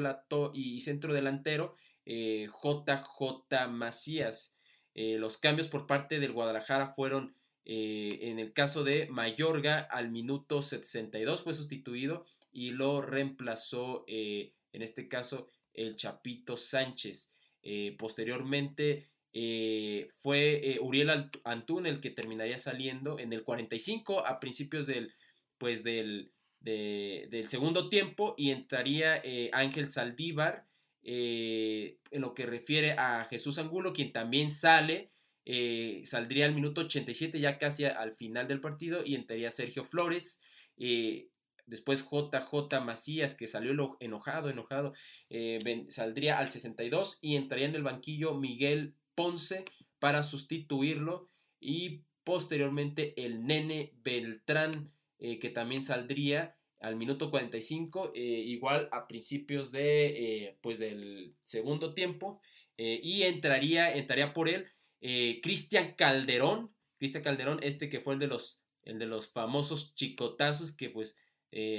y 0.53 0.81
centro 0.81 1.13
delantero, 1.13 1.75
JJ 2.05 3.45
eh, 3.51 3.67
Macías. 3.69 4.55
los 4.95 5.37
cambios 5.37 5.67
por 5.67 5.87
parte 5.87 6.19
del 6.19 6.31
Guadalajara 6.31 6.87
fueron, 6.87 7.35
en 7.65 8.39
el 8.39 8.53
caso 8.53 8.83
de 8.83 9.07
Mayorga, 9.09 9.79
al 9.79 10.09
minuto 10.09 10.61
62 10.61 11.43
fue 11.43 11.53
sustituido 11.53 12.25
y 12.53 12.71
lo 12.71 13.01
reemplazó, 13.01 14.05
en 14.07 14.81
este 14.81 15.07
caso, 15.07 15.49
el 15.73 15.95
Chapito 15.95 16.55
Sánchez. 16.55 17.31
posteriormente, 17.97 19.09
eh, 19.33 20.09
fue 20.21 20.71
eh, 20.71 20.79
Uriel 20.79 21.29
Antún 21.43 21.85
el 21.85 21.99
que 21.99 22.09
terminaría 22.09 22.57
saliendo 22.57 23.19
en 23.19 23.33
el 23.33 23.43
45 23.43 24.25
a 24.25 24.39
principios 24.39 24.87
del, 24.87 25.13
pues 25.57 25.83
del, 25.83 26.31
del 26.59 27.47
segundo 27.47 27.89
tiempo 27.89 28.33
y 28.37 28.51
entraría 28.51 29.17
eh, 29.17 29.49
Ángel 29.53 29.89
Saldívar 29.89 30.65
en 31.03 32.21
lo 32.21 32.33
que 32.33 32.45
refiere 32.45 32.91
a 32.91 33.23
Jesús 33.29 33.59
Angulo, 33.59 33.93
quien 33.93 34.11
también 34.11 34.49
sale, 34.49 35.11
saldría 36.03 36.45
al 36.45 36.53
minuto 36.53 36.81
87 36.81 37.39
ya 37.39 37.57
casi 37.57 37.85
al 37.85 38.11
final 38.11 38.49
del 38.49 38.59
partido 38.59 39.05
y 39.05 39.15
entraría 39.15 39.49
Sergio 39.51 39.85
Flores. 39.85 40.41
Después 41.65 42.03
JJ 42.03 42.81
Macías, 42.83 43.35
que 43.35 43.47
salió 43.47 43.95
enojado, 44.01 44.49
enojado, 44.49 44.95
saldría 45.87 46.39
al 46.39 46.49
62 46.49 47.19
y 47.21 47.37
entraría 47.37 47.67
en 47.67 47.75
el 47.75 47.83
banquillo 47.83 48.33
Miguel 48.33 48.93
Ponce 49.17 49.65
para 49.97 50.21
sustituirlo 50.21 51.31
y 51.59 52.03
posteriormente 52.23 53.15
el 53.17 53.47
Nene 53.47 53.93
Beltrán 54.03 54.91
eh, 55.17 55.39
que 55.39 55.49
también 55.49 55.81
saldría 55.81 56.55
al 56.79 56.95
minuto 56.97 57.31
45 57.31 58.11
eh, 58.13 58.19
igual 58.21 58.89
a 58.91 59.07
principios 59.07 59.71
de 59.71 60.05
eh, 60.45 60.57
pues 60.61 60.77
del 60.77 61.33
segundo 61.45 61.95
tiempo 61.95 62.39
y 62.79 63.23
entraría 63.23 63.95
entraría 63.95 64.35
por 64.35 64.49
él 64.49 64.67
Cristian 65.41 65.93
Calderón 65.93 66.75
Cristian 66.99 67.23
Calderón 67.23 67.59
este 67.63 67.89
que 67.89 68.01
fue 68.01 68.13
el 68.13 68.19
de 68.19 68.27
los 68.27 68.61
el 68.83 68.99
de 68.99 69.07
los 69.07 69.31
famosos 69.31 69.95
chicotazos 69.95 70.73
que 70.73 70.91
pues 70.91 71.17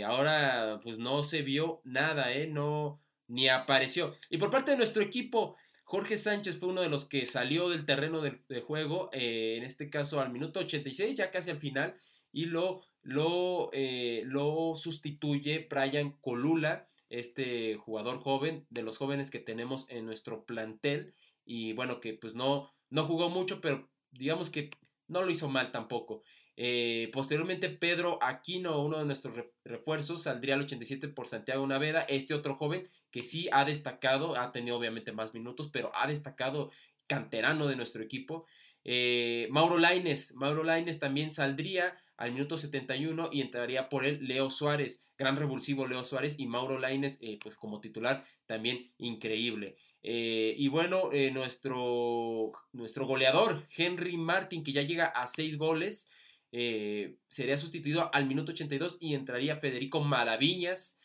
ahora 0.04 0.80
pues 0.82 0.98
no 0.98 1.22
se 1.22 1.42
vio 1.42 1.82
nada 1.84 2.34
no 2.48 3.00
ni 3.28 3.48
apareció. 3.48 4.14
Y 4.30 4.38
por 4.38 4.50
parte 4.50 4.72
de 4.72 4.76
nuestro 4.76 5.02
equipo 5.02 5.56
Jorge 5.88 6.18
Sánchez 6.18 6.58
fue 6.58 6.68
uno 6.68 6.82
de 6.82 6.90
los 6.90 7.06
que 7.06 7.24
salió 7.24 7.70
del 7.70 7.86
terreno 7.86 8.20
de, 8.20 8.60
juego, 8.60 9.08
eh, 9.10 9.54
en 9.56 9.64
este 9.64 9.88
caso 9.88 10.20
al 10.20 10.30
minuto 10.30 10.60
86, 10.60 11.16
ya 11.16 11.30
casi 11.30 11.50
al 11.50 11.56
final, 11.56 11.96
y 12.30 12.44
lo, 12.44 12.82
lo, 13.00 13.70
eh, 13.72 14.20
lo 14.26 14.74
sustituye 14.76 15.66
Brian 15.70 16.12
Colula, 16.20 16.90
este 17.08 17.76
jugador 17.76 18.18
joven, 18.20 18.66
de 18.68 18.82
los 18.82 18.98
jóvenes 18.98 19.30
que 19.30 19.38
tenemos 19.38 19.86
en 19.88 20.04
nuestro 20.04 20.44
plantel, 20.44 21.14
y 21.46 21.72
bueno, 21.72 22.00
que 22.00 22.12
pues 22.12 22.34
no, 22.34 22.70
no 22.90 23.06
jugó 23.06 23.30
mucho, 23.30 23.62
pero 23.62 23.88
digamos 24.10 24.50
que 24.50 24.68
no 25.06 25.22
lo 25.22 25.30
hizo 25.30 25.48
mal 25.48 25.72
tampoco. 25.72 26.22
Eh, 26.60 27.08
posteriormente, 27.12 27.68
Pedro 27.68 28.18
Aquino, 28.20 28.82
uno 28.82 28.98
de 28.98 29.04
nuestros 29.04 29.36
refuerzos, 29.64 30.24
saldría 30.24 30.54
al 30.56 30.62
87 30.62 31.06
por 31.06 31.28
Santiago 31.28 31.64
Naveda. 31.64 32.00
Este 32.00 32.34
otro 32.34 32.56
joven 32.56 32.88
que 33.12 33.20
sí 33.20 33.48
ha 33.52 33.64
destacado, 33.64 34.36
ha 34.36 34.50
tenido 34.50 34.76
obviamente 34.76 35.12
más 35.12 35.32
minutos, 35.34 35.70
pero 35.72 35.92
ha 35.94 36.08
destacado 36.08 36.72
canterano 37.06 37.68
de 37.68 37.76
nuestro 37.76 38.02
equipo. 38.02 38.44
Eh, 38.82 39.46
Mauro 39.52 39.78
Laines, 39.78 40.34
Mauro 40.34 40.64
Laines 40.64 40.98
también 40.98 41.30
saldría 41.30 41.96
al 42.16 42.32
minuto 42.32 42.58
71 42.58 43.28
y 43.30 43.40
entraría 43.40 43.88
por 43.88 44.04
él 44.04 44.18
Leo 44.22 44.50
Suárez, 44.50 45.08
gran 45.16 45.36
revulsivo 45.36 45.86
Leo 45.86 46.02
Suárez 46.02 46.40
y 46.40 46.48
Mauro 46.48 46.76
Laines, 46.76 47.20
eh, 47.22 47.38
pues 47.40 47.56
como 47.56 47.80
titular 47.80 48.24
también 48.46 48.90
increíble. 48.98 49.76
y 50.02 50.66
bueno, 50.68 51.10
nuestro, 51.32 52.52
nuestro 52.72 53.06
goleador 53.06 53.62
Henry 53.76 54.16
Martin, 54.16 54.64
que 54.64 54.72
ya 54.72 54.82
llega 54.82 55.06
a 55.06 55.26
seis 55.28 55.56
goles, 55.56 56.10
eh, 56.50 57.16
sería 57.28 57.58
sustituido 57.58 58.10
al 58.14 58.26
minuto 58.26 58.52
82 58.52 58.98
y 59.00 59.14
entraría 59.14 59.56
Federico 59.56 60.00
Maraviñas 60.00 60.98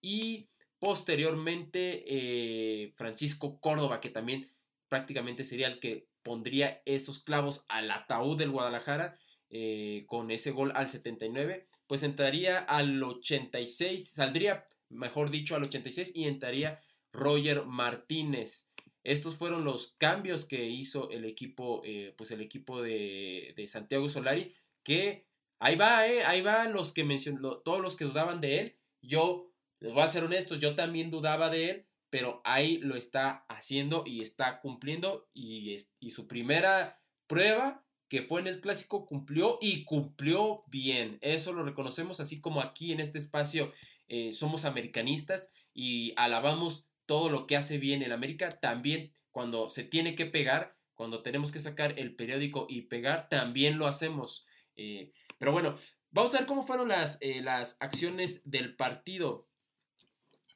y 0.00 0.48
posteriormente 0.80 2.02
eh, 2.06 2.92
Francisco 2.96 3.60
Córdoba, 3.60 4.00
que 4.00 4.10
también 4.10 4.50
prácticamente 4.88 5.44
sería 5.44 5.68
el 5.68 5.78
que 5.78 6.08
pondría 6.24 6.82
esos 6.84 7.20
clavos 7.20 7.64
al 7.68 7.90
ataúd 7.90 8.36
del 8.36 8.50
Guadalajara 8.50 9.16
eh, 9.50 10.04
con 10.06 10.30
ese 10.30 10.50
gol 10.50 10.72
al 10.74 10.88
79, 10.88 11.68
pues 11.86 12.02
entraría 12.02 12.58
al 12.58 13.00
86, 13.02 14.10
saldría, 14.10 14.66
mejor 14.88 15.30
dicho, 15.30 15.54
al 15.54 15.64
86 15.64 16.12
y 16.16 16.24
entraría 16.24 16.80
Roger 17.12 17.64
Martínez. 17.64 18.68
Estos 19.04 19.36
fueron 19.36 19.64
los 19.64 19.94
cambios 19.98 20.44
que 20.44 20.68
hizo 20.68 21.10
el 21.10 21.24
equipo, 21.24 21.82
pues 22.16 22.30
el 22.30 22.40
equipo 22.40 22.80
de 22.82 23.64
Santiago 23.66 24.08
Solari 24.08 24.54
que 24.82 25.26
ahí 25.58 25.76
va, 25.76 26.06
¿eh? 26.06 26.24
Ahí 26.24 26.42
van 26.42 26.72
los 26.72 26.92
que 26.92 27.04
mencionó, 27.04 27.58
todos 27.58 27.80
los 27.80 27.96
que 27.96 28.04
dudaban 28.04 28.40
de 28.40 28.54
él. 28.54 28.76
Yo, 29.00 29.50
les 29.80 29.92
voy 29.92 30.02
a 30.02 30.08
ser 30.08 30.24
honestos, 30.24 30.60
yo 30.60 30.74
también 30.74 31.10
dudaba 31.10 31.50
de 31.50 31.70
él, 31.70 31.86
pero 32.10 32.40
ahí 32.44 32.78
lo 32.78 32.96
está 32.96 33.44
haciendo 33.48 34.04
y 34.06 34.22
está 34.22 34.60
cumpliendo 34.60 35.28
y, 35.32 35.76
y 35.98 36.10
su 36.10 36.28
primera 36.28 37.00
prueba 37.26 37.84
que 38.12 38.20
fue 38.20 38.42
en 38.42 38.46
el 38.46 38.60
clásico 38.60 39.06
cumplió 39.06 39.56
y 39.62 39.84
cumplió 39.84 40.64
bien. 40.66 41.16
Eso 41.22 41.54
lo 41.54 41.64
reconocemos 41.64 42.20
así 42.20 42.42
como 42.42 42.60
aquí 42.60 42.92
en 42.92 43.00
este 43.00 43.16
espacio 43.16 43.72
eh, 44.06 44.34
somos 44.34 44.66
americanistas 44.66 45.50
y 45.72 46.12
alabamos 46.16 46.86
todo 47.06 47.30
lo 47.30 47.46
que 47.46 47.56
hace 47.56 47.78
bien 47.78 48.02
el 48.02 48.12
América. 48.12 48.50
También 48.50 49.14
cuando 49.30 49.70
se 49.70 49.84
tiene 49.84 50.14
que 50.14 50.26
pegar, 50.26 50.76
cuando 50.92 51.22
tenemos 51.22 51.50
que 51.50 51.60
sacar 51.60 51.98
el 51.98 52.14
periódico 52.14 52.66
y 52.68 52.82
pegar, 52.82 53.30
también 53.30 53.78
lo 53.78 53.86
hacemos. 53.86 54.44
Eh, 54.76 55.12
pero 55.38 55.52
bueno, 55.52 55.76
vamos 56.10 56.34
a 56.34 56.38
ver 56.38 56.46
cómo 56.46 56.62
fueron 56.64 56.88
las, 56.88 57.18
eh, 57.20 57.40
las 57.42 57.76
acciones 57.80 58.48
del 58.48 58.76
partido. 58.76 59.46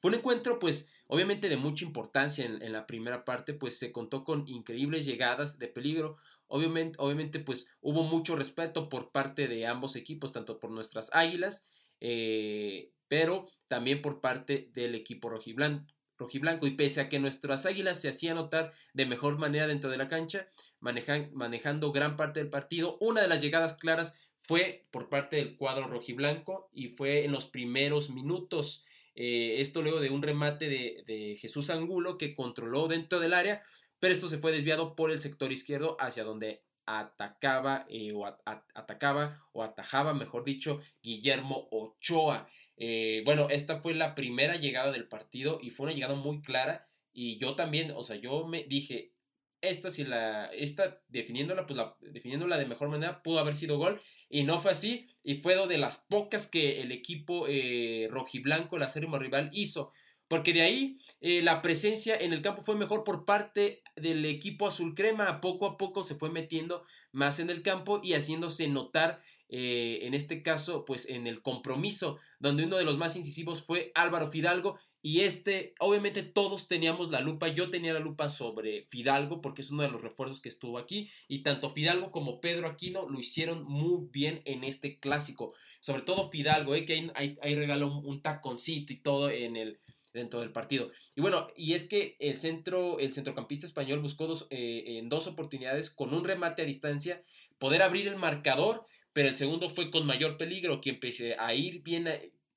Fue 0.00 0.10
un 0.10 0.16
encuentro, 0.16 0.58
pues, 0.58 0.88
obviamente 1.06 1.48
de 1.48 1.56
mucha 1.56 1.84
importancia 1.84 2.44
en, 2.44 2.72
la 2.72 2.86
primera 2.86 3.24
parte, 3.24 3.54
pues 3.54 3.78
se 3.78 3.92
contó 3.92 4.24
con 4.24 4.46
increíbles 4.46 5.06
llegadas 5.06 5.58
de 5.58 5.68
peligro. 5.68 6.18
Obviamente, 6.48 6.96
obviamente, 7.00 7.40
pues 7.40 7.66
hubo 7.80 8.02
mucho 8.02 8.36
respeto 8.36 8.88
por 8.88 9.10
parte 9.10 9.48
de 9.48 9.66
ambos 9.66 9.96
equipos, 9.96 10.32
tanto 10.32 10.60
por 10.60 10.70
nuestras 10.70 11.10
águilas, 11.12 11.66
eh, 12.00 12.92
pero 13.08 13.48
también 13.68 14.02
por 14.02 14.20
parte 14.20 14.70
del 14.74 14.94
equipo 14.94 15.28
rojiblanco, 15.28 15.86
rojiblanco. 16.18 16.66
Y 16.66 16.72
pese 16.72 17.00
a 17.00 17.08
que 17.08 17.18
nuestras 17.18 17.66
águilas 17.66 18.00
se 18.00 18.08
hacían 18.08 18.36
notar 18.36 18.72
de 18.94 19.06
mejor 19.06 19.38
manera 19.38 19.66
dentro 19.66 19.90
de 19.90 19.96
la 19.98 20.08
cancha, 20.08 20.48
manejando 20.80 21.92
gran 21.92 22.16
parte 22.16 22.40
del 22.40 22.50
partido, 22.50 22.96
una 23.00 23.22
de 23.22 23.28
las 23.28 23.40
llegadas 23.40 23.74
claras 23.74 24.14
fue 24.46 24.86
por 24.92 25.08
parte 25.08 25.36
del 25.36 25.56
cuadro 25.56 25.88
rojiblanco 25.88 26.70
y 26.72 26.90
fue 26.90 27.24
en 27.24 27.32
los 27.32 27.46
primeros 27.46 28.10
minutos. 28.10 28.84
Eh, 29.16 29.60
esto 29.60 29.82
luego 29.82 29.98
de 30.00 30.10
un 30.10 30.22
remate 30.22 30.68
de, 30.68 31.36
Jesús 31.40 31.70
Angulo 31.70 32.16
que 32.16 32.34
controló 32.34 32.86
dentro 32.86 33.18
del 33.18 33.34
área, 33.34 33.62
pero 33.98 34.12
esto 34.12 34.28
se 34.28 34.38
fue 34.38 34.52
desviado 34.52 34.94
por 34.94 35.10
el 35.10 35.20
sector 35.20 35.50
izquierdo 35.50 35.96
hacia 35.98 36.22
donde 36.22 36.62
atacaba 36.84 37.86
eh, 37.88 38.12
o 38.14 38.24
atacaba 38.26 39.42
o 39.52 39.64
atajaba, 39.64 40.14
mejor 40.14 40.44
dicho, 40.44 40.80
Guillermo 41.02 41.66
Ochoa. 41.72 42.48
Eh, 42.76 43.22
bueno, 43.24 43.48
esta 43.48 43.80
fue 43.80 43.94
la 43.94 44.14
primera 44.14 44.56
llegada 44.56 44.92
del 44.92 45.08
partido 45.08 45.58
y 45.62 45.70
fue 45.70 45.86
una 45.86 45.94
llegada 45.94 46.14
muy 46.14 46.42
clara 46.42 46.88
y 47.12 47.38
yo 47.38 47.54
también, 47.54 47.92
o 47.92 48.04
sea, 48.04 48.16
yo 48.16 48.46
me 48.46 48.64
dije, 48.64 49.14
esta 49.62 49.90
si 49.90 50.04
la, 50.04 50.46
esta 50.46 51.00
definiéndola, 51.08 51.66
pues 51.66 51.76
la, 51.76 51.96
definiéndola 52.00 52.58
de 52.58 52.66
mejor 52.66 52.88
manera, 52.88 53.22
pudo 53.22 53.38
haber 53.38 53.56
sido 53.56 53.78
gol 53.78 54.00
y 54.28 54.44
no 54.44 54.60
fue 54.60 54.72
así 54.72 55.08
y 55.22 55.36
fue 55.36 55.66
de 55.66 55.78
las 55.78 55.96
pocas 55.96 56.46
que 56.46 56.82
el 56.82 56.92
equipo 56.92 57.46
eh, 57.48 58.08
rojiblanco, 58.10 58.78
la 58.78 58.88
serie 58.88 59.08
rival, 59.18 59.48
hizo. 59.52 59.92
Porque 60.28 60.52
de 60.52 60.62
ahí 60.62 60.98
eh, 61.20 61.40
la 61.42 61.62
presencia 61.62 62.16
en 62.16 62.32
el 62.32 62.42
campo 62.42 62.62
fue 62.62 62.74
mejor 62.74 63.04
por 63.04 63.24
parte 63.24 63.82
del 63.94 64.24
equipo 64.24 64.66
azul 64.66 64.94
crema. 64.96 65.40
Poco 65.40 65.66
a 65.66 65.76
poco 65.76 66.02
se 66.02 66.16
fue 66.16 66.30
metiendo 66.30 66.84
más 67.12 67.38
en 67.38 67.48
el 67.48 67.62
campo 67.62 68.00
y 68.02 68.14
haciéndose 68.14 68.66
notar 68.66 69.20
eh, 69.48 70.00
en 70.02 70.14
este 70.14 70.42
caso, 70.42 70.84
pues 70.84 71.08
en 71.08 71.26
el 71.26 71.40
compromiso, 71.42 72.18
donde 72.38 72.64
uno 72.64 72.76
de 72.76 72.84
los 72.84 72.98
más 72.98 73.16
incisivos 73.16 73.62
fue 73.62 73.92
Álvaro 73.94 74.28
Fidalgo. 74.28 74.78
Y 75.02 75.20
este, 75.20 75.74
obviamente 75.78 76.24
todos 76.24 76.66
teníamos 76.66 77.10
la 77.10 77.20
lupa, 77.20 77.48
yo 77.48 77.70
tenía 77.70 77.92
la 77.92 78.00
lupa 78.00 78.28
sobre 78.28 78.82
Fidalgo 78.88 79.40
porque 79.40 79.62
es 79.62 79.70
uno 79.70 79.84
de 79.84 79.90
los 79.90 80.02
refuerzos 80.02 80.40
que 80.40 80.48
estuvo 80.48 80.78
aquí. 80.78 81.10
Y 81.28 81.42
tanto 81.42 81.70
Fidalgo 81.70 82.10
como 82.10 82.40
Pedro 82.40 82.66
Aquino 82.66 83.08
lo 83.08 83.20
hicieron 83.20 83.64
muy 83.64 84.08
bien 84.10 84.42
en 84.44 84.64
este 84.64 84.98
clásico. 84.98 85.54
Sobre 85.80 86.02
todo 86.02 86.30
Fidalgo, 86.30 86.74
eh, 86.74 86.84
que 86.84 87.10
hay, 87.14 87.54
regaló 87.54 87.98
un, 87.98 88.20
taconcito 88.20 88.92
y 88.92 88.96
todo 88.96 89.30
en 89.30 89.56
el, 89.56 89.78
dentro 90.12 90.40
del 90.40 90.50
partido. 90.50 90.90
Y 91.14 91.20
bueno, 91.20 91.46
y 91.54 91.74
es 91.74 91.86
que 91.86 92.16
el 92.18 92.36
centro, 92.36 92.98
el 92.98 93.12
centrocampista 93.12 93.66
español 93.66 94.00
buscó 94.00 94.26
dos, 94.26 94.48
eh, 94.50 94.98
en 94.98 95.08
dos 95.08 95.28
oportunidades 95.28 95.90
con 95.90 96.12
un 96.12 96.24
remate 96.24 96.62
a 96.62 96.64
distancia 96.64 97.22
poder 97.58 97.82
abrir 97.82 98.08
el 98.08 98.16
marcador 98.16 98.84
pero 99.16 99.30
el 99.30 99.36
segundo 99.36 99.70
fue 99.70 99.90
con 99.90 100.04
mayor 100.04 100.36
peligro, 100.36 100.82
quien 100.82 101.00
pese 101.00 101.36
a 101.38 101.54
ir 101.54 101.82
bien, 101.82 102.06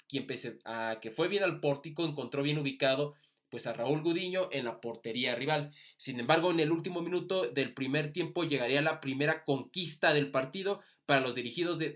quien 0.10 0.28
pese 0.28 0.60
a 0.65 1.00
que 1.02 1.10
fue 1.10 1.30
bien 1.30 1.41
al 1.41 1.62
pórtico, 1.62 2.04
encontró 2.04 2.43
bien 2.43 2.58
ubicado 2.58 3.15
pues 3.50 3.65
a 3.65 3.72
Raúl 3.72 4.02
Gudiño 4.02 4.50
en 4.52 4.65
la 4.65 4.82
portería 4.82 5.36
rival. 5.36 5.72
Sin 5.95 6.19
embargo, 6.19 6.52
en 6.52 6.60
el 6.60 6.74
último 6.74 7.02
minuto 7.02 7.48
del 7.48 7.74
primer 7.74 8.12
tiempo 8.12 8.43
llegaría 8.43 8.82
la 8.82 9.00
primera 9.00 9.45
conquista 9.45 10.13
del 10.13 10.32
partido 10.32 10.82
para 11.06 11.22
los 11.22 11.34
dirigidos 11.34 11.80
de, 11.80 11.95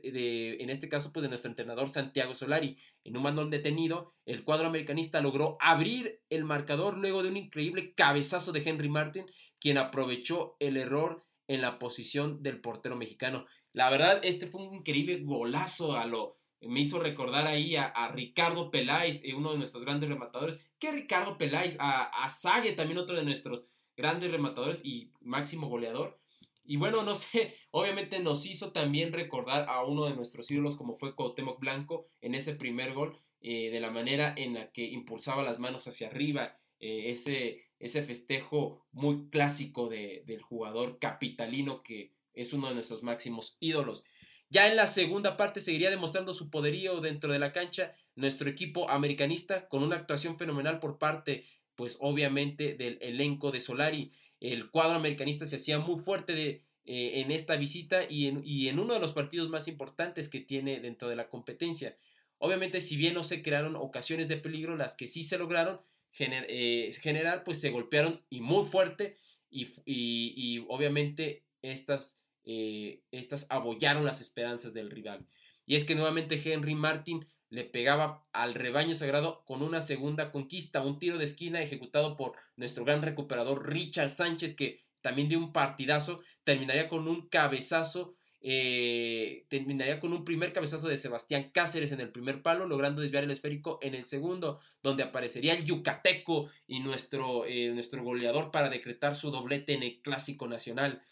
en 0.61 0.69
este 0.69 0.87
caso, 0.87 1.11
pues 1.11 1.23
de 1.23 1.27
nuestro 1.27 1.49
entrenador 1.49 1.89
Santiago 1.89 2.33
Solari. 2.33 2.77
En 3.03 3.17
un 3.17 3.23
mandón 3.23 3.49
detenido, 3.49 4.13
el 4.25 4.45
cuadro 4.45 4.67
americanista 4.67 5.19
logró 5.19 5.57
abrir 5.59 6.21
el 6.29 6.45
marcador 6.45 6.97
luego 6.97 7.21
de 7.21 7.27
un 7.27 7.35
increíble 7.35 7.93
cabezazo 7.95 8.53
de 8.53 8.63
Henry 8.63 8.87
Martin, 8.87 9.25
quien 9.59 9.77
aprovechó 9.77 10.55
el 10.61 10.77
error 10.77 11.21
en 11.49 11.61
la 11.61 11.79
posición 11.79 12.41
del 12.41 12.61
portero 12.61 12.95
mexicano. 12.95 13.45
La 13.73 13.89
verdad, 13.89 14.21
este 14.23 14.47
fue 14.47 14.65
un 14.65 14.75
increíble 14.75 15.19
golazo 15.23 15.97
a 15.97 16.05
lo... 16.05 16.37
Me 16.61 16.79
hizo 16.79 16.99
recordar 16.99 17.45
ahí 17.45 17.75
a, 17.75 18.07
Ricardo 18.13 18.71
Peláez, 18.71 19.25
eh, 19.25 19.33
uno 19.33 19.51
de 19.51 19.57
nuestros 19.57 19.83
grandes 19.83 20.09
rematadores. 20.09 20.57
¿Qué 20.79 20.91
Ricardo 20.91 21.37
Peláez? 21.37 21.75
A, 21.79 22.03
a 22.23 22.29
Sague, 22.29 22.71
también 22.71 22.99
otro 22.99 23.17
de 23.17 23.25
nuestros 23.25 23.65
grandes 23.97 24.31
rematadores 24.31 24.85
y 24.85 25.11
máximo 25.19 25.67
goleador. 25.67 26.19
Y 26.65 26.77
bueno, 26.77 27.03
no 27.03 27.15
sé, 27.15 27.55
obviamente 27.71 28.19
nos 28.19 28.45
hizo 28.45 28.71
también 28.71 29.11
recordar 29.11 29.67
a 29.69 29.83
uno 29.83 30.05
de 30.05 30.15
nuestros 30.15 30.49
ídolos 30.49 30.75
como 30.75 30.95
fue 30.95 31.15
Cuauhtémoc 31.15 31.59
Blanco 31.59 32.07
en 32.21 32.35
ese 32.35 32.55
primer 32.55 32.93
gol, 32.93 33.19
eh, 33.41 33.69
de 33.71 33.79
la 33.79 33.91
manera 33.91 34.33
en 34.37 34.53
la 34.53 34.71
que 34.71 34.85
impulsaba 34.85 35.43
las 35.43 35.59
manos 35.59 35.87
hacia 35.87 36.07
arriba, 36.07 36.57
eh, 36.79 37.11
ese, 37.11 37.65
ese 37.79 38.03
festejo 38.03 38.85
muy 38.91 39.29
clásico 39.29 39.89
del 39.89 40.41
jugador 40.41 40.97
capitalino 40.99 41.83
que 41.83 42.13
es 42.33 42.53
uno 42.53 42.69
de 42.69 42.75
nuestros 42.75 43.03
máximos 43.03 43.57
ídolos. 43.59 44.03
Ya 44.49 44.67
en 44.67 44.75
la 44.75 44.87
segunda 44.87 45.35
parte 45.35 45.61
seguiría 45.61 45.89
demostrando 45.89 46.33
su 46.33 46.49
poderío 46.49 47.01
dentro 47.01 47.33
de 47.33 47.39
la 47.39 47.51
cancha 47.51 47.95
nuestro 48.15 48.49
equipo 48.49 48.89
americanista 48.89 49.67
con 49.67 49.81
una 49.81 49.95
actuación 49.95 50.37
fenomenal 50.37 50.79
por 50.79 50.99
parte, 50.99 51.45
pues 51.75 51.97
obviamente, 51.99 52.75
del 52.75 52.99
elenco 53.01 53.51
de 53.51 53.61
Solari. 53.61 54.11
El 54.39 54.69
cuadro 54.69 54.95
americanista 54.95 55.45
se 55.47 55.55
hacía 55.55 55.79
muy 55.79 56.03
fuerte 56.03 56.33
de, 56.33 56.61
eh, 56.85 57.21
en 57.21 57.31
esta 57.31 57.55
visita 57.55 58.03
y 58.07 58.27
en, 58.27 58.43
y 58.45 58.67
en 58.67 58.77
uno 58.77 58.93
de 58.93 58.99
los 58.99 59.13
partidos 59.13 59.49
más 59.49 59.67
importantes 59.67 60.29
que 60.29 60.41
tiene 60.41 60.79
dentro 60.79 61.09
de 61.09 61.15
la 61.15 61.29
competencia. 61.29 61.97
Obviamente, 62.37 62.81
si 62.81 62.97
bien 62.97 63.13
no 63.13 63.23
se 63.23 63.41
crearon 63.41 63.75
ocasiones 63.75 64.27
de 64.27 64.37
peligro, 64.37 64.75
las 64.75 64.95
que 64.95 65.07
sí 65.07 65.23
se 65.23 65.37
lograron 65.37 65.79
eh, 66.19 66.91
generar, 67.01 67.43
pues 67.43 67.59
se 67.59 67.71
golpearon 67.71 68.21
y 68.29 68.41
muy 68.41 68.67
fuerte 68.67 69.17
y, 69.49 69.67
y, 69.85 70.33
y 70.35 70.65
obviamente 70.67 71.43
estas 71.61 72.22
eh, 72.45 73.01
estas 73.11 73.47
abollaron 73.49 74.05
las 74.05 74.21
esperanzas 74.21 74.73
del 74.73 74.91
rival. 74.91 75.25
Y 75.65 75.75
es 75.75 75.85
que 75.85 75.95
nuevamente 75.95 76.41
Henry 76.43 76.75
Martin 76.75 77.25
le 77.49 77.63
pegaba 77.63 78.25
al 78.33 78.55
rebaño 78.55 78.95
sagrado 78.95 79.43
con 79.45 79.61
una 79.61 79.79
segunda 79.79 80.31
conquista, 80.31 80.81
un 80.81 80.97
tiro 80.97 81.17
de 81.19 81.25
esquina 81.25 81.61
ejecutado 81.61 82.15
por 82.15 82.33
nuestro 82.55 82.83
gran 82.83 83.03
recuperador 83.03 83.69
Richard 83.69 84.09
Sánchez, 84.09 84.55
que 84.55 84.83
también 85.01 85.29
dio 85.29 85.37
un 85.37 85.53
partidazo, 85.53 86.21
terminaría 86.43 86.89
con 86.89 87.07
un 87.07 87.27
cabezazo, 87.29 88.15
eh, 88.41 89.45
terminaría 89.49 89.99
con 89.99 90.13
un 90.13 90.25
primer 90.25 90.51
cabezazo 90.51 90.87
de 90.87 90.97
Sebastián 90.97 91.51
Cáceres 91.53 91.91
en 91.91 91.99
el 91.99 92.09
primer 92.09 92.41
palo, 92.41 92.65
logrando 92.65 93.01
desviar 93.01 93.23
el 93.23 93.31
esférico 93.31 93.77
en 93.83 93.93
el 93.93 94.05
segundo, 94.05 94.59
donde 94.81 95.03
aparecería 95.03 95.53
el 95.53 95.63
yucateco 95.63 96.49
y 96.67 96.79
nuestro, 96.79 97.45
eh, 97.45 97.69
nuestro 97.69 98.03
goleador 98.03 98.49
para 98.49 98.69
decretar 98.69 99.13
su 99.13 99.29
doblete 99.29 99.73
en 99.73 99.83
el 99.83 100.01
Clásico 100.01 100.47
Nacional. 100.47 101.03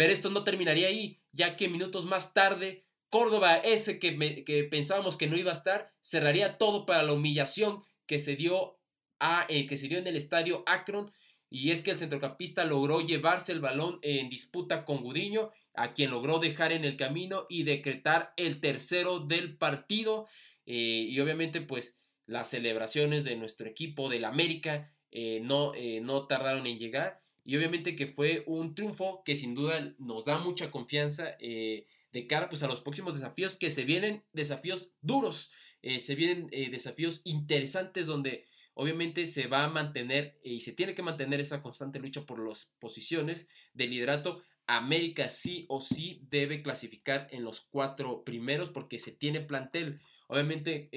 Pero 0.00 0.14
esto 0.14 0.30
no 0.30 0.44
terminaría 0.44 0.88
ahí, 0.88 1.20
ya 1.30 1.58
que 1.58 1.68
minutos 1.68 2.06
más 2.06 2.32
tarde, 2.32 2.86
Córdoba, 3.10 3.56
ese 3.56 3.98
que, 3.98 4.66
pensábamos 4.70 5.18
que 5.18 5.26
no 5.26 5.36
iba 5.36 5.50
a 5.50 5.54
estar, 5.54 5.92
cerraría 6.00 6.56
todo 6.56 6.86
para 6.86 7.02
la 7.02 7.12
humillación 7.12 7.82
que 8.06 8.18
se 8.18 8.34
dio, 8.34 8.78
a, 9.18 9.44
eh, 9.50 9.66
que 9.66 9.76
se 9.76 9.88
dio 9.88 9.98
en 9.98 10.06
el 10.06 10.16
estadio 10.16 10.62
Akron. 10.64 11.12
Y 11.50 11.70
es 11.70 11.82
que 11.82 11.90
el 11.90 11.98
centrocampista 11.98 12.64
logró 12.64 13.02
llevarse 13.02 13.52
el 13.52 13.60
balón 13.60 13.98
en 14.00 14.30
disputa 14.30 14.86
con 14.86 15.02
Gudiño, 15.02 15.50
a 15.74 15.92
quien 15.92 16.12
logró 16.12 16.38
dejar 16.38 16.72
en 16.72 16.86
el 16.86 16.96
camino 16.96 17.44
y 17.50 17.64
decretar 17.64 18.32
el 18.38 18.58
tercero 18.62 19.20
del 19.20 19.58
partido. 19.58 20.28
Eh, 20.64 21.08
y 21.10 21.20
obviamente, 21.20 21.60
pues 21.60 21.98
las 22.24 22.48
celebraciones 22.48 23.24
de 23.24 23.36
nuestro 23.36 23.68
equipo 23.68 24.08
del 24.08 24.24
América 24.24 24.94
eh, 25.10 25.40
no 25.42 26.26
tardaron 26.26 26.66
en 26.66 26.78
llegar 26.78 27.20
y 27.44 27.56
obviamente 27.56 27.96
que 27.96 28.06
fue 28.06 28.44
un 28.46 28.74
triunfo 28.74 29.22
que 29.24 29.36
sin 29.36 29.54
duda 29.54 29.94
nos 29.98 30.24
da 30.24 30.38
mucha 30.38 30.70
confianza 30.70 31.36
eh, 31.40 31.86
de 32.12 32.26
cara 32.26 32.48
pues, 32.48 32.62
a 32.62 32.68
los 32.68 32.80
próximos 32.80 33.14
desafíos 33.14 33.56
que 33.56 33.70
se 33.70 33.84
vienen, 33.84 34.24
desafíos 34.32 34.90
duros, 35.00 35.50
eh, 35.82 36.00
se 36.00 36.14
vienen 36.14 36.48
eh, 36.52 36.70
desafíos 36.70 37.22
interesantes 37.24 38.06
donde 38.06 38.44
obviamente 38.74 39.26
se 39.26 39.46
va 39.46 39.64
a 39.64 39.70
mantener 39.70 40.38
y 40.42 40.60
se 40.60 40.72
tiene 40.72 40.94
que 40.94 41.02
mantener 41.02 41.40
esa 41.40 41.62
constante 41.62 41.98
lucha 41.98 42.26
por 42.26 42.46
las 42.46 42.72
posiciones 42.78 43.48
de 43.74 43.86
liderato. 43.86 44.42
América 44.66 45.28
sí 45.28 45.66
o 45.68 45.80
sí 45.80 46.22
debe 46.30 46.62
clasificar 46.62 47.26
en 47.32 47.42
los 47.42 47.60
cuatro 47.60 48.22
primeros 48.22 48.70
porque 48.70 48.98
se 49.00 49.10
tiene 49.10 49.40
plantel. 49.40 50.00
Obviamente 50.28 50.88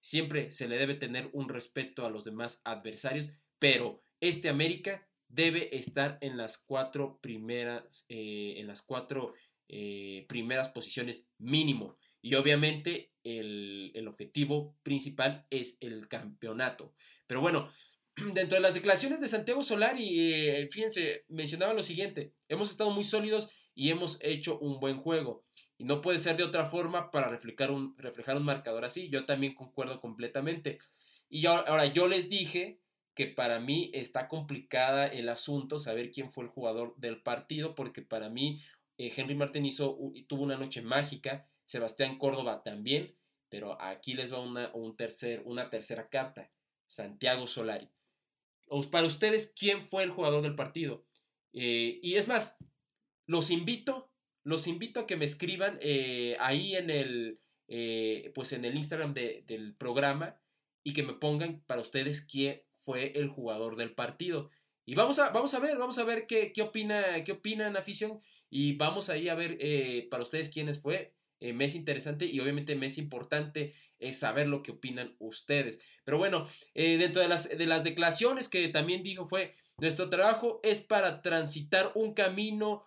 siempre 0.00 0.50
se 0.50 0.68
le 0.68 0.76
debe 0.76 0.94
tener 0.94 1.30
un 1.32 1.48
respeto 1.48 2.04
a 2.04 2.10
los 2.10 2.24
demás 2.24 2.60
adversarios, 2.64 3.30
pero 3.60 4.02
este 4.20 4.48
América 4.48 5.06
debe 5.34 5.76
estar 5.76 6.18
en 6.20 6.36
las 6.36 6.58
cuatro 6.58 7.18
primeras, 7.20 8.04
eh, 8.08 8.54
en 8.58 8.66
las 8.66 8.82
cuatro 8.82 9.34
eh, 9.68 10.24
primeras 10.28 10.68
posiciones 10.68 11.28
mínimo. 11.38 11.96
Y 12.22 12.34
obviamente 12.36 13.12
el, 13.24 13.90
el, 13.94 14.08
objetivo 14.08 14.76
principal 14.82 15.46
es 15.50 15.76
el 15.80 16.08
campeonato. 16.08 16.94
Pero 17.26 17.40
bueno, 17.40 17.70
dentro 18.34 18.56
de 18.56 18.62
las 18.62 18.74
declaraciones 18.74 19.20
de 19.20 19.28
Santiago 19.28 19.62
Solari, 19.62 20.32
eh, 20.32 20.68
fíjense, 20.70 21.24
mencionaba 21.28 21.74
lo 21.74 21.82
siguiente, 21.82 22.32
hemos 22.48 22.70
estado 22.70 22.90
muy 22.90 23.04
sólidos 23.04 23.50
y 23.74 23.90
hemos 23.90 24.18
hecho 24.22 24.58
un 24.60 24.78
buen 24.78 24.98
juego. 24.98 25.44
Y 25.76 25.84
no 25.84 26.00
puede 26.00 26.20
ser 26.20 26.36
de 26.36 26.44
otra 26.44 26.66
forma 26.66 27.10
para 27.10 27.28
reflejar 27.28 27.72
un, 27.72 27.98
reflejar 27.98 28.36
un 28.36 28.44
marcador 28.44 28.84
así. 28.84 29.10
Yo 29.10 29.26
también 29.26 29.54
concuerdo 29.54 30.00
completamente. 30.00 30.78
Y 31.28 31.46
ahora, 31.46 31.64
ahora 31.66 31.86
yo 31.86 32.06
les 32.06 32.28
dije 32.28 32.78
que 33.14 33.26
para 33.26 33.60
mí 33.60 33.90
está 33.94 34.28
complicada 34.28 35.06
el 35.06 35.28
asunto 35.28 35.78
saber 35.78 36.10
quién 36.10 36.30
fue 36.30 36.44
el 36.44 36.50
jugador 36.50 36.96
del 36.96 37.22
partido, 37.22 37.74
porque 37.74 38.02
para 38.02 38.28
mí 38.28 38.60
eh, 38.98 39.12
Henry 39.16 39.34
Martin 39.34 39.64
hizo, 39.64 39.98
tuvo 40.26 40.42
una 40.42 40.56
noche 40.56 40.82
mágica, 40.82 41.46
Sebastián 41.64 42.18
Córdoba 42.18 42.62
también, 42.64 43.14
pero 43.48 43.80
aquí 43.80 44.14
les 44.14 44.32
va 44.32 44.40
una, 44.40 44.70
un 44.74 44.96
tercer, 44.96 45.42
una 45.44 45.70
tercera 45.70 46.08
carta, 46.08 46.50
Santiago 46.88 47.46
Solari. 47.46 47.88
Para 48.90 49.06
ustedes, 49.06 49.52
¿quién 49.56 49.86
fue 49.88 50.02
el 50.02 50.10
jugador 50.10 50.42
del 50.42 50.56
partido? 50.56 51.04
Eh, 51.52 52.00
y 52.02 52.16
es 52.16 52.26
más, 52.26 52.58
los 53.26 53.50
invito, 53.50 54.10
los 54.42 54.66
invito 54.66 55.00
a 55.00 55.06
que 55.06 55.16
me 55.16 55.24
escriban 55.24 55.78
eh, 55.80 56.36
ahí 56.40 56.74
en 56.74 56.90
el, 56.90 57.38
pues 58.34 58.52
en 58.52 58.64
el 58.64 58.76
Instagram 58.76 59.14
del 59.14 59.74
programa 59.78 60.36
y 60.82 60.92
que 60.92 61.04
me 61.04 61.14
pongan 61.14 61.62
para 61.66 61.80
ustedes 61.80 62.20
quién 62.20 62.62
fue 62.84 63.12
el 63.16 63.28
jugador 63.28 63.76
del 63.76 63.92
partido. 63.92 64.50
Y 64.86 64.94
vamos 64.94 65.18
a, 65.18 65.30
vamos 65.30 65.54
a 65.54 65.58
ver, 65.58 65.78
vamos 65.78 65.98
a 65.98 66.04
ver 66.04 66.26
qué, 66.26 66.52
qué, 66.52 66.62
opina, 66.62 67.24
qué 67.24 67.32
opinan 67.32 67.76
afición 67.76 68.20
y 68.50 68.74
vamos 68.74 69.08
ahí 69.08 69.28
a 69.28 69.34
ver 69.34 69.56
eh, 69.60 70.06
para 70.10 70.22
ustedes 70.22 70.50
quiénes 70.50 70.80
fue. 70.80 71.14
Eh, 71.40 71.52
interesante 71.74 72.24
y 72.24 72.40
obviamente 72.40 72.74
me 72.74 72.86
es 72.86 72.96
importante 72.96 73.74
eh, 73.98 74.12
saber 74.12 74.46
lo 74.46 74.62
que 74.62 74.72
opinan 74.72 75.16
ustedes. 75.18 75.80
Pero 76.04 76.18
bueno, 76.18 76.48
dentro 76.74 77.20
de 77.20 77.28
las, 77.28 77.48
de 77.48 77.66
las 77.66 77.82
declaraciones 77.82 78.48
que 78.48 78.68
también 78.68 79.02
dijo 79.02 79.26
fue, 79.26 79.54
nuestro 79.78 80.08
trabajo 80.10 80.60
es 80.62 80.80
para 80.80 81.22
transitar 81.22 81.92
un 81.94 82.14
camino 82.14 82.84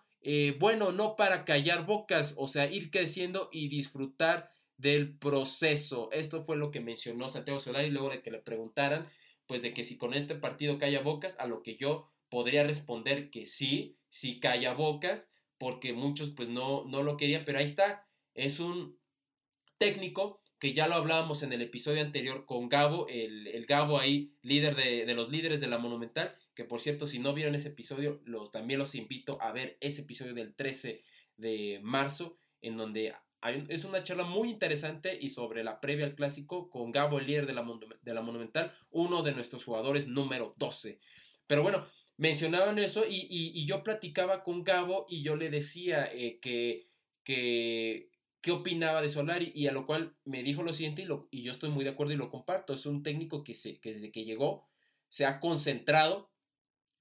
bueno, 0.58 0.92
no 0.92 1.16
para 1.16 1.44
callar 1.44 1.86
bocas, 1.86 2.34
o 2.36 2.48
sea, 2.48 2.70
ir 2.70 2.90
creciendo 2.90 3.48
y 3.50 3.68
disfrutar 3.68 4.50
del 4.76 5.16
proceso. 5.16 6.10
Esto 6.12 6.44
fue 6.44 6.56
lo 6.56 6.70
que 6.70 6.80
mencionó 6.80 7.28
Santiago 7.28 7.60
Solari 7.60 7.90
luego 7.90 8.10
de 8.10 8.22
que 8.22 8.30
le 8.30 8.38
preguntaran 8.38 9.08
pues 9.48 9.62
de 9.62 9.74
que 9.74 9.82
si 9.82 9.98
con 9.98 10.14
este 10.14 10.36
partido 10.36 10.78
calla 10.78 11.00
bocas, 11.00 11.40
a 11.40 11.46
lo 11.46 11.62
que 11.62 11.76
yo 11.76 12.08
podría 12.28 12.62
responder 12.62 13.30
que 13.30 13.46
sí, 13.46 13.96
sí 14.10 14.38
calla 14.38 14.74
bocas, 14.74 15.32
porque 15.56 15.92
muchos 15.92 16.30
pues 16.30 16.48
no, 16.48 16.84
no 16.84 17.02
lo 17.02 17.16
querían, 17.16 17.44
pero 17.44 17.58
ahí 17.58 17.64
está, 17.64 18.06
es 18.34 18.60
un 18.60 18.96
técnico 19.78 20.42
que 20.58 20.74
ya 20.74 20.86
lo 20.86 20.96
hablábamos 20.96 21.42
en 21.42 21.52
el 21.52 21.62
episodio 21.62 22.02
anterior 22.02 22.44
con 22.44 22.68
Gabo, 22.68 23.06
el, 23.08 23.64
Gabo 23.66 23.98
ahí, 23.98 24.34
líder 24.42 24.76
de, 24.76 25.06
de, 25.06 25.14
los 25.14 25.30
líderes 25.30 25.60
de 25.60 25.68
la 25.68 25.78
Monumental, 25.78 26.36
que 26.54 26.64
por 26.64 26.80
cierto, 26.80 27.06
si 27.06 27.18
no 27.18 27.32
vieron 27.32 27.54
ese 27.54 27.68
episodio, 27.68 28.20
los, 28.24 28.50
también 28.50 28.80
los 28.80 28.94
invito 28.94 29.40
a 29.40 29.52
ver 29.52 29.78
ese 29.80 30.02
episodio 30.02 30.34
del 30.34 30.54
13 30.54 31.02
de 31.36 31.80
marzo, 31.82 32.38
en 32.60 32.76
donde 32.76 33.14
es 33.68 33.84
una 33.84 34.02
charla 34.02 34.24
muy 34.24 34.50
interesante 34.50 35.16
y 35.20 35.30
sobre 35.30 35.62
la 35.62 35.80
previa 35.80 36.06
al 36.06 36.14
clásico 36.14 36.70
con 36.70 36.90
Gabo, 36.90 37.18
el 37.18 37.26
líder 37.26 37.46
de 37.46 37.52
la, 37.54 37.64
de 38.02 38.14
la 38.14 38.22
Monumental, 38.22 38.74
uno 38.90 39.22
de 39.22 39.32
nuestros 39.32 39.64
jugadores 39.64 40.08
número 40.08 40.54
12. 40.56 40.98
Pero 41.46 41.62
bueno, 41.62 41.86
mencionaban 42.16 42.78
eso 42.78 43.04
y, 43.08 43.64
yo 43.66 43.82
platicaba 43.84 44.42
con 44.42 44.64
Gabo 44.64 45.06
y 45.08 45.22
yo 45.22 45.36
le 45.36 45.50
decía 45.50 46.08
eh, 46.12 46.40
que, 46.40 46.88
que, 47.22 48.10
qué 48.40 48.50
opinaba 48.50 49.02
de 49.02 49.08
Solari 49.08 49.52
y 49.54 49.68
a 49.68 49.72
lo 49.72 49.86
cual 49.86 50.16
me 50.24 50.42
dijo 50.42 50.62
lo 50.62 50.72
siguiente 50.72 51.02
y, 51.02 51.06
lo, 51.06 51.28
y 51.30 51.42
yo 51.42 51.52
estoy 51.52 51.70
muy 51.70 51.84
de 51.84 51.90
acuerdo 51.90 52.12
y 52.12 52.16
lo 52.16 52.30
comparto. 52.30 52.74
Es 52.74 52.86
un 52.86 53.02
técnico 53.02 53.44
que, 53.44 53.54
se, 53.54 53.80
que 53.80 53.94
desde 53.94 54.10
que 54.10 54.24
llegó 54.24 54.68
se 55.08 55.26
ha 55.26 55.40
concentrado 55.40 56.30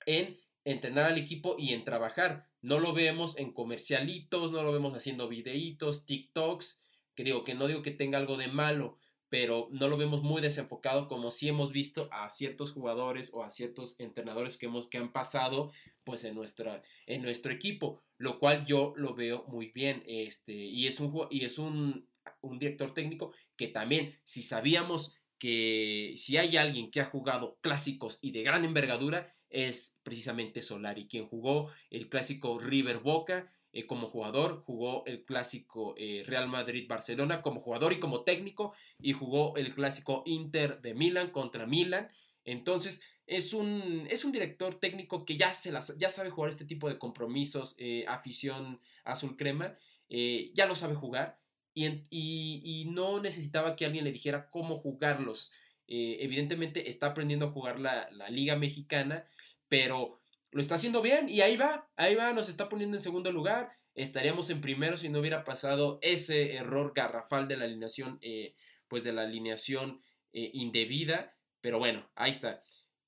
en 0.05 0.39
entrenar 0.63 1.05
al 1.05 1.17
equipo 1.17 1.55
y 1.57 1.73
en 1.73 1.83
trabajar. 1.83 2.46
No 2.61 2.79
lo 2.79 2.93
vemos 2.93 3.37
en 3.37 3.53
comercialitos, 3.53 4.51
no 4.51 4.63
lo 4.63 4.71
vemos 4.71 4.93
haciendo 4.95 5.27
videitos, 5.27 6.05
TikToks, 6.05 6.79
que 7.15 7.23
digo 7.23 7.43
que 7.43 7.55
no 7.55 7.67
digo 7.67 7.81
que 7.81 7.91
tenga 7.91 8.17
algo 8.17 8.37
de 8.37 8.47
malo, 8.47 8.97
pero 9.29 9.67
no 9.71 9.87
lo 9.87 9.97
vemos 9.97 10.23
muy 10.23 10.41
desenfocado 10.41 11.07
como 11.07 11.31
si 11.31 11.49
hemos 11.49 11.71
visto 11.71 12.07
a 12.11 12.29
ciertos 12.29 12.71
jugadores 12.71 13.31
o 13.33 13.43
a 13.43 13.49
ciertos 13.49 13.99
entrenadores 13.99 14.57
que, 14.57 14.67
hemos, 14.67 14.87
que 14.87 14.97
han 14.97 15.11
pasado 15.11 15.71
pues 16.03 16.23
en, 16.23 16.35
nuestra, 16.35 16.81
en 17.05 17.21
nuestro 17.21 17.51
equipo, 17.51 18.01
lo 18.17 18.39
cual 18.39 18.65
yo 18.65 18.93
lo 18.95 19.13
veo 19.15 19.43
muy 19.47 19.71
bien 19.71 20.03
este, 20.07 20.53
y 20.53 20.87
es, 20.87 20.99
un, 20.99 21.27
y 21.29 21.43
es 21.43 21.57
un, 21.57 22.07
un 22.41 22.59
director 22.59 22.93
técnico 22.93 23.33
que 23.57 23.67
también 23.67 24.17
si 24.23 24.43
sabíamos 24.43 25.15
que 25.37 26.13
si 26.15 26.37
hay 26.37 26.57
alguien 26.57 26.89
que 26.89 27.01
ha 27.01 27.05
jugado 27.05 27.57
clásicos 27.61 28.17
y 28.21 28.31
de 28.31 28.43
gran 28.43 28.65
envergadura 28.65 29.35
es 29.49 29.97
precisamente 30.03 30.61
Solari, 30.61 31.07
quien 31.07 31.27
jugó 31.27 31.71
el 31.89 32.09
clásico 32.09 32.59
River 32.59 32.99
Boca 32.99 33.51
eh, 33.73 33.85
como 33.85 34.07
jugador, 34.07 34.63
jugó 34.65 35.05
el 35.05 35.23
clásico 35.23 35.93
eh, 35.97 36.23
Real 36.25 36.47
Madrid-Barcelona 36.47 37.41
como 37.41 37.61
jugador 37.61 37.93
y 37.93 37.99
como 37.99 38.23
técnico, 38.23 38.73
y 38.99 39.13
jugó 39.13 39.55
el 39.57 39.73
clásico 39.75 40.23
Inter 40.25 40.81
de 40.81 40.93
Milan 40.93 41.31
contra 41.31 41.65
Milan. 41.65 42.09
Entonces, 42.45 43.01
es 43.25 43.53
un, 43.53 44.07
es 44.09 44.23
un 44.25 44.31
director 44.31 44.79
técnico 44.79 45.25
que 45.25 45.37
ya, 45.37 45.53
se 45.53 45.71
las, 45.71 45.97
ya 45.97 46.09
sabe 46.09 46.29
jugar 46.29 46.49
este 46.49 46.65
tipo 46.65 46.87
de 46.87 46.97
compromisos, 46.97 47.75
eh, 47.77 48.05
afición 48.07 48.79
azul 49.03 49.35
crema, 49.37 49.77
ya 50.09 50.65
lo 50.65 50.75
sabe 50.75 50.95
jugar 50.95 51.37
y, 51.77 52.61
y, 52.63 52.85
no 52.85 53.19
necesitaba 53.19 53.75
que 53.75 53.85
alguien 53.85 54.03
le 54.03 54.11
dijera 54.11 54.49
cómo 54.49 54.79
jugarlos. 54.79 55.51
Evidentemente 55.87 56.89
está 56.89 57.07
aprendiendo 57.07 57.47
a 57.47 57.51
jugar 57.51 57.79
la, 57.79 58.09
la 58.11 58.29
Liga 58.29 58.55
Mexicana 58.55 59.25
pero 59.69 60.19
lo 60.51 60.61
está 60.61 60.75
haciendo 60.75 61.01
bien 61.01 61.29
y 61.29 61.41
ahí 61.41 61.57
va, 61.57 61.89
ahí 61.95 62.15
va, 62.15 62.33
nos 62.33 62.49
está 62.49 62.69
poniendo 62.69 62.97
en 62.97 63.01
segundo 63.03 63.31
lugar. 63.31 63.71
Estaríamos 63.95 64.49
en 64.49 64.61
primero 64.61 64.97
si 64.97 65.09
no 65.09 65.19
hubiera 65.19 65.43
pasado 65.43 65.99
ese 66.01 66.53
error 66.53 66.93
garrafal 66.95 67.47
de 67.47 67.57
la 67.57 67.65
alineación, 67.65 68.19
eh, 68.21 68.55
pues 68.87 69.03
de 69.03 69.13
la 69.13 69.23
alineación 69.23 70.01
eh, 70.33 70.51
indebida. 70.53 71.35
Pero 71.61 71.79
bueno, 71.79 72.09
ahí 72.15 72.31
está. 72.31 72.61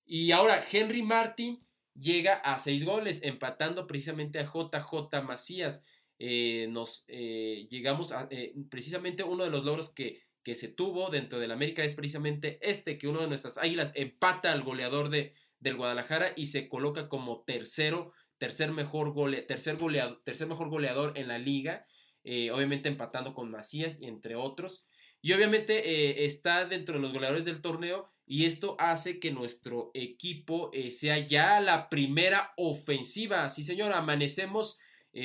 Y 0.05 0.31
ahora 0.31 0.63
Henry 0.69 1.03
Martin 1.03 1.63
llega 1.93 2.35
a 2.35 2.57
seis 2.57 2.83
goles, 2.83 3.21
empatando 3.23 3.85
precisamente 3.87 4.39
a 4.39 4.45
JJ 4.45 5.21
Macías. 5.23 5.83
Eh, 6.17 6.67
nos 6.69 7.05
llegamos 7.07 8.11
a 8.11 8.27
precisamente 8.69 9.23
uno 9.23 9.45
de 9.45 9.51
los 9.51 9.63
logros 9.63 9.93
que, 9.93 10.21
que 10.43 10.55
se 10.55 10.67
tuvo 10.67 11.09
dentro 11.09 11.39
del 11.39 11.51
América 11.51 11.83
es 11.83 11.93
precisamente 11.93 12.59
este, 12.61 12.97
que 12.97 13.07
uno 13.07 13.21
de 13.21 13.27
nuestras 13.27 13.57
águilas 13.57 13.91
empata 13.95 14.51
al 14.51 14.63
goleador 14.63 15.09
de, 15.09 15.33
del 15.59 15.75
Guadalajara 15.75 16.33
y 16.35 16.45
se 16.47 16.69
coloca 16.69 17.09
como 17.09 17.43
tercero, 17.43 18.13
tercer 18.37 18.71
mejor, 18.71 19.13
tercer 19.47 19.77
goleador, 19.77 20.21
tercer 20.23 20.47
mejor 20.47 20.69
goleador 20.69 21.17
en 21.17 21.27
la 21.27 21.37
liga, 21.37 21.85
eh, 22.23 22.51
obviamente 22.51 22.89
empatando 22.89 23.33
con 23.33 23.51
Macías 23.51 24.01
y 24.01 24.07
entre 24.07 24.35
otros. 24.35 24.83
Y 25.21 25.33
obviamente 25.33 25.89
eh, 25.89 26.25
está 26.25 26.65
dentro 26.65 26.95
de 26.95 27.01
los 27.01 27.11
goleadores 27.11 27.43
del 27.43 27.61
torneo 27.61 28.09
y 28.25 28.45
esto 28.45 28.77
hace 28.79 29.19
que 29.19 29.31
nuestro 29.31 29.91
equipo 29.93 30.69
eh, 30.71 30.91
sea 30.91 31.19
ya 31.19 31.59
la 31.59 31.89
primera 31.89 32.53
ofensiva. 32.55 33.49
Sí, 33.49 33.63
señor, 33.63 33.93
amanecemos 33.93 34.77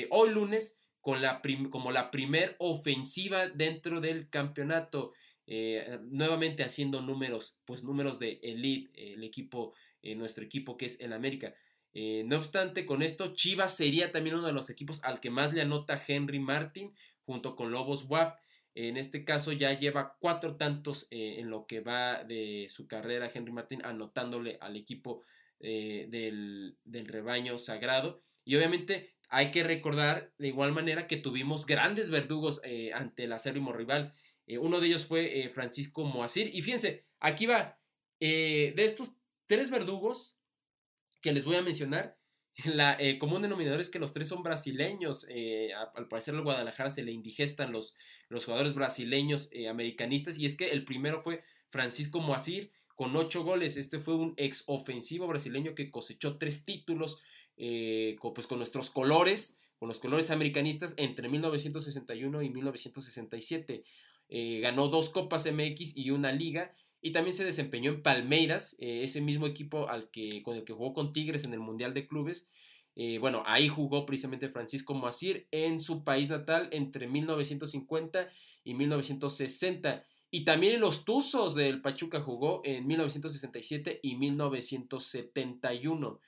hoy 0.09 0.31
lunes 0.31 0.79
con 1.05 1.21
la 1.21 1.39
como 1.69 1.91
la 1.91 2.09
primera 2.09 2.55
ofensiva 2.57 3.47
dentro 3.47 4.01
del 4.01 4.27
campeonato. 4.29 5.13
nuevamente 6.09 6.63
haciendo 6.63 7.01
números, 7.01 7.59
pues 7.65 7.83
números 7.83 8.17
de 8.17 8.39
elite, 8.41 9.13
el 9.13 9.23
equipo 9.23 9.75
nuestro 10.15 10.43
equipo 10.43 10.75
que 10.75 10.87
es 10.87 10.99
el 10.99 11.13
América. 11.13 11.53
Eh, 11.97 12.23
no 12.25 12.35
obstante, 12.35 12.85
con 12.85 13.01
esto, 13.01 13.33
Chivas 13.33 13.75
sería 13.75 14.11
también 14.11 14.35
uno 14.35 14.47
de 14.47 14.53
los 14.53 14.69
equipos 14.69 15.01
al 15.05 15.21
que 15.21 15.29
más 15.29 15.53
le 15.53 15.61
anota 15.61 15.99
Henry 16.05 16.39
Martin 16.39 16.93
junto 17.23 17.55
con 17.55 17.71
Lobos 17.71 18.03
WAP. 18.09 18.37
En 18.75 18.97
este 18.97 19.23
caso 19.23 19.53
ya 19.53 19.71
lleva 19.79 20.17
cuatro 20.19 20.57
tantos 20.57 21.07
eh, 21.09 21.37
en 21.39 21.49
lo 21.49 21.65
que 21.65 21.79
va 21.79 22.25
de 22.25 22.67
su 22.69 22.85
carrera 22.85 23.31
Henry 23.33 23.53
Martin 23.53 23.81
anotándole 23.85 24.57
al 24.59 24.75
equipo 24.75 25.23
eh, 25.61 26.07
del, 26.09 26.75
rebaño 27.07 27.57
sagrado. 27.57 28.21
Y 28.43 28.57
obviamente 28.57 29.14
hay 29.29 29.51
que 29.51 29.63
recordar 29.63 30.31
de 30.37 30.47
igual 30.47 30.71
manera 30.71 31.07
que 31.07 31.17
tuvimos 31.17 31.65
grandes 31.65 32.09
verdugos 32.09 32.61
ante 32.93 33.25
el 33.25 33.33
acérrimo 33.33 33.73
rival. 33.73 34.13
uno 34.59 34.79
de 34.79 34.87
ellos 34.87 35.05
fue 35.05 35.49
Francisco 35.53 36.03
Moacir. 36.03 36.49
Y 36.53 36.61
fíjense, 36.61 37.05
aquí 37.19 37.45
va. 37.45 37.79
de 38.19 38.73
estos 38.77 39.15
tres 39.47 39.69
verdugos 39.69 40.37
que 41.21 41.33
les 41.33 41.45
voy 41.45 41.55
a 41.55 41.61
mencionar. 41.61 42.17
La, 42.65 42.93
el 42.93 43.17
común 43.17 43.41
denominador 43.41 43.81
es 43.81 43.89
que 43.89 43.99
los 43.99 44.13
tres 44.13 44.27
son 44.27 44.43
brasileños. 44.43 45.25
Eh, 45.29 45.71
al 45.73 46.07
parecer, 46.07 46.35
al 46.35 46.43
Guadalajara 46.43 46.89
se 46.89 47.03
le 47.03 47.11
indigestan 47.11 47.71
los, 47.71 47.95
los 48.29 48.45
jugadores 48.45 48.73
brasileños 48.73 49.49
eh, 49.51 49.67
americanistas. 49.67 50.37
Y 50.37 50.45
es 50.45 50.55
que 50.55 50.69
el 50.69 50.85
primero 50.85 51.21
fue 51.21 51.41
Francisco 51.69 52.19
Moacir, 52.19 52.71
con 52.95 53.15
8 53.15 53.43
goles. 53.43 53.75
Este 53.75 53.99
fue 53.99 54.15
un 54.15 54.33
ex 54.37 54.63
ofensivo 54.67 55.27
brasileño 55.27 55.75
que 55.75 55.89
cosechó 55.89 56.37
tres 56.37 56.63
títulos 56.63 57.21
eh, 57.57 58.17
con, 58.19 58.33
pues, 58.33 58.47
con 58.47 58.57
nuestros 58.57 58.89
colores, 58.89 59.57
con 59.77 59.87
los 59.87 59.99
colores 59.99 60.31
americanistas 60.31 60.93
entre 60.97 61.29
1961 61.29 62.41
y 62.41 62.49
1967. 62.49 63.83
Eh, 64.27 64.59
ganó 64.59 64.87
dos 64.87 65.09
Copas 65.09 65.45
MX 65.45 65.95
y 65.95 66.09
una 66.09 66.31
liga 66.31 66.73
y 67.01 67.11
también 67.11 67.35
se 67.35 67.45
desempeñó 67.45 67.91
en 67.91 68.01
Palmeiras, 68.01 68.75
eh, 68.79 69.03
ese 69.03 69.21
mismo 69.21 69.45
equipo 69.47 69.87
al 69.87 70.09
que, 70.09 70.41
con 70.43 70.57
el 70.57 70.63
que 70.63 70.73
jugó 70.73 70.93
con 70.93 71.13
Tigres 71.13 71.43
en 71.43 71.53
el 71.53 71.59
Mundial 71.59 71.93
de 71.93 72.07
Clubes. 72.07 72.49
bueno, 73.19 73.43
ahí 73.45 73.67
jugó 73.67 74.05
precisamente 74.05 74.49
Francisco 74.49 74.93
Moacir 74.93 75.47
en 75.51 75.81
su 75.81 76.05
país 76.05 76.29
natal 76.29 76.69
entre 76.71 77.07
1950 77.07 78.29
y 78.63 78.73
1960. 78.73 80.05
Y 80.31 80.43
también 80.43 80.73
en 80.73 80.81
los 80.81 81.05
Tuzos 81.05 81.55
del 81.55 81.81
Pachuca 81.81 82.19
jugó 82.19 82.61
en 82.65 82.87
1967 82.87 83.99
y 84.01 84.15
1971. 84.15 86.19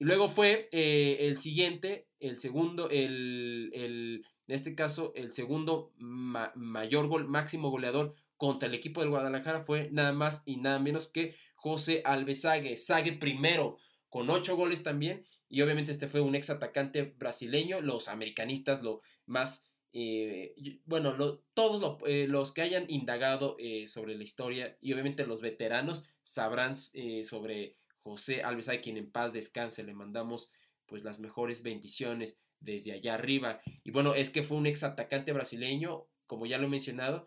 Y 0.00 0.04
luego 0.06 0.30
fue 0.30 0.70
eh, 0.72 1.18
el 1.20 1.36
siguiente, 1.36 2.08
el 2.18 2.38
segundo, 2.38 2.88
el, 2.88 3.70
en 3.74 4.54
este 4.54 4.74
caso, 4.74 5.12
el 5.14 5.34
segundo 5.34 5.92
mayor 5.98 7.06
gol, 7.06 7.28
máximo 7.28 7.70
goleador 7.70 8.14
contra 8.38 8.66
el 8.66 8.74
equipo 8.74 9.02
del 9.02 9.10
Guadalajara 9.10 9.60
fue 9.60 9.90
nada 9.92 10.12
más 10.12 10.42
y 10.46 10.56
nada 10.56 10.78
menos 10.78 11.06
que 11.06 11.36
José 11.54 12.00
Alves 12.06 12.40
Sague. 12.40 13.12
Primero 13.20 13.76
con 14.08 14.30
ocho 14.30 14.56
goles 14.56 14.82
también. 14.82 15.26
Y 15.50 15.60
obviamente 15.60 15.92
este 15.92 16.08
fue 16.08 16.22
un 16.22 16.34
ex 16.34 16.48
atacante 16.48 17.02
brasileño. 17.02 17.82
Los 17.82 18.08
americanistas 18.08 18.82
lo 18.82 19.02
más 19.26 19.70
eh, 19.92 20.54
bueno, 20.84 21.42
todos 21.52 21.98
eh, 22.06 22.26
los 22.28 22.52
que 22.52 22.62
hayan 22.62 22.84
indagado 22.88 23.56
eh, 23.58 23.88
sobre 23.88 24.14
la 24.14 24.22
historia 24.22 24.76
y 24.80 24.92
obviamente 24.92 25.26
los 25.26 25.40
veteranos 25.40 26.08
sabrán 26.22 26.76
sobre 26.76 27.76
José 28.02 28.42
Alves, 28.42 28.68
hay 28.68 28.80
quien 28.80 28.96
en 28.96 29.10
paz 29.10 29.32
descanse, 29.32 29.84
le 29.84 29.94
mandamos 29.94 30.50
pues 30.86 31.04
las 31.04 31.20
mejores 31.20 31.62
bendiciones 31.62 32.38
desde 32.58 32.92
allá 32.92 33.14
arriba. 33.14 33.60
Y 33.84 33.90
bueno, 33.90 34.14
es 34.14 34.30
que 34.30 34.42
fue 34.42 34.56
un 34.56 34.66
ex 34.66 34.82
atacante 34.82 35.32
brasileño, 35.32 36.06
como 36.26 36.46
ya 36.46 36.58
lo 36.58 36.66
he 36.66 36.70
mencionado, 36.70 37.26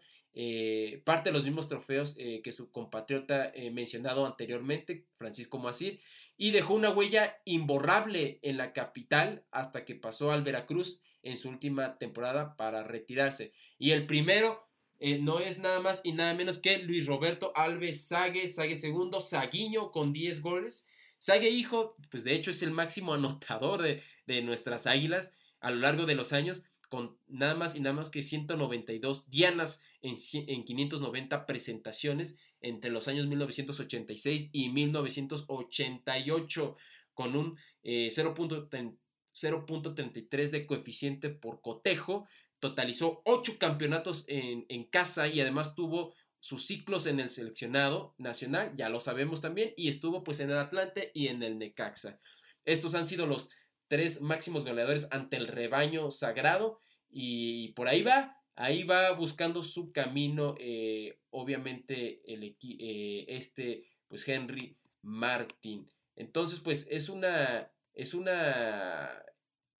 parte 1.04 1.30
de 1.30 1.34
los 1.34 1.44
mismos 1.44 1.70
trofeos 1.70 2.16
que 2.16 2.52
su 2.52 2.72
compatriota 2.72 3.52
mencionado 3.72 4.26
anteriormente, 4.26 5.06
Francisco 5.14 5.60
Moacir, 5.60 6.00
y 6.38 6.52
dejó 6.52 6.74
una 6.74 6.90
huella 6.90 7.38
imborrable 7.46 8.40
en 8.42 8.58
la 8.58 8.74
capital 8.74 9.44
hasta 9.52 9.86
que 9.86 9.96
pasó 9.96 10.32
al 10.32 10.44
Veracruz 10.44 11.02
en 11.22 11.38
su 11.38 11.50
última 11.50 11.98
temporada 12.00 12.56
para 12.58 12.84
retirarse. 12.84 13.54
Y 13.78 13.92
el 13.92 14.08
primero 14.08 14.68
eh, 15.00 15.20
no 15.20 15.40
es 15.40 15.60
nada 15.60 15.80
más 15.80 16.02
y 16.04 16.14
nada 16.14 16.34
menos 16.34 16.60
que 16.60 16.80
Luis 16.80 17.06
Roberto 17.06 17.52
Alves 17.56 18.08
Sague, 18.08 18.48
Sague 18.48 18.76
segundo, 18.76 19.20
Saguiño 19.20 19.92
con 19.92 20.14
10 20.14 20.42
goles. 20.42 20.88
Sague 21.20 21.50
hijo, 21.50 21.96
pues 22.10 22.24
de 22.24 22.36
hecho 22.36 22.52
es 22.52 22.64
el 22.64 22.72
máximo 22.72 23.14
anotador 23.14 23.82
de, 23.82 24.02
de 24.28 24.42
nuestras 24.42 24.88
águilas 24.88 25.34
a 25.60 25.72
lo 25.72 25.78
largo 25.78 26.06
de 26.06 26.16
los 26.16 26.34
años 26.34 26.64
con 26.94 27.18
nada 27.28 27.56
más 27.56 27.76
y 27.76 27.80
nada 27.80 27.96
más 27.96 28.12
que 28.12 28.22
192 28.22 29.28
dianas 29.28 29.84
en, 30.04 30.14
en 30.48 30.64
590 30.64 31.48
presentaciones 31.48 32.38
entre 32.62 32.92
los 32.92 33.08
años 33.08 33.26
1986 33.26 34.50
y 34.52 34.70
1988 34.70 36.78
con 37.16 37.36
un 37.36 37.58
eh, 37.82 38.10
0.33 38.10 40.50
de 40.52 40.68
coeficiente 40.68 41.30
por 41.30 41.62
cotejo, 41.62 42.28
totalizó 42.64 43.22
8 43.26 43.58
campeonatos 43.60 44.24
en, 44.30 44.86
casa 44.86 45.28
y 45.28 45.42
además 45.42 45.76
tuvo 45.76 46.14
sus 46.40 46.66
ciclos 46.66 47.08
en 47.08 47.20
el 47.20 47.30
seleccionado 47.30 48.16
nacional, 48.18 48.72
ya 48.78 48.88
lo 48.88 49.02
sabemos 49.02 49.42
también, 49.42 49.74
y 49.76 49.90
estuvo 49.90 50.24
pues 50.24 50.40
en 50.40 50.50
el 50.50 50.58
Atlante 50.58 51.12
y 51.14 51.28
en 51.28 51.44
el 51.44 51.60
Necaxa. 51.60 52.22
Estos 52.64 52.96
han 52.96 53.06
sido 53.06 53.28
los 53.28 53.50
tres 53.90 54.22
máximos 54.22 54.64
goleadores 54.64 55.10
ante 55.12 55.36
el 55.36 55.50
rebaño 55.50 56.10
sagrado 56.10 56.80
y 57.10 57.74
por 57.74 57.90
ahí 57.90 58.02
va, 58.02 58.38
ahí 58.56 58.84
va 58.84 59.12
buscando 59.12 59.62
su 59.62 59.92
camino, 59.92 60.56
eh, 60.58 61.20
obviamente 61.32 62.22
el, 62.26 62.56
eh, 62.62 63.26
este 63.28 63.90
pues 64.08 64.26
Henry 64.26 64.78
Martin. 65.02 65.90
Entonces 66.16 66.62
pues 66.62 66.88
es 66.90 67.10
una 67.10 67.70
es 67.94 68.14
una, 68.14 69.12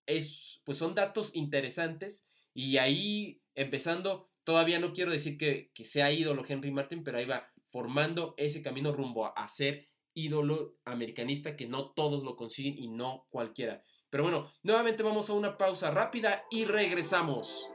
es, 0.06 0.60
pues 0.64 0.78
son 0.78 0.94
datos 0.94 1.34
interesantes 1.34 2.26
y 2.54 2.78
ahí 2.78 3.42
empezando, 3.54 4.30
todavía 4.44 4.78
no 4.78 4.92
quiero 4.92 5.10
decir 5.10 5.36
que, 5.36 5.70
que 5.74 5.84
sea 5.84 6.12
ídolo 6.12 6.44
Henry 6.46 6.70
Martin, 6.70 7.02
pero 7.02 7.18
ahí 7.18 7.26
va 7.26 7.50
formando 7.74 8.34
ese 8.36 8.62
camino 8.62 8.92
rumbo 8.92 9.36
a, 9.36 9.48
ser 9.48 9.88
ídolo 10.14 10.76
americanista 10.84 11.56
que 11.56 11.66
no 11.66 11.90
todos 11.90 12.22
lo 12.22 12.36
consiguen 12.36 12.78
y 12.78 12.86
no 12.86 13.26
cualquiera. 13.30 13.82
Pero 14.10 14.22
bueno, 14.22 14.48
nuevamente 14.62 15.02
vamos 15.02 15.28
a 15.28 15.32
una 15.32 15.58
pausa 15.58 15.90
rápida 15.90 16.44
y 16.52 16.66
regresamos. 16.66 17.68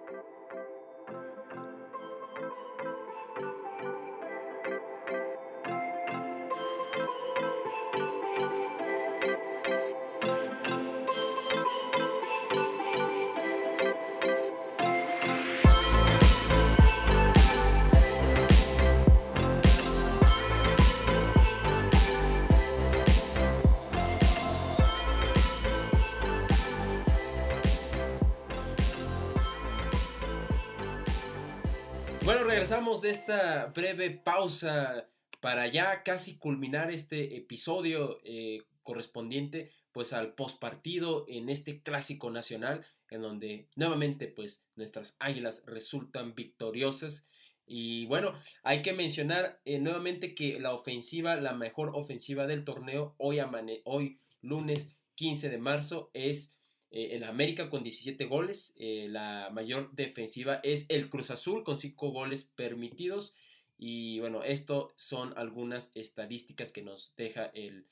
Regresamos 32.70 33.02
de 33.02 33.10
esta 33.10 33.66
breve 33.74 34.12
pausa 34.12 35.10
para 35.40 35.66
ya 35.66 36.04
casi 36.04 36.38
culminar 36.38 36.92
este 36.92 37.36
episodio 37.36 38.20
eh, 38.24 38.62
correspondiente 38.84 39.72
pues 39.92 40.14
al 40.14 40.36
postpartido 40.36 41.26
en 41.28 41.50
este 41.50 41.82
clásico 41.82 42.30
nacional 42.30 42.86
en 43.10 43.24
donde 43.24 43.70
nuevamente 43.76 44.28
pues 44.28 44.68
nuestras 44.76 45.16
águilas 45.18 45.64
resultan 45.66 46.36
victoriosas. 46.36 47.28
Y 47.66 48.06
bueno 48.06 48.36
hay 48.62 48.84
que 48.84 48.94
mencionar 48.94 49.60
eh, 49.66 49.80
nuevamente 49.80 50.36
que 50.36 50.60
la 50.60 50.76
ofensiva 50.76 51.38
la 51.38 51.54
mejor 51.54 51.90
ofensiva 51.96 52.46
del 52.46 52.66
torneo 52.66 53.16
hoy, 53.18 53.40
hoy 53.84 54.20
lunes 54.44 54.96
15 55.16 55.50
de 55.50 55.58
marzo 55.58 56.12
es 56.14 56.59
eh, 56.92 57.10
el 57.12 57.24
América 57.24 57.70
con 57.70 57.84
17 57.84 58.26
goles. 58.26 58.74
Eh, 58.78 59.08
la 59.10 59.50
mayor 59.52 59.92
defensiva 59.94 60.60
es 60.64 60.86
el 60.90 61.10
Cruz 61.10 61.30
Azul 61.32 61.64
con 61.64 61.78
5 61.78 62.12
goles 62.12 62.44
permitidos. 62.56 63.36
Y 63.78 64.20
bueno, 64.20 64.44
esto 64.44 64.94
son 64.96 65.34
algunas 65.38 65.92
estadísticas 65.96 66.72
que 66.72 66.82
nos 66.82 67.14
deja 67.16 67.52
el, 67.54 67.86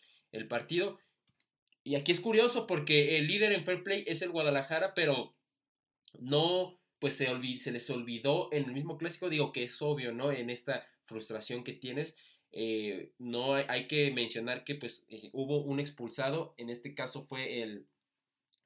partido. 0.50 1.00
Y 1.84 1.96
aquí 1.96 2.12
es 2.12 2.20
curioso 2.20 2.68
porque 2.68 3.18
el 3.18 3.28
líder 3.28 3.54
en 3.54 3.64
fair 3.64 3.84
play 3.84 4.04
es 4.06 4.22
el 4.22 4.30
Guadalajara, 4.30 4.94
pero 4.94 5.34
no, 6.20 6.80
pues 7.00 7.16
se, 7.16 7.28
se 7.58 7.72
les 7.72 7.90
olvidó 7.90 8.50
en 8.52 8.66
el 8.66 8.74
mismo 8.74 8.98
clásico, 8.98 9.30
digo 9.30 9.52
que 9.52 9.64
es 9.64 9.82
obvio, 9.82 10.12
¿no? 10.12 10.32
En 10.32 10.50
esta 10.50 10.86
frustración 11.06 11.64
que 11.64 11.74
tienes, 11.74 12.16
eh, 12.52 13.14
no 13.18 13.56
hay, 13.56 13.88
que 13.88 14.12
mencionar 14.12 14.64
que 14.64 14.76
pues 14.76 15.08
hubo 15.32 15.64
un 15.64 15.80
expulsado, 15.80 16.54
en 16.58 16.70
este 16.70 16.94
caso 16.94 17.24
fue 17.24 17.62
el, 17.62 17.88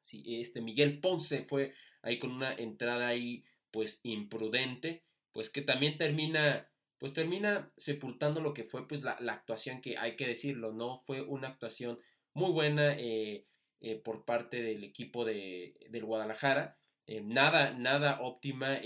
Sí, 0.01 0.41
este 0.41 0.61
Miguel 0.61 0.99
Ponce 0.99 1.43
fue 1.43 1.73
ahí 2.01 2.19
con 2.19 2.31
una 2.31 2.53
entrada 2.53 3.07
ahí 3.07 3.45
pues 3.71 4.01
imprudente, 4.03 5.03
pues 5.31 5.49
que 5.49 5.61
también 5.61 5.97
termina 5.97 6.67
pues 7.01 7.13
termina 7.13 7.71
sepultando 7.77 8.41
lo 8.41 8.53
que 8.53 8.63
fue 8.63 8.87
pues 8.87 9.01
la, 9.01 9.13
actuación 9.13 9.81
que 9.81 9.97
hay 9.97 10.15
que 10.15 10.27
decirlo, 10.27 10.71
no 10.71 10.99
fue 10.99 11.23
una 11.23 11.47
actuación 11.47 11.97
muy 12.33 12.51
buena 12.51 12.93
eh, 12.95 13.47
eh, 13.79 13.95
por 13.95 14.23
parte 14.23 14.61
del 14.61 14.83
equipo 14.83 15.25
de, 15.25 15.73
del 15.89 16.05
Guadalajara, 16.05 16.77
eh, 17.07 17.21
nada, 17.21 17.71
nada 17.71 18.21
óptima, 18.21 18.79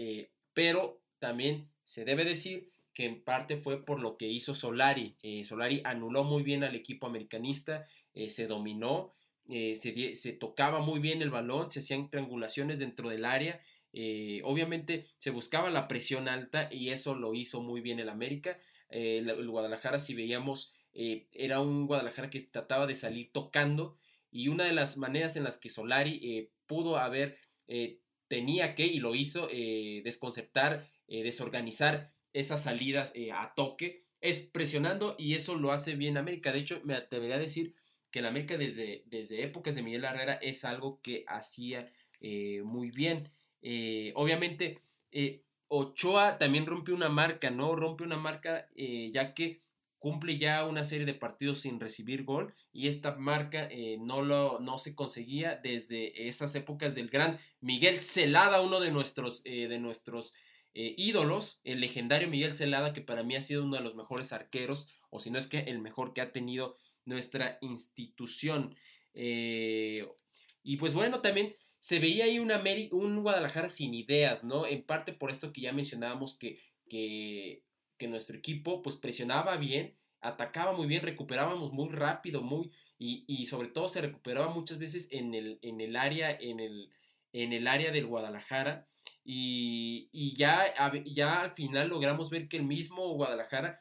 pero 0.54 1.02
también 1.20 1.70
se 1.84 2.06
debe 2.06 2.24
decir 2.24 2.72
que 2.94 3.04
en 3.04 3.22
parte 3.22 3.58
fue 3.58 3.84
por 3.84 4.00
lo 4.00 4.16
que 4.16 4.30
hizo 4.30 4.56
Solari. 4.56 5.18
Solari 5.44 5.82
anuló 5.84 6.24
muy 6.24 6.42
bien 6.42 6.64
al 6.64 6.74
equipo 6.74 7.08
americanista, 7.08 7.86
se 8.30 8.48
dominó 8.48 9.14
eh, 9.48 9.76
se, 9.76 10.34
tocaba 10.34 10.80
muy 10.80 11.00
bien 11.00 11.22
el 11.22 11.30
balón, 11.30 11.70
se 11.70 11.80
hacían 11.80 12.10
triangulaciones 12.10 12.80
dentro 12.80 13.10
del 13.10 13.26
área. 13.26 13.62
Eh, 13.94 14.42
obviamente 14.44 15.08
se 15.20 15.30
buscaba 15.30 15.70
la 15.70 15.88
presión 15.88 16.28
alta 16.28 16.68
y 16.72 16.90
eso 16.90 17.16
lo 17.16 17.34
hizo 17.34 17.62
muy 17.62 17.82
bien 17.82 18.00
el 18.00 18.10
América. 18.10 18.60
Eh, 18.90 19.20
el, 19.20 19.50
Guadalajara, 19.50 20.00
si 20.00 20.14
veíamos, 20.14 20.74
era 20.94 21.60
un 21.60 21.88
Guadalajara 21.88 22.30
que 22.30 22.42
trataba 22.42 22.88
de 22.88 22.96
salir 22.96 23.32
tocando 23.34 23.98
y 24.32 24.48
una 24.48 24.64
de 24.64 24.72
las 24.72 24.98
maneras 24.98 25.36
en 25.36 25.44
las 25.44 25.58
que 25.58 25.70
Solari 25.70 26.50
pudo 26.68 26.98
haber, 26.98 27.38
tenía 28.30 28.76
que 28.76 28.86
y 28.86 29.00
lo 29.00 29.14
hizo, 29.14 29.50
desconcertar, 30.04 30.90
desorganizar 31.08 32.14
esas 32.32 32.64
salidas 32.64 33.14
a 33.34 33.54
toque 33.56 34.06
es 34.22 34.40
presionando 34.40 35.16
y 35.20 35.36
eso 35.36 35.56
lo 35.56 35.74
hace 35.74 35.96
bien 35.96 36.18
América. 36.18 36.54
De 36.54 36.60
hecho, 36.60 36.80
me 36.84 36.96
atrevería 36.96 37.36
a 37.36 37.40
decir 37.40 37.76
que 38.16 38.20
el 38.20 38.28
América 38.28 38.58
desde, 38.58 39.04
desde 39.08 39.44
épocas 39.44 39.76
de 39.76 39.84
Miguel 39.84 40.06
Herrera 40.06 40.36
es 40.36 40.64
algo 40.64 41.02
que 41.02 41.26
hacía 41.28 41.92
eh, 42.22 42.62
muy 42.64 42.90
bien. 42.90 43.30
Eh, 43.62 44.14
obviamente, 44.16 44.80
eh, 45.12 45.44
Ochoa 45.68 46.38
también 46.38 46.66
rompe 46.66 46.94
una 46.94 47.10
marca, 47.10 47.50
¿no? 47.50 47.76
Rompe 47.76 48.06
una 48.06 48.16
marca 48.16 48.70
ya 48.78 49.34
que 49.34 49.64
cumple 50.00 50.38
ya 50.38 50.64
una 50.66 50.86
serie 50.86 51.06
de 51.06 51.14
partidos 51.14 51.60
sin 51.60 51.78
recibir 51.78 52.24
gol 52.24 52.54
y 52.72 52.88
esta 52.88 53.18
marca 53.18 53.68
no, 54.00 54.22
lo, 54.22 54.62
no 54.62 54.78
se 54.78 54.96
conseguía 54.96 55.60
desde 55.62 56.30
esas 56.30 56.56
épocas 56.56 56.96
del 56.96 57.10
gran 57.10 57.38
Miguel 57.60 58.00
Celada, 58.00 58.62
uno 58.62 58.80
de 58.80 58.92
nuestros, 58.92 59.44
de 59.44 59.78
nuestros 59.80 60.34
ídolos, 60.74 61.60
el 61.66 61.82
legendario 61.82 62.30
Miguel 62.30 62.56
Celada, 62.56 62.94
que 62.94 63.02
para 63.02 63.24
mí 63.24 63.36
ha 63.36 63.42
sido 63.42 63.66
uno 63.66 63.76
de 63.76 63.84
los 63.84 63.96
mejores 63.96 64.32
arqueros, 64.32 64.88
o 65.10 65.20
si 65.20 65.32
no 65.32 65.38
es 65.38 65.48
que 65.48 65.60
el 65.60 65.80
mejor 65.80 66.14
que 66.14 66.22
ha 66.22 66.32
tenido 66.32 66.78
nuestra 67.06 67.58
institución. 67.62 68.76
y 69.14 70.78
pues 70.78 70.94
bueno, 70.94 71.22
también 71.22 71.54
se 71.86 72.00
veía 72.00 72.26
ahí 72.26 72.40
un 72.40 73.22
Guadalajara 73.22 73.70
sin 73.70 73.94
ideas, 73.94 74.44
¿no? 74.44 74.66
En 74.66 74.82
parte 74.82 75.14
por 75.14 75.30
esto 75.30 75.54
que 75.54 75.62
ya 75.62 75.72
mencionábamos 75.72 76.34
que, 76.34 76.60
que, 76.90 77.62
nuestro 78.08 78.36
equipo 78.36 78.82
pues 78.82 78.96
presionaba 78.96 79.56
bien, 79.58 79.96
atacaba 80.20 80.74
muy 80.74 80.88
bien, 80.88 81.04
recuperábamos 81.04 81.72
muy 81.72 81.90
rápido, 81.90 82.42
muy, 82.42 82.72
y, 82.98 83.46
sobre 83.46 83.68
todo 83.68 83.88
se 83.88 84.02
recuperaba 84.02 84.50
muchas 84.52 84.80
veces 84.80 85.10
en 85.12 85.36
el, 85.36 85.60
en 85.62 85.80
el 85.80 85.96
área, 85.96 86.32
en 86.32 86.60
el, 86.60 86.90
en 87.34 87.54
el 87.54 87.68
área 87.68 87.92
del 87.92 88.08
Guadalajara. 88.08 88.88
Y, 89.24 90.34
ya, 90.36 90.74
ya 91.06 91.42
al 91.42 91.52
final 91.52 91.90
logramos 91.90 92.32
ver 92.32 92.48
que 92.48 92.58
el 92.58 92.64
mismo 92.64 93.14
Guadalajara 93.14 93.80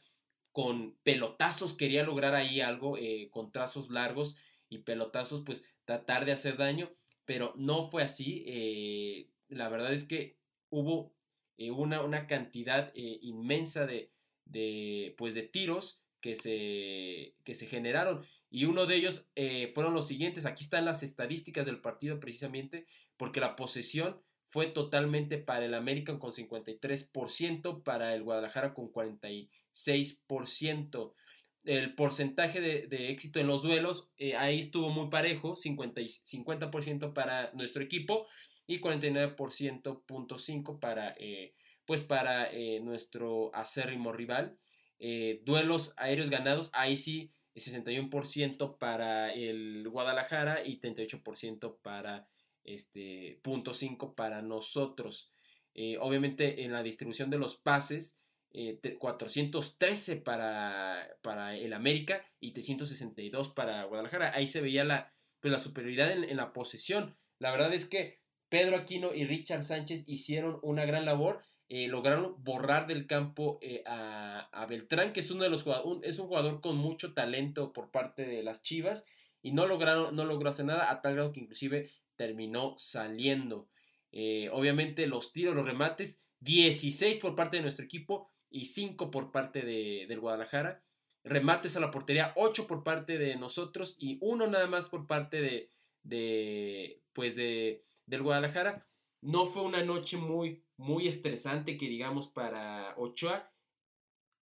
con 0.55 0.95
pelotazos 1.03 1.75
quería 1.75 2.05
lograr 2.05 2.37
ahí 2.37 2.61
algo, 2.61 2.97
eh, 2.97 3.29
con 3.33 3.51
trazos 3.51 3.91
largos 3.91 4.37
y 4.69 4.79
pelotazos, 4.79 5.43
pues 5.45 5.65
tratar 5.85 6.25
de 6.25 6.31
hacer 6.31 6.57
daño 6.57 6.93
pero 7.25 7.55
no 7.57 7.89
fue 7.89 8.05
así. 8.05 8.45
Eh, 8.47 9.31
la 9.49 9.69
verdad 9.69 9.93
es 9.93 10.05
que 10.05 10.37
hubo 10.71 11.13
eh, 11.57 11.73
una, 11.73 12.03
una, 12.03 12.29
cantidad 12.29 12.93
inmensa 12.95 13.85
de, 13.85 14.13
de, 14.45 15.15
pues 15.19 15.35
de 15.35 15.43
tiros 15.43 16.05
que 16.21 16.37
se, 16.37 17.35
que 17.43 17.55
se 17.55 17.67
generaron. 17.67 18.25
Y 18.49 18.67
uno 18.67 18.87
de 18.87 18.95
ellos 18.95 19.29
fueron 19.75 19.93
los 19.93 20.07
siguientes. 20.07 20.47
Aquí 20.47 20.63
están 20.63 20.85
las 20.85 21.03
estadísticas 21.03 21.67
del 21.67 21.81
partido 21.81 22.21
precisamente, 22.21 22.87
porque 23.17 23.41
la 23.41 23.57
posesión 23.57 24.21
fue 24.47 24.67
totalmente 24.69 25.39
para 25.39 25.65
el 25.65 25.75
American 25.75 26.21
con 26.21 26.33
53%, 26.33 27.83
para 27.83 28.15
el 28.15 28.23
Guadalajara 28.23 28.73
con 28.73 28.93
46% 29.75 31.15
el 31.65 31.95
porcentaje 31.95 32.61
de, 32.61 33.11
éxito 33.11 33.41
en 33.41 33.47
los 33.47 33.63
duelos, 33.63 34.11
eh, 34.19 34.37
ahí 34.37 34.59
estuvo 34.59 34.91
muy 34.91 35.09
parejo, 35.09 35.57
50, 35.57 36.03
50% 36.03 37.15
para 37.15 37.51
nuestro 37.55 37.83
equipo 37.83 38.27
y 38.67 38.81
49.5% 38.81 40.79
para, 40.79 41.15
eh, 41.19 41.55
pues 41.87 42.03
para 42.03 42.51
eh, 42.53 42.81
nuestro 42.81 43.55
acérrimo 43.55 44.13
rival. 44.13 44.59
duelos 45.45 45.95
aéreos 45.97 46.31
ganados, 46.31 46.71
ahí 46.73 46.97
sí, 46.97 47.33
61% 47.55 48.79
para 48.79 49.33
el 49.33 49.89
Guadalajara 49.89 50.65
y 50.65 50.81
38% 50.81 51.79
para 51.83 52.29
este, 52.65 53.39
punto 53.43 53.75
5 53.75 54.15
para 54.15 54.43
nosotros. 54.43 55.31
obviamente 56.01 56.65
en 56.65 56.73
la 56.73 56.83
distribución 56.83 57.31
de 57.31 57.39
los 57.39 57.57
pases, 57.57 58.19
413 58.99 60.13
eh, 60.13 60.17
para, 60.17 61.17
para 61.23 61.57
el 61.57 61.73
América 61.73 62.25
y 62.39 62.53
362 62.53 63.49
para 63.51 63.85
Guadalajara. 63.85 64.33
Ahí 64.35 64.47
se 64.47 64.61
veía 64.61 64.85
la, 64.85 65.13
pues, 65.41 65.51
la 65.51 65.59
superioridad 65.59 66.13
en, 66.13 66.37
la 66.37 66.53
posesión. 66.53 67.17
La 67.41 67.51
verdad 67.51 67.75
es 67.75 67.87
que 67.87 68.21
Pedro 68.49 68.77
Aquino 68.77 69.13
y 69.13 69.25
Richard 69.25 69.65
Sánchez 69.65 70.05
hicieron 70.07 70.61
una 70.63 70.85
gran 70.85 71.05
labor. 71.05 71.43
Eh, 71.69 71.89
lograron 71.89 72.37
borrar 72.45 72.87
del 72.87 73.07
campo 73.07 73.59
eh, 73.61 73.83
a, 73.87 74.67
Beltrán, 74.69 75.13
que 75.13 75.21
es 75.21 75.31
uno 75.31 75.43
de 75.43 75.51
los 75.51 75.63
jugadores, 75.63 76.09
es 76.09 76.19
un 76.19 76.29
jugador 76.29 76.61
con 76.61 76.77
mucho 76.77 77.15
talento 77.15 77.73
por 77.73 77.91
parte 77.91 78.27
de 78.27 78.43
las 78.43 78.63
Chivas, 78.63 79.07
y 79.43 79.53
no 79.53 79.67
lograron, 79.67 80.15
no 80.15 80.25
logró 80.25 80.51
hacer 80.51 80.67
nada, 80.67 80.91
a 80.91 81.01
tal 81.01 81.15
grado 81.15 81.33
que 81.33 81.41
inclusive 81.41 81.91
terminó 82.17 82.77
saliendo. 82.79 83.69
obviamente 84.53 85.07
los 85.07 85.33
tiros, 85.33 85.57
los 85.57 85.67
remates, 85.67 86.21
16 86.41 87.19
por 87.19 87.35
parte 87.35 87.57
de 87.57 87.63
nuestro 87.63 87.85
equipo, 87.85 88.31
y 88.55 88.67
5 88.67 89.11
por 89.11 89.33
parte 89.33 89.63
de, 89.63 90.07
del 90.09 90.21
Guadalajara. 90.21 90.81
Remates 91.25 91.77
a 91.77 91.81
la 91.81 91.91
portería, 91.91 92.33
8 92.37 92.69
por 92.69 92.85
parte 92.85 93.19
de 93.19 93.35
nosotros 93.35 93.97
y 93.99 94.19
uno 94.21 94.47
nada 94.47 94.69
más 94.69 94.89
por 94.89 95.09
parte 95.09 95.41
de, 95.41 95.71
de 96.05 97.03
pues 97.13 97.35
de, 97.35 97.83
del 98.07 98.23
Guadalajara. 98.23 98.87
No 99.23 99.47
fue 99.47 99.63
una 99.63 99.83
noche 99.83 100.19
muy, 100.19 100.63
muy 100.77 101.09
estresante 101.09 101.77
que 101.77 101.89
digamos 101.89 102.29
para 102.29 102.95
Ochoa. 102.97 103.51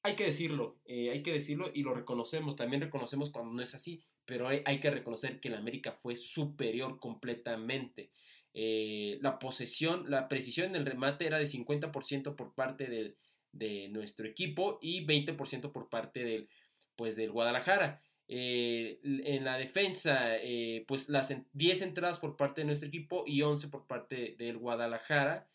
Hay 0.03 0.15
que 0.15 0.25
decirlo, 0.25 0.79
eh, 0.85 1.11
hay 1.11 1.23
que 1.23 1.33
decirlo 1.33 1.71
y 1.73 1.83
lo 1.83 1.95
reconocemos. 1.95 2.55
También 2.55 2.83
reconocemos 2.83 3.31
cuando 3.31 3.55
no 3.55 3.63
es 3.63 3.75
así, 3.75 4.05
pero 4.27 4.47
hay, 4.47 4.63
hay 4.67 4.79
que 4.79 4.91
reconocer 4.91 5.41
que 5.41 5.49
el 5.49 5.55
América 5.55 5.93
fue 5.93 6.17
superior 6.17 6.99
completamente. 6.99 8.11
Eh, 8.55 9.19
la 9.23 9.39
posesión, 9.39 10.11
la 10.11 10.29
precisión 10.29 10.71
en 10.71 10.77
el 10.77 10.87
remate 10.87 11.27
era 11.27 11.39
de 11.39 11.47
50% 11.47 12.37
por 12.37 12.55
parte 12.55 12.87
del, 12.87 13.17
de 13.53 13.89
nuestro 13.89 14.27
equipo 14.27 14.79
y 14.83 15.07
20% 15.07 15.73
por 15.73 15.89
parte 15.89 16.25
del, 16.25 16.49
pues, 16.97 17.17
del 17.17 17.31
Guadalajara. 17.31 18.03
Eh, 18.29 19.01
en 19.03 19.45
la 19.45 19.59
defensa, 19.59 20.37
eh, 20.37 20.85
pues 20.87 21.09
las 21.09 21.35
10 21.53 21.83
entradas 21.83 22.19
por 22.19 22.37
parte 22.37 22.63
de 22.63 22.67
nuestro 22.67 22.89
equipo 22.89 23.25
y 23.27 23.43
11 23.43 23.69
por 23.69 23.87
parte 23.87 24.37
del 24.39 24.59
Guadalajara. 24.59 25.49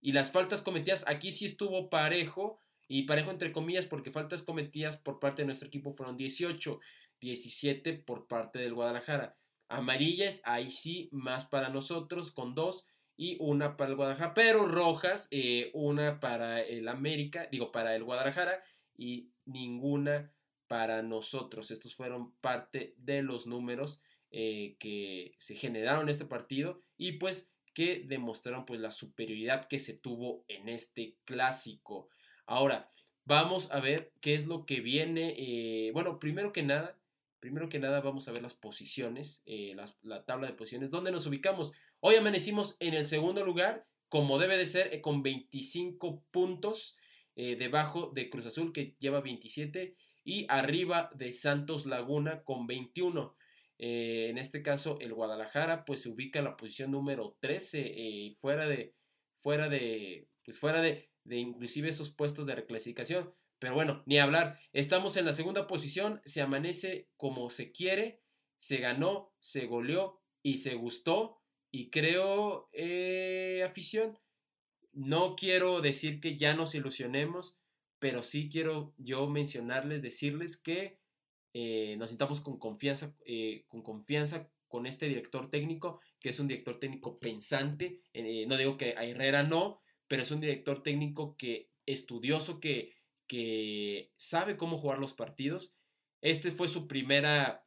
Y 0.00 0.12
las 0.12 0.30
faltas 0.30 0.62
cometidas, 0.62 1.04
aquí 1.06 1.32
sí 1.32 1.46
estuvo 1.46 1.88
parejo, 1.90 2.60
y 2.88 3.04
parejo 3.04 3.30
entre 3.30 3.52
comillas, 3.52 3.86
porque 3.86 4.10
faltas 4.10 4.42
cometidas 4.42 4.96
por 4.96 5.18
parte 5.18 5.42
de 5.42 5.46
nuestro 5.46 5.68
equipo 5.68 5.92
fueron 5.92 6.16
18, 6.16 6.80
17 7.20 7.94
por 7.94 8.26
parte 8.26 8.58
del 8.58 8.74
Guadalajara. 8.74 9.36
Amarillas, 9.68 10.42
ahí 10.44 10.70
sí, 10.70 11.08
más 11.12 11.44
para 11.44 11.68
nosotros, 11.68 12.32
con 12.32 12.54
2 12.54 12.84
y 13.16 13.36
una 13.40 13.76
para 13.76 13.90
el 13.90 13.96
Guadalajara, 13.96 14.34
pero 14.34 14.66
rojas, 14.66 15.28
eh, 15.30 15.70
una 15.72 16.20
para 16.20 16.60
el 16.62 16.88
América, 16.88 17.48
digo, 17.50 17.70
para 17.72 17.94
el 17.94 18.04
Guadalajara 18.04 18.62
y 18.96 19.30
ninguna 19.44 20.32
para 20.66 21.02
nosotros. 21.02 21.70
Estos 21.70 21.94
fueron 21.94 22.32
parte 22.40 22.94
de 22.98 23.22
los 23.22 23.46
números 23.46 24.00
eh, 24.30 24.76
que 24.80 25.34
se 25.38 25.54
generaron 25.54 26.04
en 26.04 26.08
este 26.08 26.24
partido 26.24 26.80
y 26.96 27.12
pues 27.12 27.52
que 27.72 28.04
demostraron 28.06 28.64
pues 28.64 28.80
la 28.80 28.90
superioridad 28.90 29.66
que 29.66 29.78
se 29.78 29.94
tuvo 29.94 30.44
en 30.48 30.68
este 30.68 31.16
clásico. 31.24 32.08
Ahora, 32.46 32.90
vamos 33.24 33.70
a 33.72 33.80
ver 33.80 34.12
qué 34.20 34.34
es 34.34 34.46
lo 34.46 34.64
que 34.64 34.80
viene. 34.80 35.34
Eh, 35.36 35.90
bueno, 35.92 36.18
primero 36.18 36.52
que 36.52 36.62
nada, 36.62 36.96
primero 37.44 37.68
que 37.68 37.78
nada 37.78 38.00
vamos 38.00 38.26
a 38.26 38.32
ver 38.32 38.40
las 38.40 38.54
posiciones, 38.54 39.42
la 40.00 40.24
tabla 40.24 40.46
de 40.46 40.54
posiciones, 40.54 40.88
¿dónde 40.88 41.12
nos 41.12 41.26
ubicamos? 41.26 41.74
Hoy 42.00 42.14
amanecimos 42.14 42.74
en 42.80 42.94
el 42.94 43.04
segundo 43.04 43.44
lugar, 43.44 43.84
como 44.08 44.38
debe 44.38 44.56
de 44.56 44.64
ser, 44.64 44.94
eh, 44.94 45.02
con 45.02 45.22
25 45.22 46.24
puntos 46.30 46.96
eh, 47.36 47.56
debajo 47.56 48.10
de 48.14 48.30
Cruz 48.30 48.46
Azul, 48.46 48.72
que 48.72 48.96
lleva 48.98 49.20
27, 49.20 49.94
y 50.24 50.46
arriba 50.48 51.10
de 51.14 51.34
Santos 51.34 51.84
Laguna 51.84 52.44
con 52.44 52.66
21. 52.66 53.36
Eh, 53.76 54.28
en 54.30 54.38
este 54.38 54.62
caso, 54.62 54.96
el 55.02 55.12
Guadalajara, 55.12 55.84
pues 55.84 56.00
se 56.00 56.08
ubica 56.08 56.38
en 56.38 56.46
la 56.46 56.56
posición 56.56 56.92
número 56.92 57.36
13, 57.40 58.36
fuera 58.40 58.66
de, 58.66 58.94
fuera 59.36 59.68
de, 59.68 60.28
pues 60.46 60.58
fuera 60.58 60.80
de, 60.80 61.10
de 61.24 61.36
inclusive 61.36 61.90
esos 61.90 62.08
puestos 62.08 62.46
de 62.46 62.54
reclasificación. 62.54 63.34
Pero 63.64 63.76
bueno, 63.76 64.02
ni 64.04 64.18
hablar. 64.18 64.58
Estamos 64.74 65.16
en 65.16 65.24
la 65.24 65.32
segunda 65.32 65.66
posición, 65.66 66.20
se 66.26 66.42
amanece 66.42 67.08
como 67.16 67.48
se 67.48 67.72
quiere, 67.72 68.20
se 68.58 68.76
ganó, 68.76 69.32
se 69.40 69.64
goleó 69.64 70.20
y 70.42 70.58
se 70.58 70.74
gustó. 70.74 71.40
Y 71.70 71.88
creo, 71.88 72.68
eh, 72.74 73.64
afición, 73.66 74.18
no 74.92 75.34
quiero 75.34 75.80
decir 75.80 76.20
que 76.20 76.36
ya 76.36 76.52
nos 76.52 76.74
ilusionemos, 76.74 77.58
pero 77.98 78.22
sí 78.22 78.50
quiero 78.50 78.92
yo 78.98 79.30
mencionarles, 79.30 80.02
decirles 80.02 80.58
que 80.58 81.00
eh, 81.54 81.96
nos 81.96 82.10
sintamos 82.10 82.42
con 82.42 82.58
confianza, 82.58 83.16
eh, 83.24 83.64
con 83.68 83.80
confianza 83.82 84.50
con 84.68 84.84
este 84.84 85.08
director 85.08 85.48
técnico, 85.48 86.02
que 86.20 86.28
es 86.28 86.38
un 86.38 86.48
director 86.48 86.78
técnico 86.78 87.18
pensante. 87.18 88.02
no 88.12 88.58
digo 88.58 88.76
que 88.76 88.94
a 88.94 89.06
Herrera 89.06 89.42
no, 89.42 89.80
pero 90.06 90.20
es 90.20 90.30
un 90.30 90.40
director 90.40 90.82
técnico 90.82 91.34
que 91.38 91.70
estudioso, 91.86 92.60
que, 92.60 92.92
que 93.26 94.12
sabe 94.16 94.56
cómo 94.56 94.78
jugar 94.78 94.98
los 94.98 95.12
partidos. 95.12 95.74
Este 96.20 96.52
fue 96.52 96.68
su 96.68 96.86
primera 96.86 97.64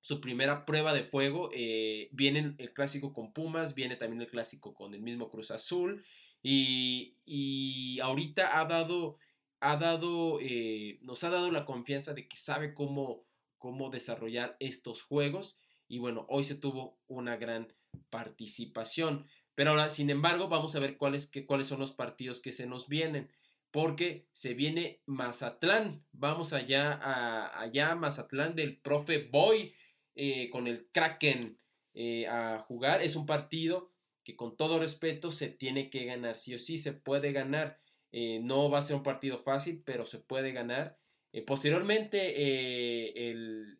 su 0.00 0.20
primera 0.20 0.64
prueba 0.64 0.92
de 0.92 1.04
fuego. 1.04 1.50
Eh, 1.52 2.08
viene 2.12 2.54
el 2.58 2.72
clásico 2.72 3.12
con 3.12 3.32
Pumas, 3.32 3.74
viene 3.74 3.96
también 3.96 4.22
el 4.22 4.28
clásico 4.28 4.74
con 4.74 4.94
el 4.94 5.02
mismo 5.02 5.30
Cruz 5.30 5.50
Azul. 5.50 6.04
Y, 6.42 7.98
ahorita 8.00 8.58
ha 8.58 8.64
dado 8.64 9.18
ha 9.62 9.76
dado, 9.76 10.38
eh, 10.40 10.98
nos 11.02 11.22
ha 11.22 11.28
dado 11.28 11.50
la 11.50 11.66
confianza 11.66 12.14
de 12.14 12.26
que 12.26 12.38
sabe 12.38 12.72
cómo, 12.72 13.26
cómo 13.58 13.90
desarrollar 13.90 14.56
estos 14.58 15.02
juegos. 15.02 15.58
Y 15.86 15.98
bueno, 15.98 16.24
hoy 16.30 16.44
se 16.44 16.54
tuvo 16.54 16.98
una 17.08 17.36
gran 17.36 17.70
participación. 18.08 19.26
Pero 19.54 19.72
ahora, 19.72 19.90
sin 19.90 20.08
embargo, 20.08 20.48
vamos 20.48 20.74
a 20.74 20.80
ver 20.80 20.96
cuáles, 20.96 21.30
cuáles 21.46 21.66
son 21.66 21.78
los 21.78 21.92
partidos 21.92 22.40
que 22.40 22.52
se 22.52 22.66
nos 22.66 22.88
vienen. 22.88 23.30
Porque 23.70 24.26
se 24.32 24.54
viene 24.54 25.02
Mazatlán. 25.06 26.04
Vamos 26.12 26.52
allá 26.52 26.92
a 26.92 27.60
allá 27.60 27.94
Mazatlán 27.94 28.54
del 28.54 28.78
profe 28.78 29.18
Boy 29.18 29.72
eh, 30.14 30.50
con 30.50 30.66
el 30.66 30.88
Kraken 30.92 31.58
eh, 31.94 32.26
a 32.26 32.58
jugar. 32.58 33.02
Es 33.02 33.16
un 33.16 33.26
partido 33.26 33.92
que 34.24 34.36
con 34.36 34.56
todo 34.56 34.78
respeto 34.78 35.30
se 35.30 35.48
tiene 35.48 35.88
que 35.90 36.04
ganar. 36.04 36.36
Sí 36.36 36.54
o 36.54 36.58
sí 36.58 36.78
se 36.78 36.92
puede 36.92 37.32
ganar. 37.32 37.78
Eh, 38.12 38.40
no 38.42 38.70
va 38.70 38.78
a 38.78 38.82
ser 38.82 38.96
un 38.96 39.02
partido 39.02 39.38
fácil, 39.38 39.82
pero 39.84 40.04
se 40.04 40.18
puede 40.18 40.52
ganar. 40.52 40.98
posteriormente 41.46 42.34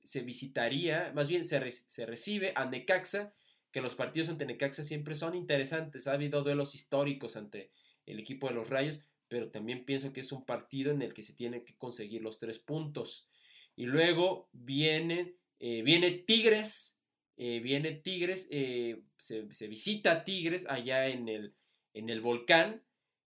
se 0.04 0.22
visitaría, 0.22 1.10
más 1.14 1.28
bien 1.28 1.44
se, 1.44 1.70
se 1.72 2.06
recibe 2.06 2.52
a 2.54 2.64
Necaxa 2.64 3.34
que 3.72 3.80
los 3.80 3.94
partidos 3.94 4.28
ante 4.28 4.46
Necaxa 4.46 4.82
siempre 4.82 5.14
son 5.14 5.34
interesantes. 5.34 6.06
Ha 6.06 6.12
habido 6.12 6.42
duelos 6.42 6.74
históricos 6.74 7.36
ante 7.36 7.70
el 8.06 8.18
equipo 8.18 8.48
de 8.48 8.54
los 8.54 8.68
Rayos, 8.68 9.00
pero 9.30 9.48
también 9.48 9.84
pienso 9.84 10.12
que 10.12 10.20
es 10.20 10.32
un 10.32 10.44
partido 10.44 10.90
en 10.90 11.02
el 11.02 11.14
que 11.14 11.22
se 11.22 11.32
tienen 11.32 11.64
que 11.64 11.76
conseguir 11.76 12.20
los 12.20 12.38
tres 12.38 12.58
puntos. 12.58 13.28
Y 13.76 13.86
luego 13.86 14.50
viene, 14.52 15.36
eh, 15.60 15.82
viene 15.82 16.10
Tigres, 16.10 16.98
eh, 17.36 17.60
viene 17.60 17.92
Tigres, 17.92 18.48
eh, 18.50 19.00
se, 19.18 19.68
visita 19.68 20.24
Tigres 20.24 20.66
allá 20.68 21.06
en 21.06 21.28
el, 21.28 21.54
en 21.94 22.10
el 22.10 22.20
volcán, 22.20 22.82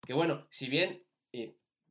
que 0.05 0.13
bueno, 0.13 0.47
si 0.49 0.67
bien 0.67 1.05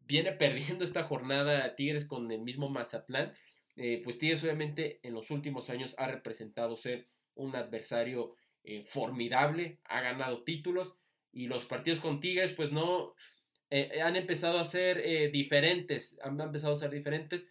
viene 0.01 0.33
perdiendo 0.39 0.85
esta 0.85 1.05
jornada 1.05 1.77
Tigres 1.77 2.05
con 2.05 2.33
el 2.33 2.43
mismo 2.43 2.69
Mazatlán, 2.69 3.33
pues 4.05 4.19
Tigres 4.19 4.43
obviamente 4.43 4.99
en 5.05 5.15
los 5.15 5.31
últimos 5.31 5.71
años 5.71 5.95
ha 5.97 6.09
representado 6.09 6.77
ser 6.77 7.09
un 7.35 7.55
adversario 7.57 8.35
formidable, 8.89 9.81
ha 9.85 10.03
ganado 10.03 10.43
títulos 10.43 10.99
y 11.33 11.47
los 11.47 11.65
partidos 11.65 12.01
con 12.01 12.21
Tigres 12.21 12.53
pues 12.53 12.73
no 12.73 13.15
eh, 13.71 14.01
han 14.03 14.17
empezado 14.17 14.59
a 14.59 14.65
ser 14.65 14.99
eh, 14.99 15.31
diferentes, 15.31 16.19
han 16.23 16.41
empezado 16.41 16.75
a 16.75 16.77
ser 16.77 16.91
diferentes, 16.91 17.47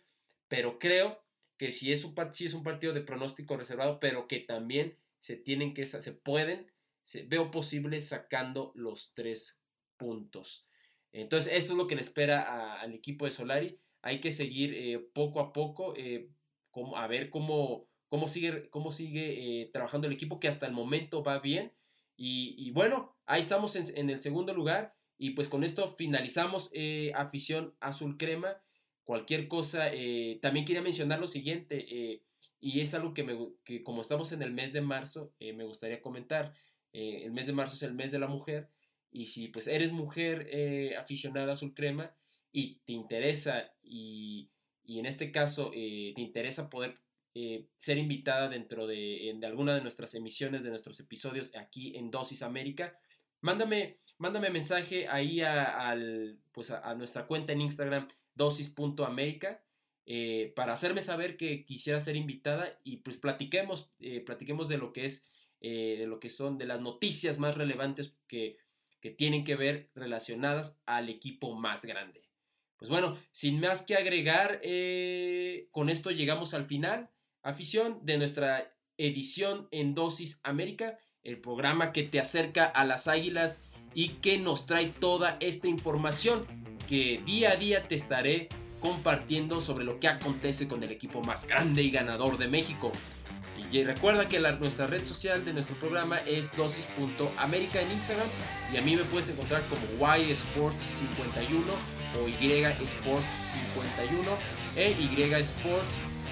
pero 0.47 0.79
creo 0.79 1.23
que 1.57 1.71
si 1.71 1.91
es 1.91 2.03
un, 2.03 2.15
si 2.31 2.45
es 2.45 2.53
un 2.53 2.63
partido 2.63 2.93
de 2.93 3.01
pronóstico 3.01 3.57
reservado, 3.57 3.99
pero 3.99 4.27
que 4.27 4.39
también 4.39 4.97
se 5.19 5.35
tienen 5.35 5.73
que, 5.73 5.85
se 5.85 6.11
pueden, 6.13 6.71
se, 7.03 7.23
veo 7.23 7.51
posible 7.51 7.99
sacando 8.01 8.71
los 8.75 9.13
tres 9.13 9.59
puntos. 9.97 10.65
Entonces, 11.11 11.53
esto 11.53 11.73
es 11.73 11.77
lo 11.77 11.87
que 11.87 11.95
le 11.95 12.01
espera 12.01 12.79
al 12.79 12.93
equipo 12.93 13.25
de 13.25 13.31
Solari. 13.31 13.79
Hay 14.01 14.21
que 14.21 14.31
seguir 14.31 15.09
poco 15.13 15.39
a 15.39 15.51
poco, 15.51 15.95
a 16.95 17.07
ver 17.07 17.29
cómo, 17.29 17.89
cómo 18.09 18.27
sigue, 18.27 18.69
cómo 18.69 18.91
sigue 18.91 19.61
eh, 19.61 19.69
trabajando 19.71 20.07
el 20.07 20.13
equipo, 20.13 20.39
que 20.39 20.47
hasta 20.47 20.65
el 20.65 20.73
momento 20.73 21.23
va 21.23 21.39
bien. 21.39 21.71
Y, 22.21 22.71
bueno, 22.71 23.15
ahí 23.25 23.39
estamos 23.39 23.77
en, 23.77 24.09
el 24.09 24.19
segundo 24.19 24.53
lugar. 24.53 24.93
Y 25.19 25.31
pues 25.31 25.49
con 25.49 25.63
esto 25.63 25.95
finalizamos 25.95 26.71
eh, 26.73 27.11
afición 27.13 27.75
azul 27.79 28.17
crema. 28.17 28.57
Cualquier 29.03 29.47
cosa, 29.47 29.93
eh, 29.93 30.39
también 30.41 30.65
quería 30.65 30.81
mencionar 30.81 31.19
lo 31.19 31.27
siguiente, 31.27 32.21
y 32.61 32.79
es 32.79 32.93
algo 32.93 33.13
que, 33.13 33.23
me, 33.23 33.37
que, 33.63 33.83
como 33.83 34.01
estamos 34.01 34.31
en 34.31 34.41
el 34.41 34.51
mes 34.51 34.73
de 34.73 34.81
marzo, 34.81 35.33
me 35.39 35.65
gustaría 35.65 36.01
comentar. 36.01 36.53
el 36.93 37.31
mes 37.31 37.47
de 37.47 37.53
marzo 37.53 37.75
es 37.75 37.83
el 37.83 37.93
mes 37.93 38.11
de 38.11 38.19
la 38.19 38.27
mujer, 38.27 38.69
y 39.11 39.27
si 39.27 39.47
pues 39.49 39.67
eres 39.67 39.91
mujer 39.91 40.47
aficionada 40.97 41.49
a 41.49 41.53
azul 41.53 41.73
crema 41.73 42.13
y 42.51 42.79
te 42.85 42.93
interesa, 42.93 43.73
y, 43.83 44.49
y 44.83 44.99
en 44.99 45.05
este 45.05 45.31
caso 45.31 45.71
te 45.71 46.13
interesa 46.21 46.69
poder 46.69 46.99
eh, 47.35 47.67
ser 47.77 47.99
invitada 47.99 48.49
dentro 48.49 48.87
de, 48.87 49.37
alguna 49.43 49.75
de 49.75 49.81
nuestras 49.81 50.15
emisiones, 50.15 50.63
de 50.63 50.71
nuestros 50.71 50.99
episodios 50.99 51.55
aquí 51.55 51.95
en 51.95 52.09
Dosis 52.09 52.41
América, 52.41 52.99
mándame, 53.41 53.99
mándame 54.17 54.49
mensaje 54.49 55.07
ahí 55.07 55.41
a, 55.41 55.95
pues 56.51 56.71
a, 56.71 56.93
nuestra 56.95 57.27
cuenta 57.27 57.53
en 57.53 57.61
Instagram, 57.61 58.07
dosis.américa, 58.35 59.63
eh, 60.05 60.53
para 60.55 60.73
hacerme 60.73 61.01
saber 61.01 61.37
que 61.37 61.65
quisiera 61.65 61.99
ser 61.99 62.15
invitada 62.15 62.79
y 62.83 62.97
pues 62.97 63.17
platiquemos, 63.17 63.91
eh, 63.99 64.21
platiquemos 64.21 64.69
de 64.69 64.77
lo 64.77 64.93
que 64.93 65.05
es, 65.05 65.25
de 65.61 66.05
lo 66.07 66.19
que 66.19 66.29
son, 66.29 66.57
de 66.57 66.65
las 66.65 66.79
noticias 66.79 67.37
más 67.37 67.55
relevantes 67.55 68.17
que, 68.27 68.57
que 69.01 69.09
tienen 69.09 69.43
que 69.43 69.55
ver 69.55 69.89
relacionadas 69.93 70.79
al 70.85 71.09
equipo 71.09 71.53
más 71.53 71.83
grande. 71.83 72.21
Pues 72.77 72.89
bueno, 72.89 73.17
sin 73.31 73.59
más 73.59 73.81
que 73.81 73.95
agregar, 73.95 74.61
con 75.71 75.89
esto 75.89 76.11
llegamos 76.11 76.53
al 76.53 76.65
final 76.65 77.09
afición 77.43 77.99
de 78.05 78.17
nuestra 78.17 78.73
edición 78.97 79.67
en 79.71 79.95
Dosis 79.95 80.39
América, 80.43 80.99
el 81.23 81.37
programa 81.37 81.91
que 81.91 82.03
te 82.03 82.19
acerca 82.19 82.65
a 82.65 82.85
las 82.85 83.07
águilas 83.07 83.63
y 83.93 84.09
que 84.09 84.37
nos 84.37 84.65
trae 84.65 84.87
toda 84.87 85.37
esta 85.39 85.67
información 85.67 86.45
que 86.87 87.21
día 87.25 87.51
a 87.51 87.55
día 87.55 87.83
te 87.87 87.95
estaré 87.95 88.49
compartiendo 88.79 89.61
sobre 89.61 89.85
lo 89.85 89.99
que 89.99 90.07
acontece 90.07 90.67
con 90.67 90.83
el 90.83 90.91
equipo 90.91 91.21
más 91.21 91.45
grande 91.45 91.83
y 91.83 91.91
ganador 91.91 92.37
de 92.37 92.47
México. 92.47 92.91
Y 93.71 93.83
recuerda 93.83 94.27
que 94.27 94.39
la, 94.39 94.53
nuestra 94.53 94.87
red 94.87 95.05
social 95.05 95.45
de 95.45 95.53
nuestro 95.53 95.75
programa 95.75 96.17
es 96.19 96.55
dosis.américa 96.55 97.81
en 97.81 97.91
Instagram 97.91 98.27
y 98.73 98.77
a 98.77 98.81
mí 98.81 98.95
me 98.95 99.03
puedes 99.03 99.29
encontrar 99.29 99.61
como 99.63 99.81
YSport51 99.99 101.63
o 102.15 102.27
YSport51 102.27 103.19
e 104.75 104.91
YSport 104.91 105.83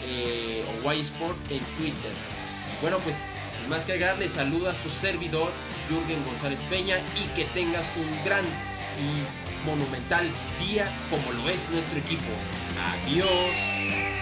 eh, 0.06 0.64
o 0.84 0.94
Y 0.94 1.02
Sport 1.02 1.38
en 1.52 1.60
Twitter. 1.78 2.12
bueno, 2.82 2.98
pues 3.00 3.18
más 3.68 3.84
que 3.84 3.94
agregar, 3.94 4.18
les 4.18 4.32
saluda 4.32 4.74
su 4.74 4.90
servidor 4.90 5.52
Jürgen 5.90 6.24
González 6.26 6.60
Peña 6.70 6.98
y 7.16 7.28
que 7.36 7.46
tengas 7.46 7.86
un 7.98 8.26
gran 8.26 8.44
y 8.46 9.66
monumental 9.66 10.28
día 10.60 10.88
como 11.10 11.32
lo 11.34 11.50
es 11.50 11.70
nuestro 11.70 12.00
equipo. 12.00 12.32
Adiós. 13.04 14.17